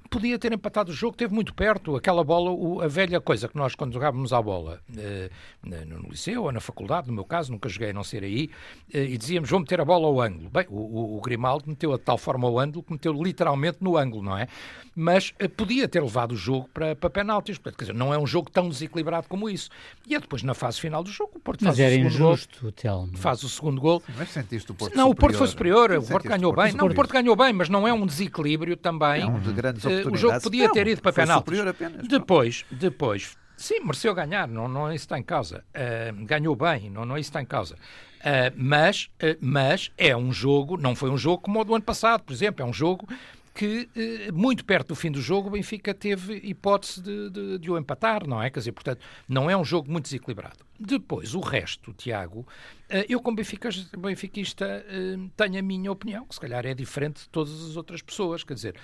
Podia 0.09 0.39
ter 0.39 0.53
empatado 0.53 0.91
o 0.91 0.93
jogo, 0.93 1.17
teve 1.17 1.33
muito 1.33 1.53
perto. 1.53 1.95
Aquela 1.95 2.23
bola, 2.23 2.49
o, 2.49 2.81
a 2.81 2.87
velha 2.87 3.19
coisa 3.19 3.49
que 3.49 3.57
nós, 3.57 3.75
quando 3.75 3.93
jogávamos 3.93 4.31
à 4.31 4.41
bola 4.41 4.79
eh, 4.97 5.29
no 5.61 6.09
liceu 6.09 6.43
ou 6.43 6.51
na 6.53 6.61
faculdade, 6.61 7.07
no 7.07 7.13
meu 7.13 7.25
caso, 7.25 7.51
nunca 7.51 7.67
joguei 7.67 7.89
a 7.89 7.93
não 7.93 8.03
ser 8.03 8.23
aí, 8.23 8.49
eh, 8.93 9.03
e 9.03 9.17
dizíamos, 9.17 9.49
vou 9.49 9.59
meter 9.59 9.81
a 9.81 9.85
bola 9.85 10.07
ao 10.07 10.21
ângulo. 10.21 10.49
Bem, 10.49 10.65
o, 10.69 10.77
o, 10.77 11.17
o 11.17 11.21
Grimaldo 11.21 11.65
meteu 11.67 11.91
de 11.97 12.03
tal 12.03 12.17
forma 12.17 12.47
ao 12.47 12.57
ângulo 12.57 12.81
que 12.81 12.93
meteu 12.93 13.11
literalmente 13.11 13.79
no 13.81 13.97
ângulo, 13.97 14.23
não 14.23 14.37
é? 14.37 14.47
Mas 14.95 15.33
eh, 15.37 15.49
podia 15.49 15.85
ter 15.87 16.01
levado 16.01 16.31
o 16.31 16.37
jogo 16.37 16.69
para, 16.73 16.95
para 16.95 17.09
penaltis. 17.09 17.57
Portanto, 17.57 17.77
quer 17.77 17.85
dizer, 17.85 17.97
não 17.97 18.13
é 18.13 18.17
um 18.17 18.25
jogo 18.25 18.49
tão 18.49 18.69
desequilibrado 18.69 19.27
como 19.27 19.49
isso. 19.49 19.69
E 20.07 20.15
é 20.15 20.19
depois, 20.19 20.43
na 20.43 20.53
fase 20.53 20.79
final 20.79 21.03
do 21.03 21.11
jogo, 21.11 21.33
o 21.35 21.39
Porto 21.39 21.65
Mas 21.65 21.75
faz 21.75 21.79
era 21.79 21.89
o 21.89 22.09
segundo 22.09 22.13
injusto, 22.13 22.61
gol, 22.61 22.71
Telmo. 22.71 23.17
faz 23.17 23.43
o 23.43 23.49
segundo 23.49 23.81
gol. 23.81 24.01
Mas 24.17 24.29
sentiste 24.29 24.71
o 24.71 24.75
Porto 24.75 24.95
Não, 24.95 25.09
o 25.09 25.15
Porto 25.15 25.37
foi 25.37 25.47
superior, 25.47 25.91
o 25.91 26.03
Porto 26.03 26.29
ganhou 26.29 26.53
Porto 26.53 26.65
bem. 26.65 26.71
Não, 26.71 26.85
o 26.85 26.89
superior. 26.89 26.95
Porto 26.95 27.11
ganhou 27.11 27.35
bem, 27.35 27.51
mas 27.51 27.67
não 27.67 27.85
é 27.85 27.91
um 27.91 28.05
desequilíbrio 28.05 28.77
também. 28.77 29.23
É 29.23 29.25
um 29.25 29.39
de 29.39 29.74
grandes 29.83 29.85
Eh, 29.85 29.87
o 29.89 29.99
oportunidades. 30.07 30.21
jogo 30.21 30.41
podia 30.41 30.67
Não, 30.67 30.73
ter 30.73 30.87
ido 30.87 31.01
para 31.01 31.13
penaltis. 31.13 31.43
superior 31.45 31.67
apenas. 31.67 32.07
Depois, 32.07 32.65
depois, 32.71 33.37
sim, 33.57 33.79
mereceu 33.81 34.13
ganhar, 34.13 34.47
não, 34.47 34.67
não 34.67 34.87
isso 34.93 35.03
está 35.05 35.17
em 35.19 35.23
causa. 35.23 35.63
Eh, 35.73 36.13
ganhou 36.19 36.55
bem, 36.55 36.89
não, 36.89 37.05
não 37.05 37.17
isso 37.17 37.29
está 37.29 37.41
em 37.41 37.45
causa. 37.45 37.75
Eh, 38.23 38.51
mas, 38.55 39.09
eh, 39.19 39.37
mas 39.39 39.91
é 39.97 40.15
um 40.17 40.31
jogo, 40.31 40.77
não 40.77 40.95
foi 40.95 41.09
um 41.09 41.17
jogo 41.17 41.43
como 41.43 41.59
o 41.59 41.63
do 41.63 41.75
ano 41.75 41.83
passado, 41.83 42.23
por 42.23 42.33
exemplo, 42.33 42.63
é 42.65 42.67
um 42.67 42.73
jogo 42.73 43.07
que 43.55 43.87
eh, 43.95 44.31
muito 44.33 44.65
perto 44.65 44.89
do 44.89 44.95
fim 44.95 45.09
do 45.09 45.21
jogo 45.21 45.47
o 45.47 45.51
Benfica 45.51 45.93
teve 45.93 46.35
hipótese 46.43 47.01
de, 47.01 47.29
de, 47.29 47.57
de 47.57 47.71
o 47.71 47.77
empatar, 47.77 48.27
não 48.27 48.43
é? 48.43 48.49
Quer 48.49 48.59
dizer, 48.59 48.73
portanto, 48.73 48.99
não 49.29 49.49
é 49.49 49.55
um 49.55 49.63
jogo 49.63 49.89
muito 49.89 50.03
desequilibrado. 50.03 50.57
Depois, 50.77 51.33
o 51.33 51.39
resto, 51.39 51.93
Tiago, 51.93 52.45
eh, 52.89 53.05
eu 53.07 53.21
como 53.21 53.37
benfica- 53.37 53.69
benfiquista 53.97 54.65
eh, 54.89 55.15
tenho 55.37 55.57
a 55.57 55.61
minha 55.61 55.89
opinião, 55.89 56.25
que 56.25 56.35
se 56.35 56.41
calhar 56.41 56.65
é 56.65 56.73
diferente 56.73 57.21
de 57.21 57.29
todas 57.29 57.53
as 57.69 57.77
outras 57.77 58.01
pessoas, 58.01 58.43
quer 58.43 58.55
dizer, 58.55 58.75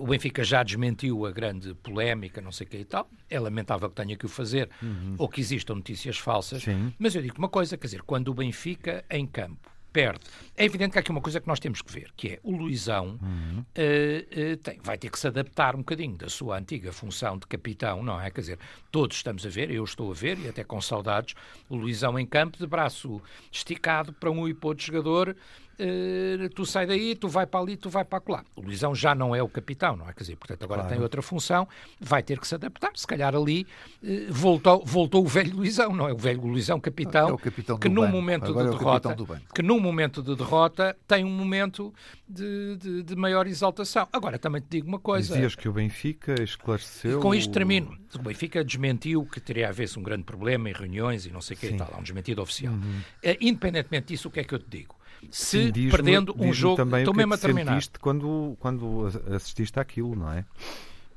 o 0.00 0.06
Benfica 0.06 0.44
já 0.44 0.62
desmentiu 0.62 1.26
a 1.26 1.32
grande 1.32 1.74
polémica, 1.74 2.40
não 2.40 2.52
sei 2.52 2.64
o 2.64 2.70
que 2.70 2.76
e 2.76 2.84
tal, 2.84 3.10
é 3.28 3.40
lamentável 3.40 3.88
que 3.90 3.96
tenha 3.96 4.16
que 4.16 4.24
o 4.24 4.28
fazer, 4.28 4.70
ou 5.18 5.28
que 5.28 5.40
existam 5.40 5.74
notícias 5.74 6.16
falsas, 6.16 6.62
Sim. 6.62 6.94
mas 6.96 7.16
eu 7.16 7.22
digo 7.22 7.34
uma 7.38 7.48
coisa, 7.48 7.76
quer 7.76 7.88
dizer, 7.88 8.02
quando 8.02 8.28
o 8.28 8.34
Benfica 8.34 9.04
em 9.10 9.26
campo 9.26 9.71
perde, 9.92 10.20
é 10.56 10.64
evidente 10.64 10.92
que 10.92 10.98
há 10.98 11.00
aqui 11.00 11.10
uma 11.10 11.20
coisa 11.20 11.40
que 11.40 11.46
nós 11.46 11.60
temos 11.60 11.82
que 11.82 11.92
ver, 11.92 12.10
que 12.16 12.28
é 12.28 12.40
o 12.42 12.56
Luizão 12.56 13.18
eh, 13.74 14.26
eh, 14.30 14.56
tem- 14.56 14.78
vai 14.82 14.96
ter 14.96 15.10
que 15.10 15.18
se 15.18 15.26
adaptar 15.26 15.74
um 15.74 15.78
bocadinho 15.78 16.16
da 16.16 16.28
sua 16.28 16.58
antiga 16.58 16.92
função 16.92 17.36
de 17.38 17.46
capitão, 17.46 18.02
não 18.02 18.20
é? 18.20 18.30
Quer 18.30 18.40
dizer, 18.40 18.58
todos 18.90 19.16
estamos 19.16 19.44
a 19.46 19.48
ver, 19.50 19.70
eu 19.70 19.84
estou 19.84 20.10
a 20.10 20.14
ver, 20.14 20.38
e 20.38 20.48
até 20.48 20.64
com 20.64 20.80
saudades, 20.80 21.34
o 21.68 21.76
Luizão 21.76 22.18
em 22.18 22.26
campo 22.26 22.58
de 22.58 22.66
braço 22.66 23.20
esticado 23.50 24.12
para 24.12 24.30
um 24.30 24.48
e 24.48 24.54
para 24.54 24.68
outro 24.68 24.84
jogador, 24.84 25.36
eh, 25.84 26.48
tu 26.54 26.64
sai 26.64 26.86
daí, 26.86 27.14
tu 27.14 27.28
vai 27.28 27.46
para 27.46 27.60
ali, 27.60 27.76
tu 27.76 27.90
vai 27.90 28.04
para 28.04 28.22
lá. 28.28 28.44
O 28.54 28.60
Luizão 28.62 28.94
já 28.94 29.14
não 29.14 29.34
é 29.34 29.42
o 29.42 29.48
capitão, 29.48 29.96
não 29.96 30.08
é? 30.08 30.12
Quer 30.12 30.20
dizer, 30.20 30.36
portanto, 30.36 30.62
agora 30.64 30.84
tem 30.84 31.00
outra 31.00 31.20
função, 31.22 31.66
vai 32.00 32.22
ter 32.22 32.38
que 32.38 32.46
se 32.46 32.54
adaptar. 32.54 32.90
Se 32.94 33.06
calhar 33.06 33.34
ali 33.34 33.66
eh, 34.02 34.26
voltou, 34.30 34.84
voltou 34.84 35.24
o 35.24 35.28
velho 35.28 35.56
Luizão, 35.56 35.92
não 35.94 36.08
é? 36.08 36.12
O 36.12 36.16
velho 36.16 36.40
Luizão 36.42 36.78
capitão, 36.80 37.28
É 37.28 37.32
o 37.32 37.38
capitão 37.38 37.78
que 37.78 37.88
num 37.88 38.02
banco. 38.02 38.12
momento 38.12 38.44
Agora 38.46 38.68
de 38.70 38.74
é 38.74 38.78
derrota, 38.78 39.16
que 39.54 39.62
num 39.62 39.80
momento 39.80 40.22
de 40.22 40.36
derrota 40.36 40.96
tem 41.08 41.24
um 41.24 41.30
momento 41.30 41.92
de, 42.28 42.76
de- 42.76 43.02
de 43.02 43.16
maior 43.16 43.46
exaltação. 43.46 44.08
Agora, 44.12 44.38
também 44.38 44.60
te 44.62 44.68
digo 44.70 44.86
uma 44.88 44.98
coisa. 44.98 45.34
Dizias 45.34 45.54
que 45.54 45.68
o 45.68 45.72
Benfica 45.72 46.40
esclareceu. 46.42 47.18
E 47.18 47.22
com 47.22 47.34
isto 47.34 47.52
termino. 47.52 47.96
O 48.14 48.18
Benfica 48.22 48.62
desmentiu 48.64 49.24
que 49.24 49.40
teria 49.40 49.72
ver 49.72 49.88
um 49.96 50.02
grande 50.02 50.22
problema 50.24 50.70
em 50.70 50.72
reuniões 50.72 51.26
e 51.26 51.30
não 51.30 51.40
sei 51.40 51.56
o 51.56 51.60
que 51.60 51.66
e 51.66 51.76
tal. 51.76 51.90
Há 51.92 51.98
um 51.98 52.02
desmentido 52.02 52.40
oficial. 52.42 52.74
Eh, 53.22 53.36
independentemente 53.40 54.08
disso, 54.08 54.28
o 54.28 54.30
que 54.30 54.40
é 54.40 54.44
que 54.44 54.54
eu 54.54 54.58
te 54.58 54.68
digo? 54.68 54.94
Se 55.30 55.72
perdendo 55.90 56.34
um 56.38 56.52
jogo, 56.52 56.76
também 56.76 57.00
estou 57.00 57.14
é 57.14 57.16
mesmo 57.16 57.34
a 57.34 57.38
terminar. 57.38 57.80
quando, 58.00 58.56
quando 58.58 59.06
assististe 59.34 59.78
àquilo, 59.78 60.14
não 60.14 60.32
é? 60.32 60.44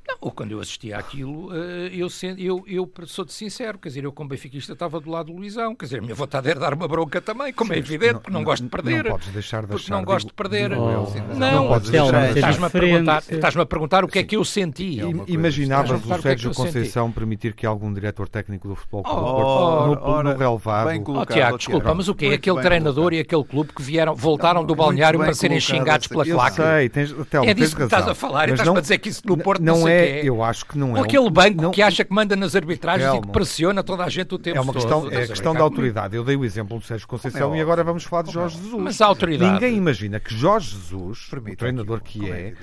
Não, 0.07 0.15
ou 0.21 0.31
quando 0.31 0.51
eu 0.51 0.59
assisti 0.59 0.93
àquilo, 0.93 1.49
eh, 1.53 1.89
eu, 1.93 2.07
eu, 2.37 2.63
eu 2.67 2.91
sou-de 3.07 3.33
sincero, 3.33 3.77
quer 3.79 3.89
dizer, 3.89 4.03
eu 4.03 4.11
como 4.11 4.29
benfiquista 4.29 4.73
estava 4.73 4.99
do 4.99 5.09
lado 5.09 5.31
do 5.31 5.37
Luizão, 5.37 5.75
quer 5.75 5.85
dizer, 5.85 5.97
a 5.99 6.01
minha 6.01 6.13
vontade 6.13 6.47
era 6.49 6.59
dar 6.59 6.73
uma 6.73 6.87
bronca 6.87 7.19
também, 7.19 7.51
como 7.51 7.73
é 7.73 7.77
evidente, 7.77 8.15
porque 8.15 8.31
não, 8.31 8.43
gosto 8.43 8.63
de 8.63 8.69
perder. 8.69 9.05
Não 9.05 9.11
podes 9.11 9.27
deixar 9.29 9.65
de 9.65 9.73
achar. 9.73 9.91
não 9.95 10.03
gosto 10.03 10.27
de 10.27 10.33
perder. 10.33 10.69
digo. 10.69 10.81
Oh, 10.81 11.33
Não, 11.35 11.51
não 11.63 11.67
podes 11.69 11.89
deixar 11.89 12.09
de 12.11 12.15
é 12.15 12.19
achar. 12.19 12.35
Estás-me 12.37 12.65
a 12.65 12.69
perguntar, 12.69 13.23
estás-me 13.29 13.61
a 13.61 13.65
perguntar 13.65 14.03
o 14.03 14.07
que 14.07 14.19
é 14.19 14.23
que 14.23 14.35
eu 14.35 14.45
senti. 14.45 14.99
É. 15.01 15.05
Imaginavas 15.31 15.91
Estás 16.01 16.01
o 16.01 16.07
que 16.07 16.13
é 16.13 16.21
Sérgio 16.21 16.49
que. 16.51 16.55
Conceição 16.55 17.11
permitir 17.11 17.53
que 17.53 17.65
algum 17.65 17.91
diretor 17.93 18.27
técnico 18.29 18.67
do 18.67 18.75
futebol 18.75 19.03
Clube 19.03 19.19
do 19.19 19.25
Oh, 19.25 19.95
Porto, 19.97 20.23
no, 20.23 20.37
relevado, 20.37 20.87
bem 20.87 21.03
Oh, 21.07 21.25
Tiago, 21.25 21.57
desculpa, 21.57 21.93
mas 21.93 22.07
o 22.07 22.15
quê? 22.15 22.27
Muito 22.27 22.39
Aquele 22.39 22.61
treinador 22.61 22.95
colocado. 22.95 23.13
e 23.13 23.19
aquele 23.19 23.43
clube 23.43 23.73
que 23.73 23.81
vieram, 23.81 24.15
voltaram 24.15 24.61
Não, 24.61 24.67
do 24.67 24.75
balneário 24.75 25.19
para 25.19 25.33
serem 25.33 25.59
xingados 25.59 26.07
pela 26.07 26.25
eu 26.27 26.35
claque. 26.35 26.55
sei, 26.57 26.89
tens, 26.89 27.13
Telmo, 27.29 27.49
É 27.49 27.53
disso 27.53 27.75
que 27.75 27.83
estás 27.83 28.07
a 28.07 28.15
falar 28.15 28.47
e 28.49 28.51
Mas 28.51 28.59
estás-me 28.59 28.77
a 28.77 28.81
dizer 28.81 28.97
que 28.99 29.09
isso 29.09 29.21
no 29.25 29.37
Porto 29.37 29.61
não, 29.61 29.77
não 29.77 29.83
sei 29.83 29.94
é, 29.95 30.21
quê. 30.21 30.29
eu 30.29 30.43
acho 30.43 30.65
que 30.65 30.77
não 30.77 30.95
é. 30.95 30.99
Ou 30.99 31.05
aquele 31.05 31.29
banco 31.29 31.61
não- 31.61 31.71
que 31.71 31.81
acha 31.81 32.03
que 32.05 32.13
manda 32.13 32.35
nas 32.35 32.55
arbitragens 32.55 33.13
e 33.15 33.21
que 33.21 33.27
pressiona 33.29 33.83
toda 33.83 34.03
a 34.03 34.09
gente 34.09 34.33
o 34.33 34.37
tempo 34.39 34.57
É 34.57 34.61
uma 34.61 34.73
todo. 34.73 34.81
questão, 34.81 35.03
é 35.05 35.07
Estás 35.07 35.25
a 35.25 35.33
questão 35.33 35.53
da 35.53 35.61
autoridade. 35.61 36.15
Eu 36.15 36.23
dei 36.23 36.35
o 36.35 36.43
exemplo 36.45 36.77
do 36.79 36.85
Sérgio 36.85 37.07
Conceição 37.07 37.41
Como 37.41 37.55
é 37.55 37.59
e 37.59 37.61
agora 37.61 37.83
vamos 37.83 38.03
falar 38.03 38.23
de 38.23 38.33
Como 38.33 38.39
é 38.45 38.49
Jorge 38.49 38.63
Jesus. 38.63 38.83
Mas 38.83 39.01
a 39.01 39.05
autoridade- 39.05 39.53
Ninguém 39.53 39.75
imagina 39.77 40.19
que 40.19 40.33
Jorge 40.35 40.71
Jesus, 40.71 41.27
Permita 41.29 41.53
o 41.53 41.57
treinador 41.57 41.97
aquilo, 41.97 42.25
que 42.25 42.31
é 42.31 42.35
é, 42.49 42.53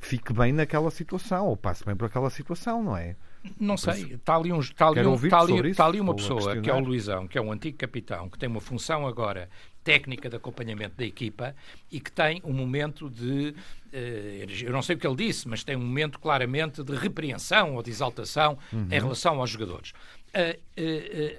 fique 0.00 0.32
bem 0.32 0.52
naquela 0.52 0.90
situação 0.90 1.46
ou 1.46 1.56
passe 1.56 1.84
bem 1.84 1.94
por 1.96 2.06
aquela 2.06 2.30
situação, 2.30 2.82
não 2.82 2.96
é? 2.96 3.14
Não 3.58 3.76
sei, 3.76 4.14
está 4.14 4.36
ali, 4.36 4.52
um, 4.52 4.60
está 4.60 4.86
ali, 4.86 5.04
um, 5.04 5.14
está 5.16 5.40
ali, 5.40 5.70
está 5.70 5.86
ali 5.86 6.00
uma 6.00 6.14
pessoa 6.14 6.56
que 6.56 6.70
é 6.70 6.74
o 6.74 6.78
Luizão, 6.78 7.26
que 7.26 7.36
é 7.36 7.42
um 7.42 7.50
antigo 7.50 7.76
capitão, 7.76 8.28
que 8.28 8.38
tem 8.38 8.48
uma 8.48 8.60
função 8.60 9.04
agora 9.04 9.48
técnica 9.82 10.28
de 10.30 10.36
acompanhamento 10.36 10.94
da 10.96 11.04
equipa 11.04 11.52
e 11.90 11.98
que 11.98 12.10
tem 12.12 12.40
um 12.44 12.52
momento 12.52 13.10
de. 13.10 13.52
Eh, 13.92 14.46
eu 14.62 14.72
não 14.72 14.82
sei 14.82 14.96
o 14.96 14.98
que 14.98 15.06
ele 15.06 15.16
disse, 15.16 15.48
mas 15.48 15.62
tem 15.64 15.76
um 15.76 15.80
momento 15.80 16.18
claramente 16.18 16.82
de 16.82 16.94
repreensão 16.96 17.74
ou 17.76 17.82
de 17.82 17.90
exaltação 17.90 18.58
Uhum. 18.72 18.86
em 18.90 19.00
relação 19.00 19.38
aos 19.40 19.50
jogadores. 19.50 19.92
A, 20.34 20.56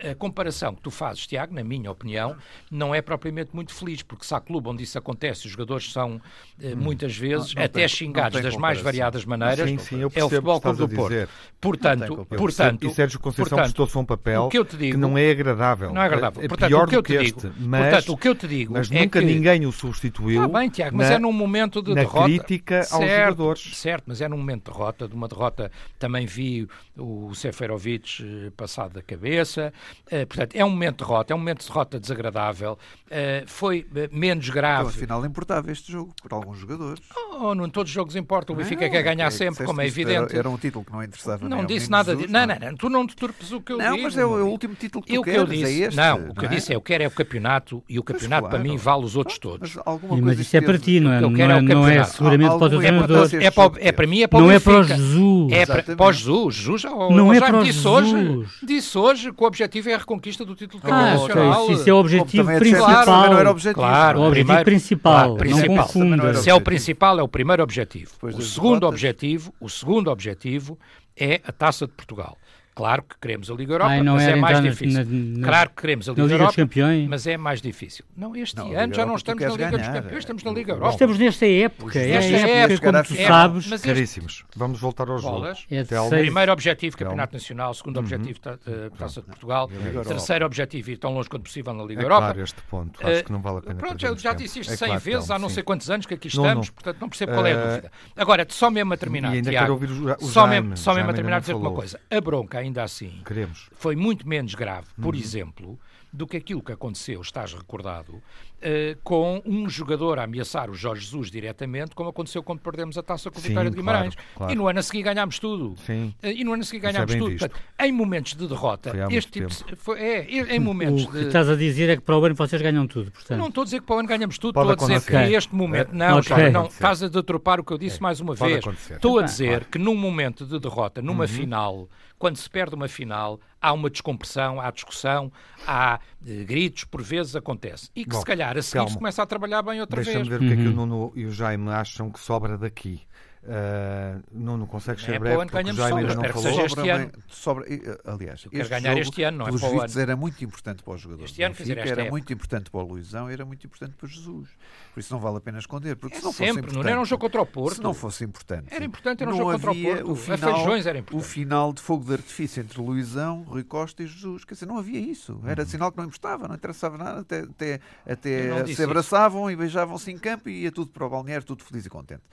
a- 0.08 0.12
a- 0.12 0.15
comparação 0.15 0.75
que 0.75 0.82
tu 0.82 0.91
fazes, 0.91 1.25
Tiago, 1.25 1.56
na 1.56 1.63
minha 1.63 1.89
opinião, 1.89 2.36
não 2.69 2.93
é 2.93 3.01
propriamente 3.01 3.49
muito 3.51 3.73
feliz, 3.73 4.03
porque 4.03 4.23
se 4.23 4.36
há 4.36 4.39
clube 4.39 4.69
onde 4.69 4.84
isso 4.84 4.95
acontece, 4.99 5.47
os 5.47 5.51
jogadores 5.51 5.91
são 5.91 6.21
eh, 6.62 6.75
muitas 6.75 7.17
vezes 7.17 7.56
Não- 7.56 7.62
não 7.62 7.65
até 7.65 7.79
tem- 7.79 7.88
xingados 7.88 8.39
das 8.41 8.56
mais 8.56 8.79
variadas 8.79 9.25
maneiras. 9.25 9.67
Sim, 9.67 9.77
sim, 9.79 9.99
eu 9.99 10.12
é 10.13 10.23
o 10.23 10.29
Futebol 10.29 10.62
que 10.62 10.67
Clube 10.67 10.77
do 10.93 10.95
Porto. 10.95 11.29
Portanto, 11.60 12.25
portanto, 12.29 12.86
e 12.86 12.93
Sérgio 12.93 13.19
Conceição 13.19 13.58
prestou-se 13.58 13.97
um 13.97 14.06
papel 14.06 14.49
que 14.49 14.63
digo- 14.77 14.97
não 14.99 15.17
é 15.17 15.32
agradável. 15.32 15.91
Não 15.91 16.01
é 16.01 16.06
agradável. 16.06 16.43
É 16.43 16.47
Portanto, 16.47 16.69
pior 16.69 16.84
o 16.86 16.88
que 16.89 16.95
eu 16.97 17.01
te 17.01 17.06
que 17.08 17.17
digo- 17.23 17.39
este. 17.39 17.51
Mas, 17.60 17.82
portanto, 17.89 18.13
o 18.13 18.17
que 18.17 18.27
eu 18.27 18.36
te 18.36 18.47
digo 18.47 18.73
mas 18.73 18.91
é 18.91 18.99
nunca 18.99 19.19
que- 19.19 19.25
ninguém 19.25 19.65
o 19.65 19.71
substituiu. 19.71 20.45
Está 20.45 20.60
bem, 20.60 20.69
Tiago, 20.69 20.95
mas 20.97 21.10
na- 21.10 21.15
é 21.15 21.19
num 21.19 21.34
momento 21.34 21.82
de 21.82 21.89
na 21.95 22.01
derrota. 22.01 22.25
crítica 22.25 22.77
aos 22.79 22.88
certo, 22.89 23.23
jogadores. 23.23 23.77
Certo, 23.77 24.03
mas 24.06 24.21
é 24.21 24.27
num 24.27 24.38
momento 24.38 24.65
de 24.65 24.71
derrota, 24.71 25.08
de 25.08 25.15
uma 25.15 25.27
derrota 25.27 25.71
também 25.97 26.27
vi 26.27 26.67
o 26.95 27.34
Seferovic 27.34 28.21
eh, 28.47 28.51
passado 28.84 28.93
da 28.93 29.02
cabeça. 29.02 29.74
Eh, 30.10 30.26
portanto, 30.26 30.56
é 30.56 30.63
um 30.65 30.69
momento 30.69 30.98
de 30.98 31.04
derrota, 31.06 31.34
é 31.34 31.36
um 31.36 31.39
momento 31.39 31.62
de 31.62 31.67
derrota 31.67 32.00
desagradável. 32.00 32.78
Eh, 33.10 33.43
foi 33.48 33.86
eh, 33.96 34.10
menos 34.12 34.46
Então, 34.46 34.56
grave. 34.56 34.89
afinal, 34.89 35.26
importava 35.26 35.72
este 35.72 35.91
jogo 35.91 36.13
para 36.24 36.36
alguns 36.36 36.60
jogadores. 36.60 37.02
Oh, 37.39 37.56
não, 37.56 37.69
todos 37.69 37.89
os 37.89 37.93
jogos 37.93 38.15
importam. 38.15 38.56
O 38.56 38.58
Benfica 38.58 38.86
Não, 38.86 38.91
quer 38.91 39.04
ganhar 39.04 39.28
é, 39.28 39.32
sempre, 39.32 39.65
como 39.65 39.82
é 39.82 39.88
evidente. 39.88 40.32
Era, 40.32 40.39
era 40.39 40.50
um 40.50 40.58
título 40.58 40.84
que 40.86 40.91
não 40.91 41.04
interessava 41.04 41.48
Não 41.48 41.65
disse 41.65 41.89
nada 41.89 42.12
Jesus, 42.12 42.28
disso. 42.28 42.34
Não, 42.34 42.46
não, 42.48 42.60
não, 42.60 42.76
tu 42.76 42.89
não 42.89 43.06
deturpes 43.06 43.52
o 43.52 43.62
que 43.62 43.74
eu 43.74 43.78
Não, 43.78 43.91
digo. 43.91 44.04
mas 44.04 44.17
é 44.17 44.26
o, 44.26 44.39
é 44.39 44.43
último 44.43 44.76
título 44.76 45.04
que 45.04 45.12
E 45.12 45.15
tu 45.15 45.22
o 45.22 45.24
que 45.24 45.30
eu 45.32 45.46
queres, 45.48 45.50
disse, 45.50 45.84
é 45.84 45.88
este. 45.88 45.98
não, 45.98 46.30
o 46.30 46.34
que 46.36 46.46
eu 46.46 46.50
é? 46.50 46.56
disse 46.56 46.72
é 46.74 46.76
eu 46.76 46.82
quero 46.82 47.04
é 47.04 47.08
o 47.08 47.12
campeonato 47.12 47.84
e 47.88 48.00
o 48.00 48.04
campeonato 48.04 48.41
para 48.50 48.58
claro. 48.60 48.69
mim 48.69 48.78
vale 48.78 49.06
os 49.06 49.15
outros 49.15 49.38
todos. 49.39 49.78
Mas, 50.22 50.39
isso 50.39 50.58
é 50.58 50.62
para 50.62 50.78
ti, 50.78 51.00
não 51.00 51.12
é? 51.12 51.17
eu 51.17 51.22
Não 51.22 51.34
quero 51.34 51.54
é 51.54 51.58
é, 51.58 51.62
não 51.62 51.88
é 51.88 52.04
seguramente 52.04 52.48
para 52.50 52.56
o 52.56 52.60
teu 52.60 52.65
Alguma 52.65 52.82
treinador. 52.82 53.17
importância 53.17 53.38
É 53.43 53.52
para, 53.52 53.72
é 53.80 53.91
para 53.91 54.08
mim, 54.08 54.22
é 54.22 54.28
para 54.28 54.39
Não 54.39 54.48
o 54.48 54.52
é 54.52 54.60
para 54.60 54.80
o. 54.80 54.84
Jesus. 54.84 55.52
É 55.54 55.65
para, 55.65 55.84
para 55.96 56.06
o 56.06 56.12
Jesus. 56.12 56.56
Jesus 56.56 56.82
já, 56.82 56.89
Não 56.89 57.34
é 57.34 57.39
para 57.39 57.54
me 57.54 57.60
o 57.60 57.63
disse 57.63 57.88
hoje, 57.88 58.10
Jesus. 58.12 58.50
Disse 58.75 58.97
hoje 58.97 59.31
que 59.31 59.43
o 59.43 59.47
objetivo 59.47 59.89
é 59.89 59.93
a 59.93 59.97
reconquista 59.97 60.43
do 60.45 60.55
título 60.55 60.81
de 60.83 60.89
Ah, 60.91 61.13
nacional. 61.15 61.65
se 61.67 61.71
isso 61.73 61.89
é 61.89 61.93
o 61.93 61.97
objetivo 61.97 62.43
Champions 62.43 62.59
principal. 62.59 63.05
também 63.05 63.29
não 63.31 63.39
era 63.39 63.51
objetivo. 63.51 63.75
Claro, 63.81 64.19
o 64.19 64.23
objetivo 64.23 64.45
primeiro- 64.47 64.65
principal, 64.65 65.13
claro, 65.13 65.29
não 65.29 65.38
principal. 65.38 65.89
Não 66.05 66.33
Se 66.36 66.49
é 66.49 66.53
o 66.53 66.62
principal, 66.62 67.19
é 67.19 67.23
o 67.23 67.27
primeiro 67.27 67.63
objetivo. 67.63 68.12
Depois 68.13 68.38
o 68.38 68.41
segundo 68.41 68.86
objetivo, 68.88 69.53
o 69.59 69.69
segundo 69.69 70.09
objetivo 70.12 70.77
é 71.15 71.41
a 71.45 71.51
Taça 71.51 71.86
de 71.86 71.93
Portugal. 71.93 72.38
Claro 72.75 73.03
que 73.03 73.15
queremos 73.21 73.51
a 73.51 73.53
Liga 73.53 73.73
Europa, 73.73 73.91
Ai, 73.91 74.01
não 74.01 74.15
mas 74.15 74.23
é 74.27 74.36
mais 74.36 74.59
difícil. 74.62 75.05
na- 75.05 75.38
na- 75.39 75.47
claro 75.47 75.69
que 75.69 75.75
queremos 75.81 76.09
a 76.09 76.12
Liga, 76.12 76.21
Liga 76.23 76.33
dos 76.33 76.41
Europa, 76.41 76.55
Campeões. 76.55 77.07
mas 77.07 77.27
é 77.27 77.38
mais 77.38 77.62
difícil. 77.62 78.03
Não, 78.17 78.36
este 78.36 78.57
Não, 78.57 78.65
ano 78.75 78.93
já 78.95 79.05
não 79.05 79.13
tu 79.13 79.17
estamos 79.17 79.43
na 79.43 79.49
Liga 79.49 79.69
dos 79.71 79.79
ganhar. 79.79 79.93
Campeões, 79.93 80.19
estamos 80.19 80.43
na 80.43 80.51
Liga 80.51 80.71
Europa. 80.73 80.89
Estamos 80.93 81.19
nesta 81.19 81.45
época. 81.45 81.99
É 81.99 82.09
Esta 82.09 82.36
época, 82.36 82.73
época, 82.73 82.91
como 82.91 83.03
tu 83.03 83.13
é, 83.21 83.27
sabes. 83.27 83.65
mas 83.67 83.73
este- 83.73 83.88
Caríssimos, 83.88 84.45
vamos 84.55 84.79
voltar 84.79 85.07
ao 85.07 85.19
jogo. 85.19 85.33
Bolas. 85.41 85.65
É 85.69 85.83
Primeiro 86.09 86.51
objetivo. 86.51 86.97
Campeonato 86.97 87.33
Nacional. 87.33 87.73
Segundo 87.75 87.99
objetivo, 87.99 88.39
ta- 88.39 88.57
eh, 88.65 88.89
Taça 88.97 89.21
de 89.21 89.27
Portugal. 89.27 89.69
Terceiro 90.07 90.45
objetivo, 90.45 90.89
ir 90.91 90.97
tão 90.97 91.13
longe 91.13 91.29
quanto 91.29 91.43
possível 91.43 91.73
na 91.75 91.83
Liga 91.83 92.01
É 92.01 92.05
Europa. 92.05 92.21
claro 92.25 92.41
este 92.41 92.62
ponto. 92.63 92.99
Eh, 93.03 93.13
Acho 93.13 93.23
que 93.25 93.31
não 93.31 93.41
vale 93.41 93.59
a 93.59 93.62
pena 93.62 93.75
Pronto, 93.75 94.17
já 94.19 94.33
disse 94.33 94.59
isto 94.62 94.73
É 94.73 94.77
100 94.77 94.88
claro, 94.88 95.01
vezes, 95.01 95.29
há 95.29 95.38
não 95.38 95.49
sei 95.49 95.62
quantos 95.62 95.89
anos 95.91 96.05
que 96.07 96.15
aqui 96.15 96.27
estamos, 96.27 96.71
portanto 96.71 96.97
não 96.99 97.07
percebo 97.09 97.33
qual 97.33 97.45
é 97.45 97.51
a 97.53 97.55
Eh, 97.55 97.67
dúvida. 97.67 97.91
Agora, 98.17 98.47
só 98.49 98.71
mesmo 98.71 98.93
a 98.93 98.97
terminar, 98.97 99.31
Tiago, 99.43 99.79
só 100.19 100.47
mesmo, 100.47 100.73
a 101.09 101.13
terminar 101.13 101.39
dizer 101.41 101.53
uma 101.53 101.71
coisa. 101.71 101.99
A 102.09 102.21
bronca, 102.21 102.62
ainda 102.63 102.84
assim, 102.84 103.21
Queremos. 103.26 103.70
foi 103.76 103.95
muito 103.95 104.28
menos 104.28 104.55
grave, 104.55 104.88
por 105.01 105.14
Uhum. 105.14 105.20
exemplo, 105.22 105.80
do 106.11 106.28
que 106.28 106.38
aquilo 106.38 106.61
que 106.61 106.72
aconteceu, 106.72 107.22
estás 107.22 107.53
recordado, 107.53 108.22
uh, 108.64 108.99
com 109.03 109.41
um 109.45 109.70
jogador 109.70 110.20
a 110.20 110.24
ameaçar 110.24 110.70
o 110.70 110.74
Jorge 110.74 111.03
Jesus 111.05 111.30
diretamente, 111.30 111.93
como 111.95 112.09
aconteceu 112.09 112.41
quando 112.41 112.59
perdemos 112.59 112.97
a 112.97 113.03
taça 113.03 113.30
com 113.30 113.39
o 113.39 113.41
Vitória 113.41 113.70
de 113.70 113.76
Guimarães. 113.76 114.16
Claro, 114.16 114.30
claro. 114.36 114.53
E 114.53 114.55
no 114.55 114.68
ano 114.68 114.80
a 114.80 114.84
seguir 114.84 115.03
ganhámos 115.03 115.39
tudo. 115.39 115.76
Sim. 115.86 116.14
Uh, 116.24 116.28
e 116.28 116.43
no 116.43 116.53
ano 116.53 116.64
a 116.64 116.66
seguir 116.66 116.80
ganhámos 116.80 117.14
é 117.14 117.18
tudo. 117.18 117.38
Portanto, 117.38 117.61
em 117.80 117.91
momentos 117.91 118.36
de 118.36 118.47
derrota, 118.47 118.93
este 119.11 119.32
tipo 119.32 119.47
de, 119.47 119.76
foi, 119.76 119.99
é, 119.99 120.55
em 120.55 120.59
momentos 120.59 121.03
o 121.03 121.07
que 121.11 121.20
de... 121.20 121.28
estás 121.28 121.49
a 121.49 121.55
dizer 121.55 121.89
é 121.89 121.95
que 121.95 122.01
para 122.01 122.18
o 122.18 122.26
ano 122.26 122.36
vocês 122.36 122.61
ganham 122.61 122.88
tudo. 122.88 123.11
Portanto. 123.11 123.38
Não 123.38 123.47
estou 123.47 123.61
a 123.61 123.66
dizer 123.66 123.80
que 123.82 123.86
para 123.86 123.95
o 123.95 123.99
ano 123.99 124.07
ganhamos 124.07 124.38
tudo, 124.38 124.53
Pode 124.53 124.72
estou 124.72 124.86
a 124.86 124.88
dizer 124.88 124.97
acontecer. 124.99 125.26
que 125.28 125.34
neste 125.34 125.55
momento. 125.55 125.91
É. 125.91 125.95
Não, 125.95 126.18
Ok. 126.18 126.30
Jorge, 126.30 126.49
não, 126.51 126.66
estás 126.68 127.03
a 127.03 127.07
detropar 127.07 127.59
o 127.59 127.64
que 127.64 127.74
eu 127.74 127.78
disse 127.78 128.01
mais 128.01 128.20
uma 128.20 128.36
Pode 128.36 128.53
vez. 128.53 128.64
acontecer. 128.64 128.95
Estou 128.95 129.20
a 129.20 129.24
dizer 129.24 129.66
que 129.66 129.78
num 129.78 129.95
momento 129.95 130.45
de 130.45 130.59
derrota, 130.59 131.01
numa 131.01 131.28
final, 131.28 131.89
quando 132.18 132.38
se 132.38 132.49
perde 132.49 132.76
uma 132.76 132.88
final, 132.88 133.39
há 133.61 133.74
uma 133.74 133.89
descompressão, 133.89 134.61
há 134.61 134.72
discussão, 134.72 135.32
há 135.68 135.99
eh, 136.26 136.43
gritos, 136.43 136.84
por 136.86 137.01
vezes 137.01 137.36
acontece. 137.36 137.89
E 137.95 138.03
que 138.03 138.11
Bom, 138.11 138.20
se 138.20 138.26
calhar 138.26 138.53
a 138.58 138.64
seguir 138.64 138.89
se 138.89 138.97
começa 138.97 139.22
a 139.22 139.26
trabalhar 139.26 139.62
bem 139.62 139.80
outra 139.82 140.01
Deixa-me 140.04 140.28
vez. 140.28 140.28
ver 140.28 140.36
o 140.45 140.47
que 140.47 140.54
é 140.54 140.56
que 140.56 140.68
o 140.68 140.70
Uhum. 140.70 140.76
Nuno 140.88 141.12
e 141.16 141.26
o 141.26 141.32
Jaime 141.32 141.70
acham 141.70 142.10
que 142.10 142.20
sobra 142.20 142.58
daqui. 142.58 143.01
Uh, 143.46 144.24
Nuno, 144.32 144.66
consegues 144.68 145.04
É 145.04 145.06
ser 145.06 145.12
para 145.14 145.18
o 145.20 145.22
breve 145.22 145.41
ano 145.41 145.52
porque 145.52 145.58
o 145.58 145.64
ganhamos 145.64 145.78
Jaime 145.82 145.91
só, 145.91 145.98
ainda 145.98 146.16
não 146.16 146.24
falou. 146.34 146.44
seja 146.44 146.62
este 146.66 146.89
ano. 146.89 147.06
bem- 147.12 147.24
sobra- 147.28 147.66
e, 147.70 147.74
eh, 147.74 147.98
aliás, 148.06 148.39
este 148.52 148.70
ganhar 148.70 148.89
jogo, 148.91 149.00
este 149.02 149.24
ano, 149.24 149.38
não 149.38 149.46
é 149.46 149.48
pelos 149.50 149.62
para 149.62 149.70
o 149.70 149.74
vistos, 149.74 149.96
ano. 149.98 150.02
era 150.02 150.16
muito 150.16 150.44
importante 150.46 150.82
para 150.84 150.94
os 150.94 151.02
jogadores. 151.02 151.30
Este 151.32 151.44
ano, 151.44 151.56
Benfica, 151.56 151.82
era 151.82 151.89
época. 151.91 152.10
muito 152.10 152.32
importante 152.34 152.72
para 152.72 152.80
o 152.80 152.84
Luizão, 152.88 153.30
era 153.30 153.46
muito 153.46 153.66
importante 153.68 153.94
para 153.98 154.08
Jesus. 154.08 154.50
Por 154.94 155.00
isso 155.02 155.14
não 155.14 155.20
vale 155.20 155.38
a 155.38 155.41
pena 155.41 155.60
esconder. 155.60 155.96
Porque 155.98 156.16
É 156.16 156.20
se 156.20 156.24
não 156.26 156.32
fosse 156.32 156.46
sempre, 156.46 156.60
importante, 156.62 156.84
não 156.86 156.89
era 156.89 157.02
um 157.02 157.06
jogo 157.06 157.20
contra 157.22 157.41
o 157.41 157.46
Porto. 157.46 157.76
Se 157.76 157.82
não 157.84 157.94
fosse 157.94 158.24
importante, 158.24 158.74
Era 158.74 158.86
importante, 158.86 159.22
era 159.24 159.30
um 159.30 159.34
não 159.34 159.38
jogo 159.39 159.52
contra 159.52 159.68
o 159.68 159.72
havia 159.72 159.96
Porto. 159.98 160.12
O 160.12 160.16
final, 160.16 160.78
era 160.78 161.04
o 161.12 161.20
final 161.22 161.74
de 161.74 161.82
fogo 161.82 162.06
de 162.06 162.14
artifício 162.14 162.62
entre 162.62 162.80
Luizão, 162.82 163.41
Rui 163.44 163.64
Costa 163.66 164.04
e 164.04 164.08
Jesus. 164.08 164.46
Quer 164.46 164.54
dizer, 164.54 164.66
não 164.68 164.78
havia 164.78 165.00
isso. 165.02 165.41
Era 165.46 165.66
sinal 165.66 165.91
que 165.91 165.98
não 165.98 166.06
importava, 166.06 166.48
não 166.48 166.56
interessava 166.56 166.98
nada. 166.98 167.20
Até, 167.20 167.39
até, 167.41 167.80
até 168.08 168.48
não 168.48 168.66
se 168.68 168.82
abraçavam 168.84 169.52
e 169.52 169.56
beijavam-se 169.58 170.10
em 170.12 170.18
campo 170.18 170.48
e 170.48 170.62
ia 170.62 170.72
tudo 170.72 170.91
para 170.91 171.06
o 171.06 171.10
balneário, 171.10 171.46
tudo 171.46 171.62
feliz 171.62 171.86
e 171.86 171.89
contente. 171.89 172.24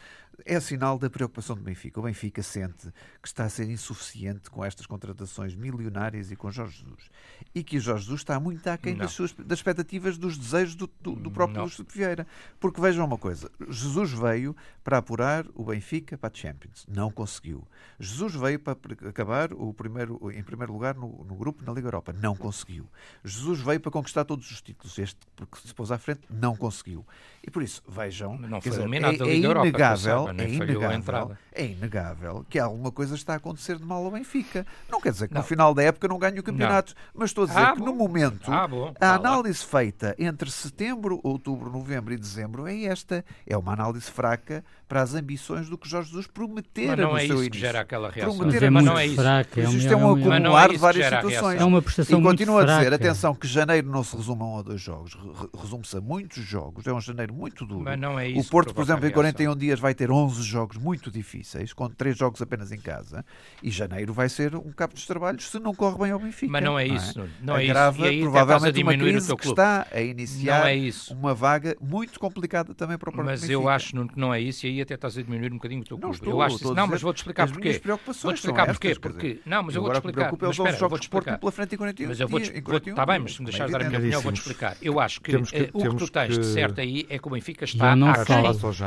É 0.45 0.59
sinal 0.61 0.99
da 0.99 1.09
preocupação 1.09 1.57
do 1.57 1.62
Benfica. 1.62 2.01
O 2.01 2.03
Benfica 2.03 2.43
sente 2.43 2.93
que 3.20 3.28
está 3.28 3.45
a 3.45 3.49
ser 3.49 3.68
insuficiente 3.68 4.51
com 4.51 4.64
estas 4.64 4.86
contratações 4.86 5.55
milionárias 5.55 6.30
e 6.30 6.36
com 6.36 6.51
Jorge 6.51 6.78
Jesus. 6.78 7.11
E 7.55 7.62
que 7.62 7.76
o 7.76 7.80
Jorge 7.80 8.05
Jesus 8.05 8.20
está 8.20 8.38
muito 8.41 8.66
aquém 8.68 8.95
das, 8.95 9.12
suas, 9.12 9.32
das 9.32 9.59
expectativas, 9.59 10.16
dos 10.16 10.36
desejos 10.36 10.74
do, 10.74 10.91
do, 11.01 11.14
do 11.14 11.30
próprio. 11.30 11.62
Luís 11.62 11.74
Filipe 11.74 11.95
Vieira. 11.95 12.26
Porque 12.59 12.80
vejam 12.80 13.05
uma 13.05 13.18
coisa: 13.18 13.51
Jesus 13.68 14.12
veio 14.12 14.57
para 14.82 14.99
apurar 14.99 15.47
o 15.55 15.64
Benfica 15.64 16.16
para 16.16 16.30
a 16.32 16.34
Champions. 16.34 16.86
Não 16.88 17.11
conseguiu. 17.11 17.66
Jesus 17.99 18.34
veio 18.34 18.59
para 18.59 18.76
acabar 19.09 19.53
o 19.53 19.72
primeiro, 19.74 20.30
em 20.32 20.43
primeiro 20.43 20.72
lugar 20.72 20.95
no, 20.95 21.24
no 21.24 21.34
grupo 21.34 21.64
na 21.64 21.72
Liga 21.72 21.88
Europa. 21.88 22.12
Não 22.12 22.34
conseguiu. 22.34 22.88
Jesus 23.24 23.61
veio 23.61 23.80
para 23.80 23.91
conquistar 23.91 24.24
todos 24.24 24.51
os 24.51 24.61
títulos. 24.61 24.99
Este, 24.99 25.18
porque 25.36 25.57
se 25.59 25.74
pôs 25.74 25.91
à 25.91 25.99
frente, 25.99 26.22
não 26.30 26.57
conseguiu. 26.57 27.07
E 27.43 27.51
por 27.51 27.62
isso, 27.62 27.82
vejam. 27.88 28.38
Não 28.38 28.61
foi 28.61 28.70
dizer, 28.70 28.82
eliminado 28.82 29.14
é, 29.14 29.18
da 29.18 29.26
é 29.26 29.34
Liga 29.34 29.47
Europa, 29.47 29.61
que 29.62 29.66
eu 29.66 29.70
inegável, 29.70 30.30
é 30.39 30.49
falhou 30.49 30.62
a 30.62 30.64
inegável, 30.70 30.97
entrada. 30.99 31.39
é 31.53 31.64
inegável 31.66 32.47
que 32.49 32.59
alguma 32.59 32.91
coisa 32.91 33.14
está 33.14 33.33
a 33.35 33.37
acontecer 33.37 33.76
de 33.78 33.85
mal 33.85 34.05
ao 34.05 34.11
Benfica. 34.11 34.66
Não 34.91 35.01
quer 35.01 35.12
dizer 35.12 35.28
que 35.28 35.35
Não. 35.35 35.41
no 35.41 35.47
final 35.47 35.72
da 35.74 35.83
época 35.83 36.07
não 36.09 36.18
ganhe 36.18 36.39
o 36.39 36.43
campeonato, 36.43 36.95
mas 37.14 37.31
estou 37.31 37.45
a 37.45 37.47
dizer 37.49 37.59
Ah, 37.61 37.72
que 37.72 37.78
bom. 37.81 37.87
no 37.87 37.95
momento 37.95 38.51
Ah, 38.53 38.66
bom. 38.68 38.93
a 39.01 39.14
análise 39.14 39.64
feita 39.64 40.14
entre 40.18 40.51
setembro, 40.51 41.20
outubro, 41.22 41.70
novembro 41.70 42.12
e 42.14 42.16
dezembro 42.16 42.66
é 42.66 42.85
esta. 42.85 43.24
É 43.47 43.57
uma 43.57 43.72
análise 43.72 44.11
fraca 44.11 44.64
para 44.89 45.03
as 45.03 45.14
ambições 45.14 45.68
do 45.68 45.78
que 45.78 45.89
Jorge 45.89 46.09
Jesus 46.11 46.26
prometera 46.26 46.97
Mas 46.97 46.99
não 46.99 47.12
no 47.12 47.18
é 47.18 47.26
seu 47.26 47.37
início. 47.45 47.61
gera 47.61 47.81
aquela 47.81 48.11
reação. 48.11 48.37
Prometer 48.37 48.55
Mas 48.57 48.62
é 48.62 48.66
a 48.66 48.70
muito 48.72 48.87
não 48.87 48.99
é 48.99 49.07
isso. 49.07 49.14
fraca. 49.16 49.61
É, 49.61 49.64
isto 49.64 49.93
é 49.93 49.97
um 49.97 50.01
Mas 50.01 50.24
não 50.24 50.33
é 50.33 50.35
acumular 50.35 50.66
de 50.68 50.74
que 50.74 50.81
várias 50.81 51.05
situações. 51.07 51.61
é 51.61 51.64
uma 51.64 51.81
prestação 51.83 52.18
E 52.18 52.22
muito 52.22 52.31
continuo 52.39 52.59
a 52.59 52.64
dizer, 52.64 52.81
fraca. 52.81 52.95
atenção, 52.97 53.35
que 53.35 53.47
janeiro 53.47 53.89
não 53.89 54.03
se 54.03 54.16
resume 54.16 54.43
a 54.43 54.45
um 54.47 54.49
ou 54.55 54.62
dois 54.64 54.81
jogos, 54.81 55.14
re- 55.14 55.49
resume-se 55.62 55.97
a 55.97 56.01
muitos 56.01 56.43
jogos, 56.45 56.87
é 56.89 56.93
um 56.93 57.01
janeiro 57.01 57.33
muito 57.33 57.64
duro. 57.64 57.85
Mas 57.85 57.99
não 58.01 58.18
é 58.18 58.28
isso 58.28 58.49
o 58.49 58.51
Porto, 58.51 58.74
por 58.74 58.83
exemplo, 58.83 59.05
em 59.05 59.11
a 59.11 59.11
reação. 59.11 59.22
41 59.22 59.57
dias 59.57 59.78
vai 59.78 59.95
ter 59.95 60.10
11 60.11 60.43
jogos 60.43 60.77
muito 60.77 61.11
difíceis, 61.11 61.73
com 61.73 61.89
3 61.89 62.17
jogos 62.17 62.41
apenas 62.43 62.73
em 62.73 62.79
casa, 62.81 63.25
e 63.63 63.71
janeiro 63.71 64.13
vai 64.13 64.29
ser 64.29 64.55
um 64.57 64.73
cabo 64.73 64.95
dos 64.95 65.07
trabalhos 65.07 65.49
se 65.51 65.59
não 65.59 65.75
corre 65.75 65.99
bem 65.99 66.11
ao 66.13 66.19
Benfica. 66.19 66.51
Mas 66.53 66.65
não 66.65 66.79
é 66.79 66.87
isso, 66.87 67.29
não 67.41 67.57
é 67.57 67.63
isso. 67.65 67.71
Agrava 67.71 67.99
E 68.01 68.05
aí 68.09 68.15
até 68.17 68.23
provavelmente 68.23 68.57
estás 68.57 68.65
a 68.65 68.67
uma 68.67 68.93
diminuir 68.93 69.09
o 69.09 69.13
crise 69.13 69.27
teu 69.29 69.37
que 69.37 69.49
está 69.49 69.87
a 69.93 70.01
iniciar 70.01 70.61
Não 70.61 70.67
é 70.67 70.75
isso. 70.77 71.15
uma 71.15 71.35
vaga 71.35 71.77
muito 71.81 72.19
complicada 72.21 72.75
também 72.75 72.97
para 72.99 73.09
o 73.09 73.13
próprio 73.13 73.25
Mas 73.33 73.41
Benfica. 73.41 73.53
eu 73.53 73.69
acho 73.69 73.95
Nuno, 73.97 74.09
que 74.09 74.19
não 74.19 74.33
é 74.35 74.41
isso 74.41 74.67
e 74.67 74.71
aí 74.71 74.81
até 74.81 74.95
estás 74.95 75.17
a 75.19 75.23
diminuir 75.23 75.53
um 75.53 75.57
bocadinho 75.57 75.83
o 75.83 75.85
teu 75.85 75.97
Não 75.97 76.01
clube. 76.03 76.17
estou, 76.17 76.33
eu 76.33 76.43
acho 76.43 76.57
estou 76.57 76.75
não, 76.75 76.87
mas 76.87 77.03
vou-te 77.03 77.17
explicar 77.19 77.45
as 77.45 77.53
porquê. 77.53 77.81
Vou-te 78.23 78.37
explicar 78.37 78.67
porquê. 78.67 78.89
estas, 78.89 78.99
quer 78.99 79.11
Porque, 79.11 79.41
não, 79.47 79.63
mas 79.63 79.75
eu 79.75 79.83
vou-te 79.83 79.97
agora 79.97 79.99
explicar. 79.99 80.33
Mas 80.41 80.51
os 80.51 80.61
11 80.61 80.61
espera, 80.61 80.77
jogos 80.79 80.91
vou-te 80.91 81.03
explicar. 81.03 81.39
pela 81.39 81.53
frente 81.53 81.75
em 81.75 81.79
41 81.79 82.09
Mas 82.09 82.21
eu 82.21 82.29
vou, 82.29 82.39
dias, 82.41 82.53
te 82.53 82.59
em 82.59 82.63
vou, 82.63 82.71
41 82.71 82.95
tá 82.95 83.07
bem, 83.07 83.19
mas 83.19 83.33
se 83.35 83.41
me 83.41 83.45
deixares 83.47 83.73
dar 83.73 83.81
a 83.83 83.85
minha 83.85 83.99
opinião, 83.99 84.21
vou-te 84.23 84.37
explicar. 84.39 84.77
Eu 84.83 85.01
acho 85.01 85.21
que, 85.21 85.35
eh, 85.37 85.71
o 85.73 85.79
que 85.91 85.97
tu 85.97 86.09
tens 86.09 86.39
de 86.39 86.47
certo 86.47 86.81
aí 86.81 87.07
é 87.09 87.19
que 87.19 87.27
o 87.27 87.31
Benfica 87.31 87.65
está 87.65 87.95
não 87.97 88.11
aquém, 88.11 88.45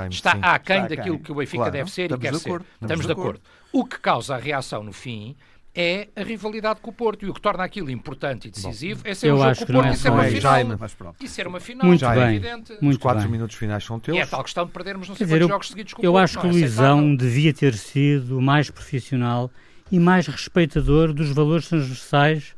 está 0.10 0.32
aquém 0.34 0.84
Está 0.84 0.88
daquilo 0.88 1.12
aquém. 1.14 1.24
que 1.24 1.32
o 1.32 1.36
Benfica 1.36 1.57
Claro, 1.57 1.72
deve 1.72 1.91
ser 1.91 2.11
e 2.11 2.18
quer 2.18 2.32
de 2.32 2.39
ser. 2.39 2.47
acordo, 2.49 2.66
Estamos 2.66 2.82
estamos 2.91 3.01
de 3.01 3.07
de 3.07 3.11
acordo. 3.14 3.41
O 3.72 3.86
que 3.86 3.99
causa 3.99 4.36
a 4.36 4.38
reação 4.38 4.84
no 4.84 4.93
fim 4.93 5.36
é 5.76 6.07
a 6.16 6.22
rivalidade 6.24 6.80
com 6.82 6.91
o 6.91 6.93
Porto 6.93 7.26
e 7.26 7.30
o 7.30 7.34
que 7.34 7.41
torna 7.41 7.64
aquilo 7.64 7.89
importante 7.89 8.47
e 8.47 8.51
decisivo 8.51 9.01
é 9.05 9.14
ser 9.16 9.30
eu 9.30 9.36
um 9.36 9.39
jogo 9.39 9.55
com 9.55 9.64
o 9.64 9.68
Porto 9.76 9.88
é 9.88 9.91
e 9.91 9.95
ser 9.97 10.09
uma 10.11 10.24
final. 10.26 10.41
Jaime. 10.41 10.76
E 11.20 11.28
ser 11.28 11.47
uma 11.47 11.59
final, 11.59 11.88
Muito 11.88 12.05
é 12.05 12.14
bem. 12.16 12.36
evidente. 12.36 12.74
Muito 12.80 12.97
Os 12.97 13.01
4 13.01 13.24
bem. 13.24 13.32
minutos 13.32 13.55
finais 13.55 13.84
são 13.84 13.99
teus. 13.99 14.16
E 14.16 14.22
é 14.22 14.26
tal 14.28 14.43
questão 14.43 14.66
de 14.68 14.72
perdermos 14.72 15.09
não 15.09 15.16
sei 15.16 15.26
quantos 15.26 15.41
eu- 15.41 15.47
jogos 15.47 15.68
seguidos 15.70 15.93
com 15.93 16.01
o 16.01 16.05
Eu 16.05 16.11
Porto, 16.11 16.24
acho 16.24 16.39
que 16.39 16.45
não 16.47 16.53
o 16.53 16.57
é 16.57 16.59
Luizão 16.59 17.16
devia 17.16 17.53
ter 17.53 17.74
sido 17.74 18.39
mais 18.39 18.70
profissional 18.70 19.49
e 19.91 19.99
mais 19.99 20.28
respeitador 20.28 21.11
dos 21.11 21.30
valores 21.32 21.68
transversais 21.68 22.55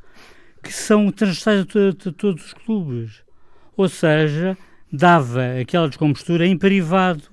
que 0.61 0.73
são 0.73 1.09
transversais 1.11 1.61
a 1.61 2.11
todos 2.11 2.47
os 2.47 2.53
clubes. 2.53 3.23
Ou 3.77 3.87
seja, 3.87 4.57
dava 4.91 5.41
aquela 5.61 5.87
descompostura 5.87 6.45
em 6.45 6.57
privado 6.57 7.23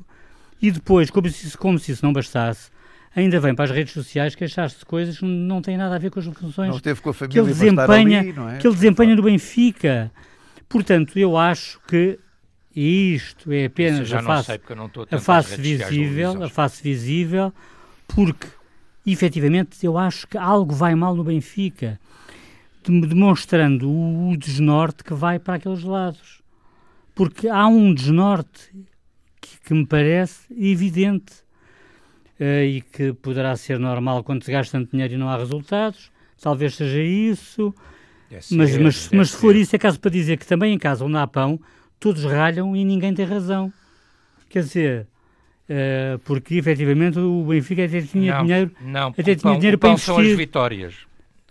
e 0.62 0.70
depois, 0.70 1.10
como 1.10 1.28
se, 1.28 1.58
como 1.58 1.78
se 1.78 1.92
isso 1.92 2.04
não 2.06 2.12
bastasse, 2.12 2.70
ainda 3.14 3.38
vem 3.40 3.54
para 3.54 3.64
as 3.66 3.70
redes 3.72 3.92
sociais 3.92 4.34
queixar-se 4.34 4.78
de 4.78 4.84
coisas 4.86 5.18
que 5.18 5.24
não 5.24 5.60
têm 5.60 5.76
nada 5.76 5.96
a 5.96 5.98
ver 5.98 6.10
com 6.10 6.20
as 6.20 6.24
funções 6.26 6.70
com 6.70 7.12
que 7.28 7.38
ele 7.38 7.48
desempenha, 7.52 8.20
ali, 8.20 8.32
não 8.32 8.48
é? 8.48 8.58
que 8.58 8.66
ele 8.66 8.74
desempenha 8.74 9.14
no 9.16 9.22
Benfica. 9.22 10.10
Portanto, 10.68 11.18
eu 11.18 11.36
acho 11.36 11.78
que 11.86 12.18
isto 12.74 13.52
é 13.52 13.66
apenas 13.66 14.08
já 14.08 14.20
a 14.20 14.22
não 14.22 14.28
face 14.30 14.46
sei 14.46 14.58
porque 14.58 14.72
eu 14.72 14.76
não 14.76 14.86
estou 14.86 15.02
a 15.10 15.18
face 15.18 15.48
visível, 15.60 16.42
a 16.44 16.48
face 16.48 16.82
visível, 16.82 17.52
porque 18.08 18.46
efetivamente 19.06 19.84
eu 19.84 19.98
acho 19.98 20.26
que 20.26 20.38
algo 20.38 20.74
vai 20.74 20.94
mal 20.94 21.14
no 21.14 21.24
Benfica, 21.24 22.00
dem- 22.82 23.00
demonstrando 23.02 23.90
o 23.90 24.34
desnorte 24.38 25.04
que 25.04 25.12
vai 25.12 25.38
para 25.38 25.54
aqueles 25.54 25.82
lados. 25.82 26.40
Porque 27.14 27.46
há 27.48 27.66
um 27.66 27.92
desnorte 27.92 28.70
que, 29.72 29.78
me 29.78 29.86
parece 29.86 30.40
evidente 30.56 31.32
eh, 32.38 32.64
e 32.66 32.80
que 32.80 33.12
poderá 33.12 33.56
ser 33.56 33.78
normal 33.78 34.22
quando 34.22 34.44
se 34.44 34.52
gasta 34.52 34.78
tanto 34.78 34.90
dinheiro 34.90 35.14
e 35.14 35.16
não 35.16 35.28
há 35.28 35.36
resultados. 35.36 36.10
Talvez 36.40 36.74
seja 36.74 37.00
isso, 37.02 37.74
Deve 38.28 38.56
mas, 38.56 38.70
ser, 38.70 38.80
mas, 38.80 39.04
deve 39.04 39.16
mas 39.16 39.30
se 39.30 39.36
for 39.36 39.54
isso, 39.54 39.76
é 39.76 39.78
caso 39.78 40.00
para 40.00 40.10
dizer 40.10 40.36
que 40.38 40.46
também 40.46 40.74
em 40.74 40.78
casa 40.78 41.04
onde 41.04 41.16
há 41.16 41.26
pão, 41.26 41.60
todos 42.00 42.24
ralham 42.24 42.74
e 42.74 42.84
ninguém 42.84 43.14
tem 43.14 43.24
razão. 43.24 43.72
Quer 44.48 44.62
dizer, 44.62 45.06
eh, 45.68 46.18
porque 46.24 46.56
efetivamente 46.56 47.18
o 47.18 47.44
Benfica 47.44 47.84
até 47.84 48.00
tinha 48.02 48.34
não, 48.34 48.44
dinheiro, 48.44 48.70
Não, 48.80 49.08
até 49.08 49.20
o 49.20 49.24
tinha 49.24 49.36
pão, 49.36 49.56
dinheiro 49.56 49.76
o 49.76 49.80
pão 49.80 49.94
para 49.94 50.02
são 50.02 50.16
as 50.16 50.20
investir. 50.22 50.38
vitórias. 50.38 50.94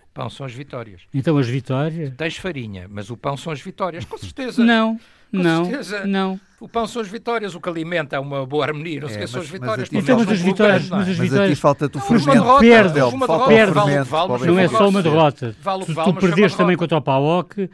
O 0.03 0.13
pão 0.13 0.29
são 0.29 0.45
as 0.45 0.53
vitórias. 0.53 1.01
então 1.13 1.37
as 1.37 1.47
vitórias. 1.47 2.13
Tens 2.17 2.35
farinha, 2.35 2.87
mas 2.89 3.09
o 3.09 3.15
pão 3.15 3.37
são 3.37 3.53
as 3.53 3.61
vitórias. 3.61 4.03
Com 4.03 4.17
certeza. 4.17 4.63
Não, 4.63 4.99
Com 5.31 5.37
não, 5.37 5.65
certeza. 5.65 6.05
não. 6.05 6.39
O 6.59 6.67
pão 6.69 6.85
são 6.85 7.01
as 7.01 7.07
vitórias. 7.07 7.55
O 7.55 7.59
que 7.61 7.67
alimenta 7.69 8.19
uma 8.19 8.45
boa 8.45 8.65
harmonia. 8.65 9.01
Não 9.01 9.07
sei 9.07 9.17
o 9.17 9.21
É, 9.21 9.23
que 9.23 9.27
são 9.31 9.39
mas- 9.39 9.47
as 9.47 9.51
mas 9.51 9.61
vitórias. 9.61 9.89
Pelo 9.89 10.01
Então, 10.03 10.17
mas 10.19 10.29
as 10.29 10.39
vitórias- 10.41 10.85
é? 10.85 10.89
mas 10.91 11.01
as 11.01 11.07
Mas 11.07 11.17
vitórias- 11.17 11.51
a 11.51 11.55
ti 11.55 11.61
falta-te 11.61 11.97
o 11.97 12.01
fermento. 12.01 12.31
derrota, 12.31 12.59
Perde. 12.61 12.99
Uma 13.01 13.27
derrota, 13.27 13.71
vale 13.71 13.97
que 13.97 14.03
vale, 14.09 14.29
mas 14.31 14.41
Não 14.43 14.59
é 14.59 14.67
só 14.67 14.89
uma 14.89 15.01
derrota. 15.01 15.55
Vale 15.61 15.85
que 15.85 15.93
Tu, 15.93 16.03
tu 16.03 16.13
mas 16.13 16.23
perdeste 16.23 16.57
também 16.57 16.77
contra 16.77 16.97
o 16.97 17.01
PAOC 17.01 17.69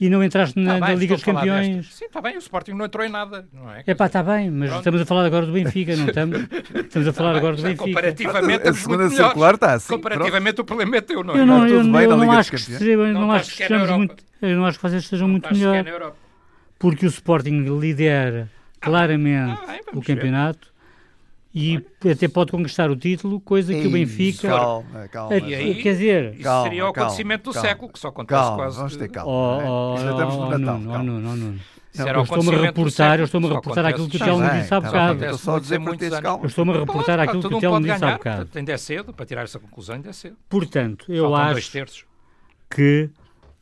e 0.00 0.08
não 0.08 0.24
entraste 0.24 0.58
na, 0.58 0.74
Tá 0.74 0.80
na 0.80 0.86
bem, 0.88 0.96
Liga 0.96 1.14
dos 1.14 1.22
Campeões. 1.22 1.76
desta. 1.76 1.92
Sim, 1.96 2.04
está 2.06 2.20
bem, 2.20 2.34
o 2.34 2.38
Sporting 2.40 2.72
não 2.72 2.84
entrou 2.86 3.06
em 3.06 3.08
nada, 3.10 3.46
não 3.52 3.70
é? 3.72 3.84
É 3.86 3.94
pá, 3.94 4.06
está 4.06 4.20
bem, 4.24 4.50
mas 4.50 4.70
Pronto. 4.70 4.80
estamos 4.80 5.00
a 5.02 5.06
falar 5.06 5.24
agora 5.26 5.46
do 5.46 5.52
Benfica, 5.52 5.94
não 5.94 6.06
estamos? 6.06 6.40
Estamos 6.74 7.06
a 7.08 7.12
falar 7.12 7.32
Tá 7.34 7.38
agora 7.38 7.54
bem, 7.54 7.62
do 7.62 7.68
mas, 7.68 7.70
Benfica. 7.78 7.84
Comparativamente, 7.84 8.68
A 8.68 8.72
segunda 8.74 9.08
circular 9.10 9.54
está 9.54 9.74
assim. 9.74 9.92
Comparativamente, 9.94 10.60
o 10.60 10.64
problema 10.64 10.96
é 10.96 11.00
teu, 11.00 11.22
não 11.22 11.36
é? 11.36 11.40
Eu 11.40 11.46
não, 11.46 11.60
tudo 11.60 11.72
eu, 11.74 11.82
bem 11.84 12.02
eu 12.02 12.10
na 12.10 12.16
não 12.16 12.24
Liga 12.24 12.38
acho 12.38 12.50
dos 12.50 12.64
que 12.66 12.72
eu 12.90 13.12
Não 13.12 13.30
acho 13.30 13.44
que 13.44 13.60
na 13.60 13.66
estejamos 13.66 13.82
Europa. 13.82 13.98
muito, 13.98 14.24
eu 14.42 14.56
não 14.56 14.66
acho 14.66 14.78
que 14.78 14.82
vocês 14.88 15.04
estejam 15.04 15.28
Não 15.28 15.32
muito 15.32 15.52
melhor, 15.54 15.84
na. 15.84 16.12
Porque 16.82 17.06
o 17.06 17.08
Sporting 17.08 17.62
lidera 17.78 18.50
claramente 18.80 19.56
Ah, 19.62 19.66
bem, 19.68 19.80
o 19.82 19.84
vamos 19.92 20.04
ver. 20.04 20.16
campeonato 20.16 20.72
e 21.54 21.80
até 22.10 22.26
pode 22.26 22.50
conquistar 22.50 22.90
o 22.90 22.96
título, 22.96 23.38
coisa 23.38 23.72
que 23.72 23.86
o 23.86 23.90
Benfica, 23.90 24.48
Calma, 24.48 25.08
calma. 25.08 25.36
E 25.36 25.54
aí- 25.54 25.74
quer 25.76 25.92
dizer, 25.92 26.32
Isso 26.34 26.42
Calma, 26.42 26.62
seria 26.64 26.84
o 26.84 26.92
calma, 26.92 27.06
acontecimento 27.06 27.44
do 27.44 27.52
calma. 27.54 27.68
século, 27.68 27.92
que 27.92 27.98
só 28.00 28.08
acontece 28.08 28.40
Calma, 28.40 28.56
quase... 28.56 28.76
vamos 28.78 28.96
ter 28.96 29.08
calma. 29.10 29.30
oh, 29.30 29.60
não 29.60 29.60
é? 29.60 29.70
oh, 29.70 29.96
Ainda 29.96 30.10
estamos 30.10 30.34
no 30.34 30.42
oh, 30.42 30.58
Natal. 30.58 30.80
Oh, 30.82 30.88
calma. 30.88 31.04
Nuno, 31.04 31.30
oh, 31.30 31.36
Nuno. 31.36 31.60
Isso 31.92 32.02
era 32.08 32.18
Eu 32.18 32.22
estou-me 32.24 32.54
a 32.54 32.60
reportar, 32.62 33.18
eu 33.20 33.24
estou-me 33.26 33.46
a 33.46 33.54
reportar 33.54 33.86
aquilo 33.86 34.08
que 34.08 34.16
o 34.16 34.18
Telmo 34.18 34.50
disse 34.50 34.74
há 34.74 34.80
bocado. 34.80 35.12
Acontece 35.12 35.38
só 35.44 35.58
dizer 35.60 35.78
muito, 35.78 36.10
calma. 36.20 36.42
Eu 36.42 36.48
estou-me 36.48 36.72
a 36.72 36.78
reportar 36.80 37.20
aquilo 37.20 37.42
que 37.48 37.54
o 37.54 37.60
Telmo 37.60 37.76
pode 37.76 37.84
disse 37.84 37.96
há 37.96 37.98
ganhar, 38.06 38.18
bocado. 38.18 38.50
ainda 38.56 38.72
é 38.72 38.76
cedo, 38.76 39.12
para 39.12 39.26
tirar 39.26 39.42
essa 39.42 39.60
conclusão 39.60 39.94
ainda 39.94 40.08
é 40.08 40.12
cedo. 40.12 40.36
Portanto, 40.48 41.04
eu 41.12 41.32
acho 41.36 41.84
que, 42.68 43.08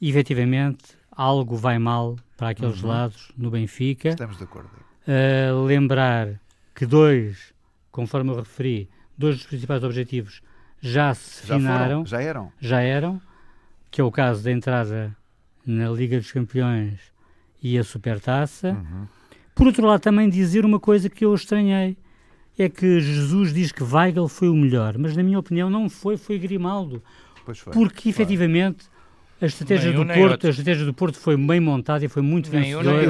efetivamente, 0.01 1.00
algo 1.21 1.55
vai 1.57 1.79
mal 1.79 2.17
para 2.37 2.49
aqueles 2.51 2.83
Uhum. 2.83 2.89
lados 2.89 3.31
no 3.37 3.51
Benfica. 3.51 4.09
Estamos 4.11 4.39
de 4.39 4.45
acordo. 4.45 4.71
Uh, 5.07 5.65
lembrar 5.65 6.41
que 6.75 6.87
dois, 6.87 7.53
conforme 7.91 8.31
eu 8.31 8.37
referi, 8.37 8.89
dois 9.19 9.37
dos 9.37 9.47
principais 9.47 9.85
objetivos 9.85 10.41
já 10.81 11.13
se 11.15 11.47
Já 11.47 11.57
finaram, 11.59 11.89
foram? 12.05 12.07
Já 12.07 12.23
eram? 12.23 12.53
já 12.59 12.81
eram, 12.81 13.21
que 13.91 14.01
é 14.01 14.05
o 14.05 14.11
caso 14.11 14.43
da 14.43 14.51
entrada 14.51 15.15
na 15.67 15.91
Liga 15.91 16.17
dos 16.19 16.33
Campeões 16.33 16.99
e 17.63 17.77
a 17.79 17.85
Supertaça. 17.85 18.71
Uhum. 18.71 19.07
Por 19.55 19.67
outro 19.67 19.87
lado, 19.87 20.01
também 20.01 20.29
dizer 20.31 20.65
uma 20.65 20.81
coisa 20.81 21.11
que 21.11 21.23
eu 21.25 21.35
estranhei, 21.35 21.99
é 22.59 22.69
que 22.69 22.99
Jesus 23.01 23.53
diz 23.53 23.73
que 23.73 23.83
Weigl 23.83 24.27
foi 24.27 24.49
o 24.49 24.55
melhor, 24.55 24.97
mas 24.97 25.15
na 25.15 25.23
minha 25.23 25.39
opinião 25.39 25.69
não 25.69 25.91
foi, 25.91 26.17
foi 26.17 26.39
Grimaldo, 26.39 27.03
Pois 27.45 27.59
foi. 27.59 27.73
porque 27.75 28.09
efetivamente 28.09 28.87
a 29.41 29.47
estratégia 29.47 29.93
do 29.93 30.05
Porto, 30.07 30.21
outro. 30.33 30.47
a 30.47 30.51
estratégia 30.51 30.85
do 30.85 30.95
Porto 30.95 31.19
foi 31.19 31.37
bem 31.37 31.61
montada 31.61 32.05
e 32.05 32.09
foi 32.09 32.23
muito 32.23 32.51
Nem 32.51 32.63
vencedora. 32.63 33.01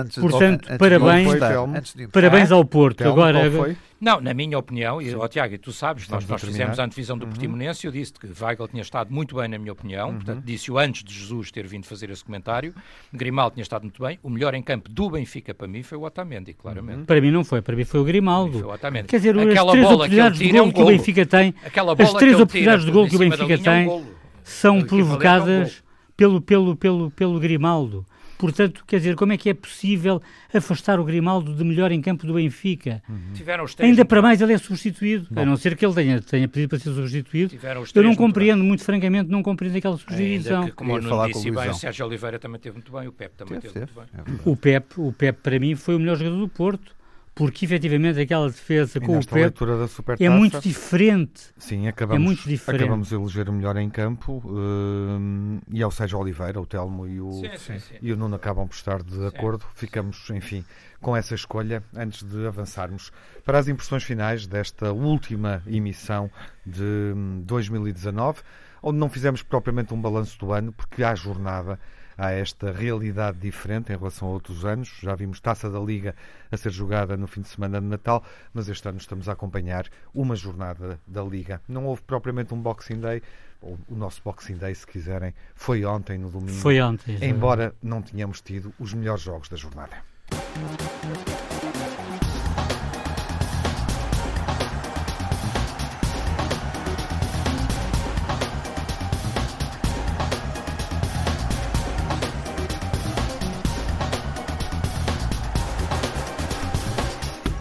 Antes 0.00 0.18
Portanto, 0.18 0.66
antes 0.66 0.72
de 0.72 0.78
parabéns. 0.78 1.34
Telmo. 1.38 1.76
antes 1.76 1.94
de. 1.94 2.08
Parabéns 2.08 2.52
ao 2.52 2.64
Porto. 2.64 2.98
Telmo, 2.98 3.12
Agora, 3.12 3.50
qual 3.50 3.64
foi? 3.64 3.76
Não, 3.98 4.20
na 4.20 4.34
minha 4.34 4.58
opinião, 4.58 5.00
e 5.00 5.14
ó, 5.14 5.26
Tiago, 5.26 5.54
e 5.54 5.58
tu 5.58 5.72
sabes, 5.72 6.06
nós, 6.06 6.26
nós 6.28 6.42
fizemos 6.42 6.78
a 6.78 6.84
antevisão 6.84 7.16
do 7.16 7.22
Uhum. 7.24 7.30
Portimonense 7.30 7.86
e 7.86 7.88
eu 7.88 7.92
disse 7.92 8.12
que 8.12 8.26
Weigl 8.26 8.68
tinha 8.68 8.82
estado 8.82 9.10
muito 9.10 9.34
bem, 9.36 9.48
na 9.48 9.58
minha 9.58 9.72
opinião, 9.72 10.14
portanto, 10.16 10.42
disse-o 10.44 10.76
antes 10.78 11.02
de 11.02 11.14
Jesus 11.14 11.50
ter 11.50 11.66
vindo 11.66 11.86
fazer 11.86 12.10
esse 12.10 12.22
comentário. 12.22 12.74
Grimaldo 13.10 13.54
tinha 13.54 13.62
estado 13.62 13.82
muito 13.84 14.02
bem. 14.02 14.18
O 14.22 14.28
melhor 14.28 14.52
em 14.52 14.60
campo 14.60 14.90
do 14.90 15.08
Benfica, 15.08 15.54
para 15.54 15.66
mim, 15.66 15.82
foi 15.82 15.96
o 15.96 16.02
Otamendi, 16.02 16.52
claramente. 16.52 17.04
para 17.06 17.20
mim 17.22 17.30
não 17.30 17.42
foi, 17.42 17.62
para 17.62 17.74
mim 17.74 17.84
foi 17.84 18.00
o 18.00 18.02
Foi 18.02 18.12
Grimaldo. 18.12 18.66
o 18.66 18.70
Otamendi. 18.70 19.08
Quer 19.08 19.16
dizer, 19.16 19.38
Aquela 19.38 19.62
as 19.62 19.70
três 19.70 19.84
bola 19.86 20.08
que 20.08 20.20
oportunidades 20.20 20.38
de 20.38 20.56
é 20.56 20.62
um 20.62 20.64
gol 20.70 20.72
que 20.74 20.82
o. 20.82 20.86
Benfica 20.98 21.26
tem 21.26 21.54
Aquela 21.64 21.92
As 21.92 21.96
bola 21.98 22.18
três 22.18 22.20
que 22.20 22.26
ele 22.36 22.42
oportunidades 22.42 22.84
de 22.84 22.90
gol 22.90 23.08
que 23.08 23.16
o 23.16 23.18
Benfica 23.18 23.52
é 23.54 23.56
um 23.56 23.62
tem 23.62 23.84
golo. 23.86 24.15
São 24.46 24.80
provocadas 24.80 25.82
pelo, 26.16 26.40
pelo, 26.40 26.76
pelo, 26.76 27.10
pelo 27.10 27.40
Grimaldo. 27.40 28.06
Portanto, 28.38 28.84
quer 28.86 28.98
dizer, 28.98 29.16
como 29.16 29.32
é 29.32 29.36
que 29.36 29.48
é 29.48 29.54
possível 29.54 30.22
afastar 30.52 31.00
o 31.00 31.04
Grimaldo 31.04 31.54
de 31.54 31.64
melhor 31.64 31.90
em 31.90 32.00
campo 32.02 32.26
do 32.26 32.34
Benfica? 32.34 33.02
Tiveram 33.34 33.64
os 33.64 33.74
três 33.74 33.90
Ainda 33.90 34.02
no 34.02 34.06
para 34.06 34.20
mais 34.20 34.40
ele 34.42 34.52
é 34.52 34.58
substituído, 34.58 35.26
a 35.34 35.44
não 35.44 35.56
ser 35.56 35.74
que 35.74 35.84
ele 35.84 35.94
tenha, 35.94 36.20
tenha 36.20 36.46
pedido 36.46 36.68
para 36.68 36.78
ser 36.78 36.92
substituído. 36.92 37.48
Tiveram 37.48 37.80
os 37.80 37.94
Eu 37.94 38.02
não 38.02 38.14
compreendo, 38.14 38.62
muito 38.62 38.84
francamente, 38.84 39.30
não 39.30 39.42
compreendo 39.42 39.78
aquela 39.78 39.96
substituição. 39.96 40.60
Ainda 40.60 40.70
que, 40.70 40.76
como 40.76 40.90
Queria 40.90 41.00
o 41.00 41.02
Nuno 41.02 41.16
falar 41.16 41.32
disse 41.32 41.50
o 41.50 41.54
bem, 41.54 41.70
o. 41.70 41.74
Sérgio 41.74 42.06
Oliveira 42.06 42.38
também 42.38 42.60
teve 42.60 42.74
muito 42.74 42.92
bem, 42.92 43.08
o 43.08 43.12
Pepe 43.12 43.34
também 43.36 43.58
Teve, 43.58 43.72
teve, 43.72 43.86
teve. 43.86 43.98
muito 43.98 44.12
bem. 44.14 44.36
É. 44.44 44.48
O 44.48 44.56
Pep, 44.56 45.00
o 45.00 45.12
Pep 45.12 45.40
para 45.42 45.58
mim 45.58 45.74
foi 45.74 45.96
o 45.96 45.98
melhor 45.98 46.16
jogador 46.16 46.36
do 46.36 46.48
Porto, 46.48 46.94
porque 47.36 47.66
efetivamente 47.66 48.18
aquela 48.18 48.46
defesa 48.46 48.96
E 48.96 49.00
com 49.02 49.18
o 49.18 49.22
Supertaça, 49.22 50.24
é 50.24 50.28
muito 50.30 50.58
diferente. 50.58 51.52
Sim, 51.58 51.86
acabamos, 51.86 52.22
É 52.22 52.24
muito 52.24 52.48
diferente. 52.48 52.82
acabamos 52.82 53.08
de 53.10 53.14
eleger 53.14 53.50
o 53.50 53.52
melhor 53.52 53.76
em 53.76 53.90
campo 53.90 54.42
hum, 54.46 55.60
e 55.70 55.82
é 55.82 55.86
o 55.86 55.90
Sérgio 55.90 56.18
Oliveira, 56.18 56.58
o 56.58 56.64
Telmo 56.64 57.06
e 57.06 57.20
o, 57.20 57.30
Sim, 57.32 57.50
sim, 57.58 57.78
sim. 57.78 57.94
e 58.00 58.10
o 58.10 58.16
Nuno 58.16 58.36
acabam 58.36 58.66
por 58.66 58.74
estar 58.74 59.02
de 59.02 59.26
acordo. 59.26 59.66
Ficamos, 59.74 60.30
enfim, 60.30 60.64
com 60.98 61.14
essa 61.14 61.34
escolha 61.34 61.84
antes 61.94 62.22
de 62.22 62.46
avançarmos 62.46 63.12
para 63.44 63.58
as 63.58 63.68
impressões 63.68 64.02
finais 64.02 64.46
desta 64.46 64.90
última 64.94 65.62
emissão 65.66 66.30
de 66.64 67.12
hum, 67.14 67.42
2019, 67.44 68.40
onde 68.82 68.98
não 68.98 69.10
fizemos 69.10 69.42
propriamente 69.42 69.92
um 69.92 70.00
balanço 70.00 70.38
do 70.38 70.54
ano, 70.54 70.72
porque 70.72 71.04
há 71.04 71.14
jornada, 71.14 71.78
há 72.16 72.30
esta 72.30 72.72
realidade 72.72 73.38
diferente 73.38 73.92
em 73.92 73.96
relação 73.96 74.28
a 74.28 74.30
outros 74.32 74.64
anos. 74.64 74.98
Já 75.02 75.14
vimos 75.14 75.40
Taça 75.40 75.70
da 75.70 75.78
Liga 75.78 76.14
a 76.50 76.56
ser 76.56 76.70
jogada 76.70 77.16
no 77.16 77.26
fim 77.26 77.42
de 77.42 77.48
semana 77.48 77.80
de 77.80 77.86
Natal, 77.86 78.24
mas 78.52 78.68
este 78.68 78.88
ano 78.88 78.98
estamos 78.98 79.28
a 79.28 79.32
acompanhar 79.32 79.86
uma 80.14 80.36
jornada 80.36 80.98
da 81.06 81.22
Liga. 81.22 81.60
Não 81.68 81.86
houve 81.86 82.02
propriamente 82.02 82.54
um 82.54 82.60
Boxing 82.60 83.00
Day, 83.00 83.22
ou 83.60 83.78
o 83.88 83.94
nosso 83.94 84.20
Boxing 84.24 84.56
Day, 84.56 84.74
se 84.74 84.86
quiserem, 84.86 85.34
foi 85.54 85.84
ontem, 85.84 86.18
no 86.18 86.30
domingo. 86.30 86.58
Foi 86.58 86.80
ontem. 86.80 87.18
Embora 87.22 87.74
não 87.82 88.02
tenhamos 88.02 88.40
tido 88.40 88.72
os 88.78 88.94
melhores 88.94 89.22
jogos 89.22 89.48
da 89.48 89.56
jornada. 89.56 89.96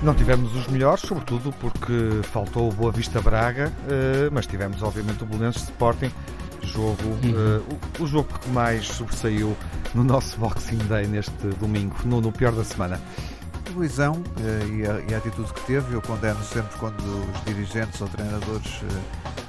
Não 0.06 0.14
tivemos 0.14 0.54
os 0.56 0.68
melhores, 0.68 1.02
sobretudo 1.02 1.52
porque 1.60 2.22
faltou 2.32 2.70
o 2.70 2.72
Boa 2.72 2.92
Vista 2.92 3.20
Braga, 3.20 3.74
eh, 3.90 4.30
mas 4.32 4.46
tivemos 4.46 4.84
obviamente 4.84 5.24
o 5.24 5.26
Belenenses 5.26 5.64
Sporting, 5.64 6.12
jogo, 6.62 7.02
Uhum. 7.24 7.34
eh, 7.36 8.00
o, 8.00 8.04
o 8.04 8.08
jogo 8.08 8.30
que 8.40 8.48
mais 8.50 8.86
sobressaiu 8.88 9.58
no 9.96 10.04
nosso 10.04 10.38
Boxing 10.40 10.78
Day 10.88 11.08
neste 11.08 11.48
domingo, 11.60 11.96
no, 12.06 12.22
no 12.22 12.32
pior 12.32 12.52
da 12.52 12.64
semana. 12.64 13.02
Luizão 13.74 14.22
eh, 14.40 14.68
e, 14.68 14.86
a, 14.86 15.12
e 15.12 15.16
a 15.16 15.18
atitude 15.18 15.52
que 15.52 15.62
teve, 15.62 15.96
eu 15.96 16.02
condeno 16.04 16.42
sempre 16.44 16.78
quando 16.78 17.00
os 17.02 17.44
dirigentes 17.44 18.00
ou 18.00 18.08
treinadores 18.08 18.82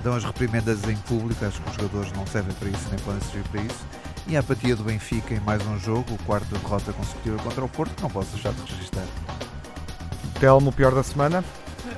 dão 0.03 0.15
as 0.15 0.25
reprimendas 0.25 0.89
em 0.89 0.97
público, 0.97 1.45
acho 1.45 1.61
que 1.61 1.69
os 1.69 1.77
jogadores 1.77 2.13
não 2.13 2.27
servem 2.27 2.55
para 2.55 2.69
isso, 2.71 2.89
nem 2.91 2.99
podem 3.01 3.21
servir 3.21 3.47
para 3.51 3.61
isso. 3.61 3.85
E 4.27 4.35
a 4.35 4.41
apatia 4.41 4.75
do 4.75 4.85
Benfica 4.85 5.35
em 5.35 5.41
mais 5.41 5.65
um 5.67 5.79
jogo, 5.79 6.15
o 6.15 6.19
quarto 6.25 6.47
derrota 6.57 6.95
consecutiva 6.95 7.37
contra 7.43 7.63
o 7.63 7.69
Porto, 7.69 8.01
não 8.01 8.09
posso 8.09 8.33
deixar 8.33 8.53
de 8.55 8.63
registrar. 8.73 9.05
Telmo, 10.41 10.71
o 10.71 10.73
pior 10.73 10.95
da 10.95 11.03
semana? 11.03 11.45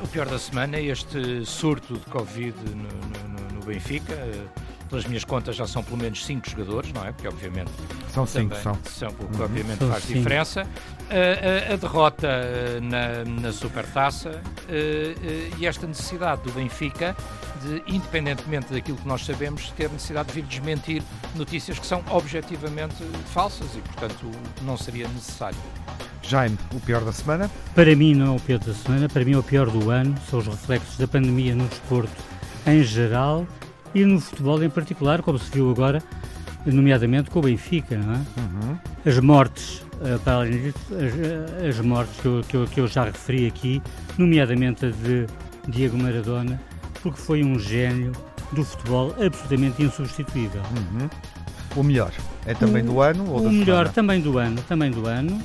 O 0.03 0.09
pior 0.09 0.27
da 0.27 0.39
semana 0.39 0.77
é 0.77 0.85
este 0.85 1.45
surto 1.45 1.95
de 1.95 2.05
Covid 2.07 2.55
no, 2.71 2.83
no- 2.83 3.51
no- 3.55 3.59
Benfica. 3.69 4.15
Eh, 4.89 4.91
Pelas 4.91 5.05
minhas 5.05 5.25
contas 5.25 5.55
já 5.55 5.67
são 5.67 5.83
pelo 5.83 5.99
menos 5.99 6.25
5 6.25 6.49
jogadores, 6.51 6.93
não 6.93 7.05
é? 7.05 7.13
Porque 7.13 7.29
obviamente 7.29 7.71
São 8.13 8.27
cinco, 8.27 8.55
também 8.57 8.79
são. 8.85 9.09
o 9.11 9.13
que 9.13 9.37
Uhum. 9.37 9.45
obviamente 9.45 9.79
São 9.79 9.89
faz 9.91 10.05
cinco. 10.05 10.19
diferença. 10.19 10.67
A, 11.11 11.71
a- 11.71 11.75
a 11.75 11.77
derrota 11.77 12.27
eh, 12.27 12.81
na, 12.81 13.25
na 13.43 13.53
Supertaça 13.53 14.41
eh, 14.69 15.15
eh, 15.23 15.51
e 15.59 15.67
esta 15.67 15.87
necessidade 15.87 16.43
do 16.43 16.53
Benfica 16.53 17.15
de, 17.63 17.83
independentemente 17.95 18.73
daquilo 18.73 18.97
que 18.99 19.07
nós 19.09 19.25
sabemos, 19.25 19.71
ter 19.77 19.91
necessidade 19.91 20.29
de 20.29 20.35
vir 20.35 20.45
desmentir 20.45 21.03
notícias 21.35 21.79
que 21.79 21.87
são 21.87 22.03
objetivamente 22.11 22.97
falsas 23.33 23.69
e, 23.77 23.81
portanto, 23.81 24.31
não 24.63 24.77
seria 24.77 25.07
necessário. 25.09 25.59
Jaime, 26.23 26.59
o 26.75 26.81
pior 26.81 27.03
da 27.05 27.13
semana? 27.13 27.51
Para 27.75 27.95
mim 27.97 28.15
não 28.15 28.35
é 28.35 28.37
o 28.37 28.41
pior 28.41 28.59
da 28.59 28.75
semana, 28.75 29.09
para 29.09 29.25
mim 29.25 29.33
é 29.33 29.39
o 29.39 29.43
pior 29.43 29.71
do 29.71 29.91
ano, 29.91 30.15
são 30.31 30.39
os 30.41 30.47
reflexos 30.47 30.97
da 30.99 31.09
pandemia 31.09 31.55
no 31.55 31.67
desporto 31.69 32.11
em 32.67 32.83
geral 32.83 33.47
e 33.99 34.05
no 34.05 34.21
futebol 34.21 34.63
em 34.63 34.71
particular, 34.71 35.23
como 35.23 35.39
se 35.39 35.51
viu 35.51 35.71
agora, 35.71 36.03
nomeadamente 36.65 37.31
com 37.31 37.39
o 37.39 37.43
Benfica, 37.43 37.97
não 37.97 38.15
é? 38.15 38.17
Uhum. 38.17 38.79
As 39.05 39.19
mortes, 39.21 39.85
eh, 40.03 40.19
para 40.23 40.35
além 40.35 40.63
disso, 40.63 40.79
as, 40.95 41.69
as 41.69 41.81
mortes 41.85 42.21
que 42.21 42.27
eu, 42.27 42.45
que, 42.47 42.57
eu, 42.57 42.67
que 42.67 42.81
eu 42.81 42.87
já 42.87 43.05
referi 43.05 43.47
aqui, 43.47 43.83
nomeadamente 44.17 44.87
a 44.87 44.91
de 44.91 45.27
Diego 45.69 45.97
Maradona, 45.99 46.61
porque 47.03 47.21
foi 47.21 47.43
um 47.43 47.59
gênio 47.59 48.13
do 48.53 48.65
futebol 48.65 49.15
absolutamente 49.21 49.83
insubstituível. 49.83 50.63
Uhum. 50.77 51.09
O 51.77 51.83
melhor 51.83 52.13
é 52.47 52.55
também 52.55 52.85
do 52.85 53.01
ano 53.01 53.31
ou 53.31 53.41
O 53.41 53.51
melhor 53.51 53.65
semana? 53.67 53.89
também 53.91 54.21
do 54.21 54.39
ano, 54.39 54.63
também 54.69 54.91
do 54.91 55.07
ano, 55.07 55.41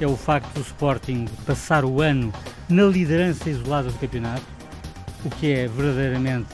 é 0.00 0.06
o 0.06 0.16
facto 0.16 0.52
do 0.54 0.60
Sporting 0.60 1.26
passar 1.46 1.84
o 1.84 2.00
ano 2.00 2.32
na 2.68 2.84
liderança 2.84 3.48
isolada 3.48 3.88
do 3.88 3.98
campeonato, 3.98 4.42
o 5.24 5.30
que 5.30 5.52
é 5.52 5.68
verdadeiramente 5.68 6.48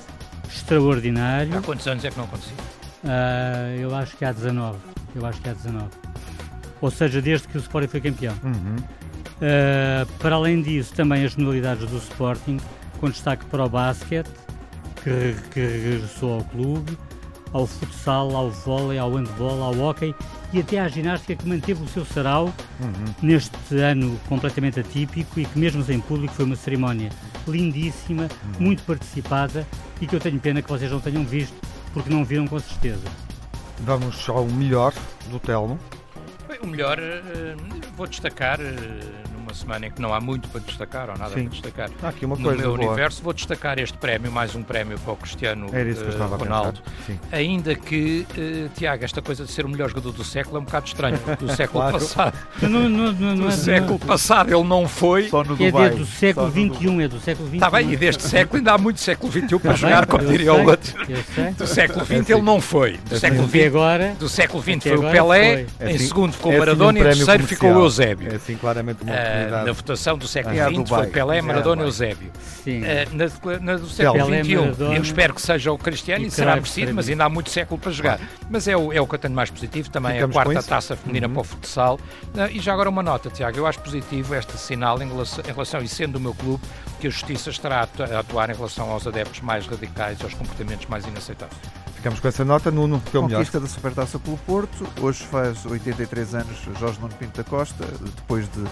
extraordinário. 0.54 1.56
Há 1.56 1.62
quantos 1.62 1.86
anos 1.86 2.04
é 2.04 2.10
que 2.10 2.16
não 2.16 2.24
acontecia? 2.24 2.56
Ah, 3.04 3.74
eu 3.78 3.94
acho 3.94 4.16
que 4.16 4.24
há 4.24 4.32
19. 4.32 4.78
Eu 5.14 5.26
acho 5.26 5.40
que 5.40 5.48
há 5.48 5.52
19. 5.52 5.86
Ou 6.80 6.90
seja, 6.90 7.20
desde 7.22 7.48
que 7.48 7.56
o 7.56 7.60
Sporting 7.60 7.88
foi 7.88 8.00
campeão. 8.00 8.34
Uhum. 8.42 8.76
Uh, 8.76 10.06
para 10.18 10.36
além 10.36 10.62
disso, 10.62 10.94
também 10.94 11.24
as 11.24 11.34
modalidades 11.34 11.88
do 11.88 11.96
Sporting, 11.98 12.58
com 13.00 13.10
destaque 13.10 13.44
para 13.46 13.64
o 13.64 13.68
basquete, 13.68 14.30
que, 15.02 15.34
que 15.50 15.60
regressou 15.60 16.34
ao 16.34 16.44
clube, 16.44 16.96
ao 17.52 17.66
futsal, 17.66 18.34
ao 18.36 18.50
vôlei, 18.50 18.98
ao 18.98 19.12
handball, 19.12 19.62
ao 19.62 19.78
hóquei 19.78 20.14
e 20.52 20.60
até 20.60 20.78
à 20.80 20.88
ginástica 20.88 21.34
que 21.34 21.48
manteve 21.48 21.82
o 21.82 21.88
seu 21.88 22.04
sarau 22.04 22.52
Uhum. 22.80 23.14
neste 23.22 23.76
ano 23.76 24.18
completamente 24.28 24.78
atípico 24.80 25.38
e 25.40 25.44
que 25.44 25.58
mesmo 25.58 25.82
sem 25.84 26.00
público 26.00 26.34
foi 26.34 26.44
uma 26.44 26.56
cerimónia 26.56 27.10
lindíssima, 27.48 28.28
muito 28.58 28.82
participada 28.82 29.66
e 30.00 30.06
que 30.06 30.14
eu 30.16 30.20
tenho 30.20 30.38
pena 30.40 30.60
que 30.62 30.68
vocês 30.68 30.90
não 30.90 31.00
tenham 31.00 31.24
visto, 31.24 31.54
porque 31.92 32.10
não 32.10 32.24
viram 32.24 32.46
com 32.46 32.58
certeza. 32.58 33.04
Vamos 33.80 34.28
ao 34.28 34.44
melhor 34.46 34.92
do 35.30 35.38
Telmo. 35.38 35.78
O 36.62 36.66
melhor, 36.66 36.98
eh, 37.00 37.56
vou 37.96 38.06
destacar 38.06 38.60
eh, 38.60 38.74
uma 39.52 39.54
semana 39.54 39.86
em 39.86 39.90
que 39.90 40.00
não 40.00 40.14
há 40.14 40.20
muito 40.20 40.48
para 40.48 40.60
destacar 40.62 41.10
ou 41.10 41.16
nada 41.18 41.34
Sim. 41.34 41.42
para 41.42 41.50
destacar. 41.50 41.90
Há 42.02 42.08
aqui 42.08 42.24
uma 42.24 42.36
no 42.36 42.42
coisa 42.42 42.58
meu 42.62 42.74
boa. 42.76 42.88
universo, 42.88 43.22
vou 43.22 43.32
destacar 43.34 43.78
este 43.78 43.96
prémio, 43.98 44.32
mais 44.32 44.54
um 44.54 44.62
prémio 44.62 44.98
para 44.98 45.12
o 45.12 45.16
Cristiano 45.16 45.68
Era 45.72 45.88
isso 45.88 46.00
que 46.00 46.06
eu 46.06 46.10
eh, 46.10 46.12
estava 46.14 46.34
a 46.34 46.38
Ronaldo. 46.38 46.80
Ainda 47.30 47.74
que, 47.74 48.26
eh, 48.36 48.68
Tiago, 48.74 49.04
esta 49.04 49.20
coisa 49.20 49.44
de 49.44 49.50
ser 49.52 49.66
o 49.66 49.68
melhor 49.68 49.90
jogador 49.90 50.12
do 50.12 50.24
século 50.24 50.56
é 50.56 50.60
um 50.60 50.64
bocado 50.64 50.86
estranho. 50.86 51.18
Do 51.38 51.48
século 51.54 51.80
Claro. 51.82 51.98
passado. 51.98 52.38
Não, 52.62 53.12
Do 53.36 53.48
é- 53.48 53.50
século 53.50 53.98
passado 53.98 54.54
ele 54.54 54.64
não 54.66 54.88
foi. 54.88 55.28
Só 55.28 55.44
no 55.44 55.54
é 55.54 55.56
Dubai. 55.70 55.88
desde 55.90 56.02
o 56.02 56.06
século 56.06 56.46
no 56.46 56.74
XXI, 56.74 57.02
é 57.02 57.08
do 57.08 57.20
século 57.20 57.48
XXI. 57.48 57.56
Está 57.56 57.70
bem, 57.70 57.92
e 57.92 57.96
deste 57.96 58.22
século 58.22 58.56
ainda 58.58 58.72
há 58.72 58.78
muito 58.78 59.00
século 59.00 59.30
XXI 59.32 59.58
para 59.58 59.70
Tá 59.72 59.74
jogar, 59.76 60.06
bem, 60.06 60.18
como 60.18 60.30
diria 60.30 60.54
o 60.54 60.66
outro. 60.66 60.92
Do 61.58 61.66
século 61.66 62.04
XX 62.06 62.30
ele 62.30 62.42
não 62.42 62.60
foi. 62.60 62.98
Do 63.08 63.18
século 63.18 63.44
Até 63.44 63.58
XX 63.58 63.66
agora, 63.66 64.14
do 64.18 64.28
século 64.28 64.62
XX 64.62 64.82
foi 64.82 64.96
o 64.96 65.10
Pelé, 65.10 65.66
foi. 65.78 65.86
É 65.88 65.90
em 65.92 65.94
assim- 65.96 66.06
segundo 66.06 66.32
ficou 66.32 66.52
é 66.52 66.54
o 66.58 66.62
assim 66.62 66.70
um 66.72 66.76
Maradona 66.78 66.98
e 66.98 67.02
em 67.02 67.04
terceiro 67.04 67.46
ficou 67.46 67.70
o. 67.72 67.82
Eusébio. 67.82 68.32
É 68.32 68.36
assim 68.36 68.56
claramente 68.56 69.02
uma 69.02 69.12
Na 69.50 69.72
votação 69.72 70.16
do 70.18 70.26
século 70.28 70.54
É 70.56 70.60
a 70.60 70.68
XX 70.68 70.76
Dubai. 70.76 71.02
foi 71.04 71.10
Pelé, 71.12 71.36
É 71.36 71.38
a 71.40 71.42
Maradona 71.42 71.82
e. 71.82 71.84
Eusébio. 71.86 72.30
sim. 72.64 72.82
Ah, 72.84 73.08
na, 73.12 73.58
na 73.60 73.76
do 73.76 73.88
século 73.88 74.24
Pelé, 74.24 74.42
XXI, 74.44 74.54
Maradona 74.56 74.94
eu 74.96 75.02
espero 75.02 75.34
que 75.34 75.42
seja 75.42 75.72
o 75.72 75.78
Cristiano 75.78 76.24
e 76.24 76.28
e 76.28 76.30
será 76.30 76.54
merecido, 76.54 76.86
para 76.86 76.94
mas 76.94 77.08
ainda 77.08 77.24
há 77.24 77.28
muito 77.28 77.50
século 77.50 77.80
para 77.80 77.92
jogar. 77.92 78.20
Mas 78.50 78.66
é 78.68 78.76
o, 78.76 78.92
é 78.92 79.00
o 79.00 79.06
que 79.06 79.14
eu 79.14 79.18
tenho 79.18 79.34
mais 79.34 79.50
positivo, 79.50 79.90
também 79.90 80.14
Ficamos 80.14 80.36
é 80.36 80.38
a 80.40 80.44
com 80.44 80.50
quarta 80.52 80.68
taça 80.68 80.96
feminina 80.96 81.26
Uhum. 81.26 81.32
para 81.34 81.40
o 81.40 81.44
futsal. 81.44 82.00
Ah, 82.36 82.48
e 82.50 82.60
já 82.60 82.72
agora 82.72 82.88
uma 82.88 83.02
nota, 83.02 83.30
Tiago, 83.30 83.56
eu 83.58 83.66
acho 83.66 83.78
positivo 83.80 84.34
este 84.34 84.56
sinal 84.58 85.00
em 85.02 85.08
relação, 85.08 85.44
em 85.46 85.52
relação, 85.52 85.80
e 85.82 85.88
sendo 85.88 86.16
o 86.16 86.20
meu 86.20 86.34
clube, 86.34 86.62
que 87.00 87.06
a 87.06 87.10
Justiça 87.10 87.50
estará 87.50 87.78
a 87.78 87.82
atu- 87.82 88.02
a 88.04 88.18
atuar 88.20 88.50
em 88.50 88.54
relação 88.54 88.90
aos 88.90 89.06
adeptos 89.06 89.40
mais 89.40 89.66
radicais 89.66 90.18
e 90.20 90.24
aos 90.24 90.34
comportamentos 90.34 90.86
mais 90.86 91.04
inaceitáveis. 91.06 91.58
Ficamos 91.96 92.18
com 92.18 92.26
essa 92.26 92.44
nota, 92.44 92.68
Nuno, 92.70 93.00
que 93.10 93.16
é 93.16 93.20
o 93.20 93.22
melhor. 93.22 93.36
Conquista 93.38 93.60
da 93.60 93.66
Supertaça 93.68 94.18
pelo 94.18 94.36
Porto. 94.38 94.84
Hoje 95.00 95.22
faz 95.24 95.64
83 95.64 96.34
anos 96.34 96.56
Jorge 96.80 96.98
Nuno 97.00 97.14
Pinto 97.14 97.36
da 97.40 97.44
Costa, 97.48 97.84
depois 98.00 98.48
de, 98.48 98.64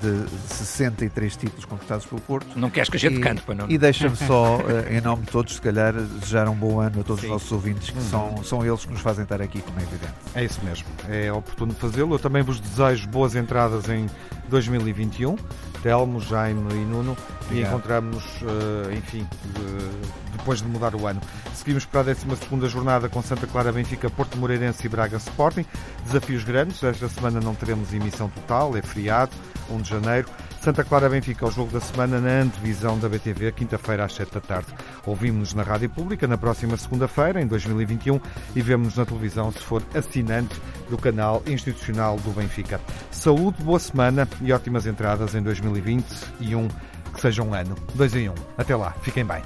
de 0.00 0.24
63 0.54 1.36
títulos 1.36 1.64
conquistados 1.64 2.06
pelo 2.06 2.20
Porto. 2.20 2.58
Não 2.58 2.70
queres 2.70 2.88
que 2.88 2.96
a 2.96 3.00
gente 3.00 3.18
E- 3.18 3.20
cante, 3.20 3.42
para 3.42 3.54
não? 3.54 3.70
E 3.70 3.76
deixa-me 3.78 4.16
só, 4.16 4.58
eh, 4.88 4.96
em 4.96 5.00
nome 5.00 5.24
de 5.24 5.30
todos, 5.30 5.54
se 5.54 5.60
calhar, 5.60 5.92
desejar 5.92 6.48
um 6.48 6.54
bom 6.54 6.80
ano 6.80 7.00
a 7.00 7.04
todos 7.04 7.20
Sim. 7.20 7.26
os 7.28 7.32
nossos 7.32 7.52
ouvintes, 7.52 7.90
que 7.90 7.98
Uhum. 7.98 8.04
são, 8.04 8.44
são 8.44 8.66
eles 8.66 8.84
que 8.84 8.92
nos 8.92 9.00
fazem 9.00 9.22
estar 9.24 9.40
aqui, 9.42 9.60
como 9.60 9.78
é 9.78 9.82
evidente. 9.82 10.12
É 10.34 10.44
isso 10.44 10.60
mesmo, 10.64 10.86
é 11.08 11.32
oportuno 11.32 11.72
fazê-lo. 11.74 12.14
Eu 12.14 12.18
também 12.18 12.42
vos 12.42 12.60
desejo 12.60 13.08
boas 13.08 13.34
entradas 13.34 13.88
em 13.88 14.06
2021. 14.48 15.36
Telmo, 15.82 16.20
Jaime 16.20 16.72
e 16.74 16.84
Nuno. 16.84 17.16
E 17.42 17.44
Obrigado. 17.46 17.68
encontramos-nos, 17.70 18.24
eh, 18.42 18.94
enfim, 18.96 19.26
de- 19.44 20.36
depois 20.38 20.60
de 20.62 20.68
mudar 20.68 20.94
o 20.94 21.06
ano. 21.06 21.20
Seguimos 21.54 21.84
para 21.84 22.00
a 22.00 22.04
12 22.04 22.68
jornada 22.68 23.08
com 23.08 23.20
Santa 23.22 23.46
Clara, 23.46 23.72
Benfica, 23.72 24.08
Porto 24.08 24.38
Moreirense 24.38 24.86
e 24.86 24.88
Braga 24.88 25.16
Sporting. 25.18 25.64
Desafios 26.06 26.44
grandes. 26.44 26.82
Esta 26.82 27.08
semana 27.08 27.40
não 27.40 27.54
teremos 27.54 27.92
emissão 27.92 28.28
total, 28.28 28.76
é 28.76 28.82
feriado, 28.82 29.32
1 29.68 29.80
de 29.80 29.88
janeiro. 29.90 30.28
Santa 30.60 30.84
Clara 30.84 31.08
Benfica, 31.08 31.46
o 31.46 31.50
jogo 31.50 31.72
da 31.72 31.80
semana 31.80 32.20
na 32.20 32.42
antevisão 32.42 32.98
da 32.98 33.08
BTV, 33.08 33.50
quinta-feira 33.52 34.04
às 34.04 34.12
7 34.12 34.34
da 34.34 34.40
tarde. 34.42 34.66
Ouvimos-nos 35.06 35.54
na 35.54 35.62
Rádio 35.62 35.88
Pública 35.88 36.26
na 36.26 36.36
próxima 36.36 36.76
segunda-feira, 36.76 37.40
em 37.40 37.46
2021, 37.46 38.20
e 38.54 38.60
vemos-nos 38.60 38.96
na 38.98 39.06
televisão 39.06 39.50
se 39.50 39.60
for 39.60 39.82
assinante 39.94 40.54
do 40.90 40.98
canal 40.98 41.42
institucional 41.46 42.18
do 42.18 42.30
Benfica. 42.32 42.78
Saúde, 43.10 43.62
boa 43.62 43.78
semana 43.78 44.28
e 44.42 44.52
ótimas 44.52 44.86
entradas 44.86 45.34
em 45.34 45.42
2021. 45.42 46.68
Que 47.14 47.20
seja 47.20 47.42
um 47.42 47.54
ano. 47.54 47.74
Dois 47.94 48.14
em 48.14 48.28
um. 48.28 48.34
Até 48.58 48.76
lá. 48.76 48.94
Fiquem 49.00 49.24
bem. 49.24 49.42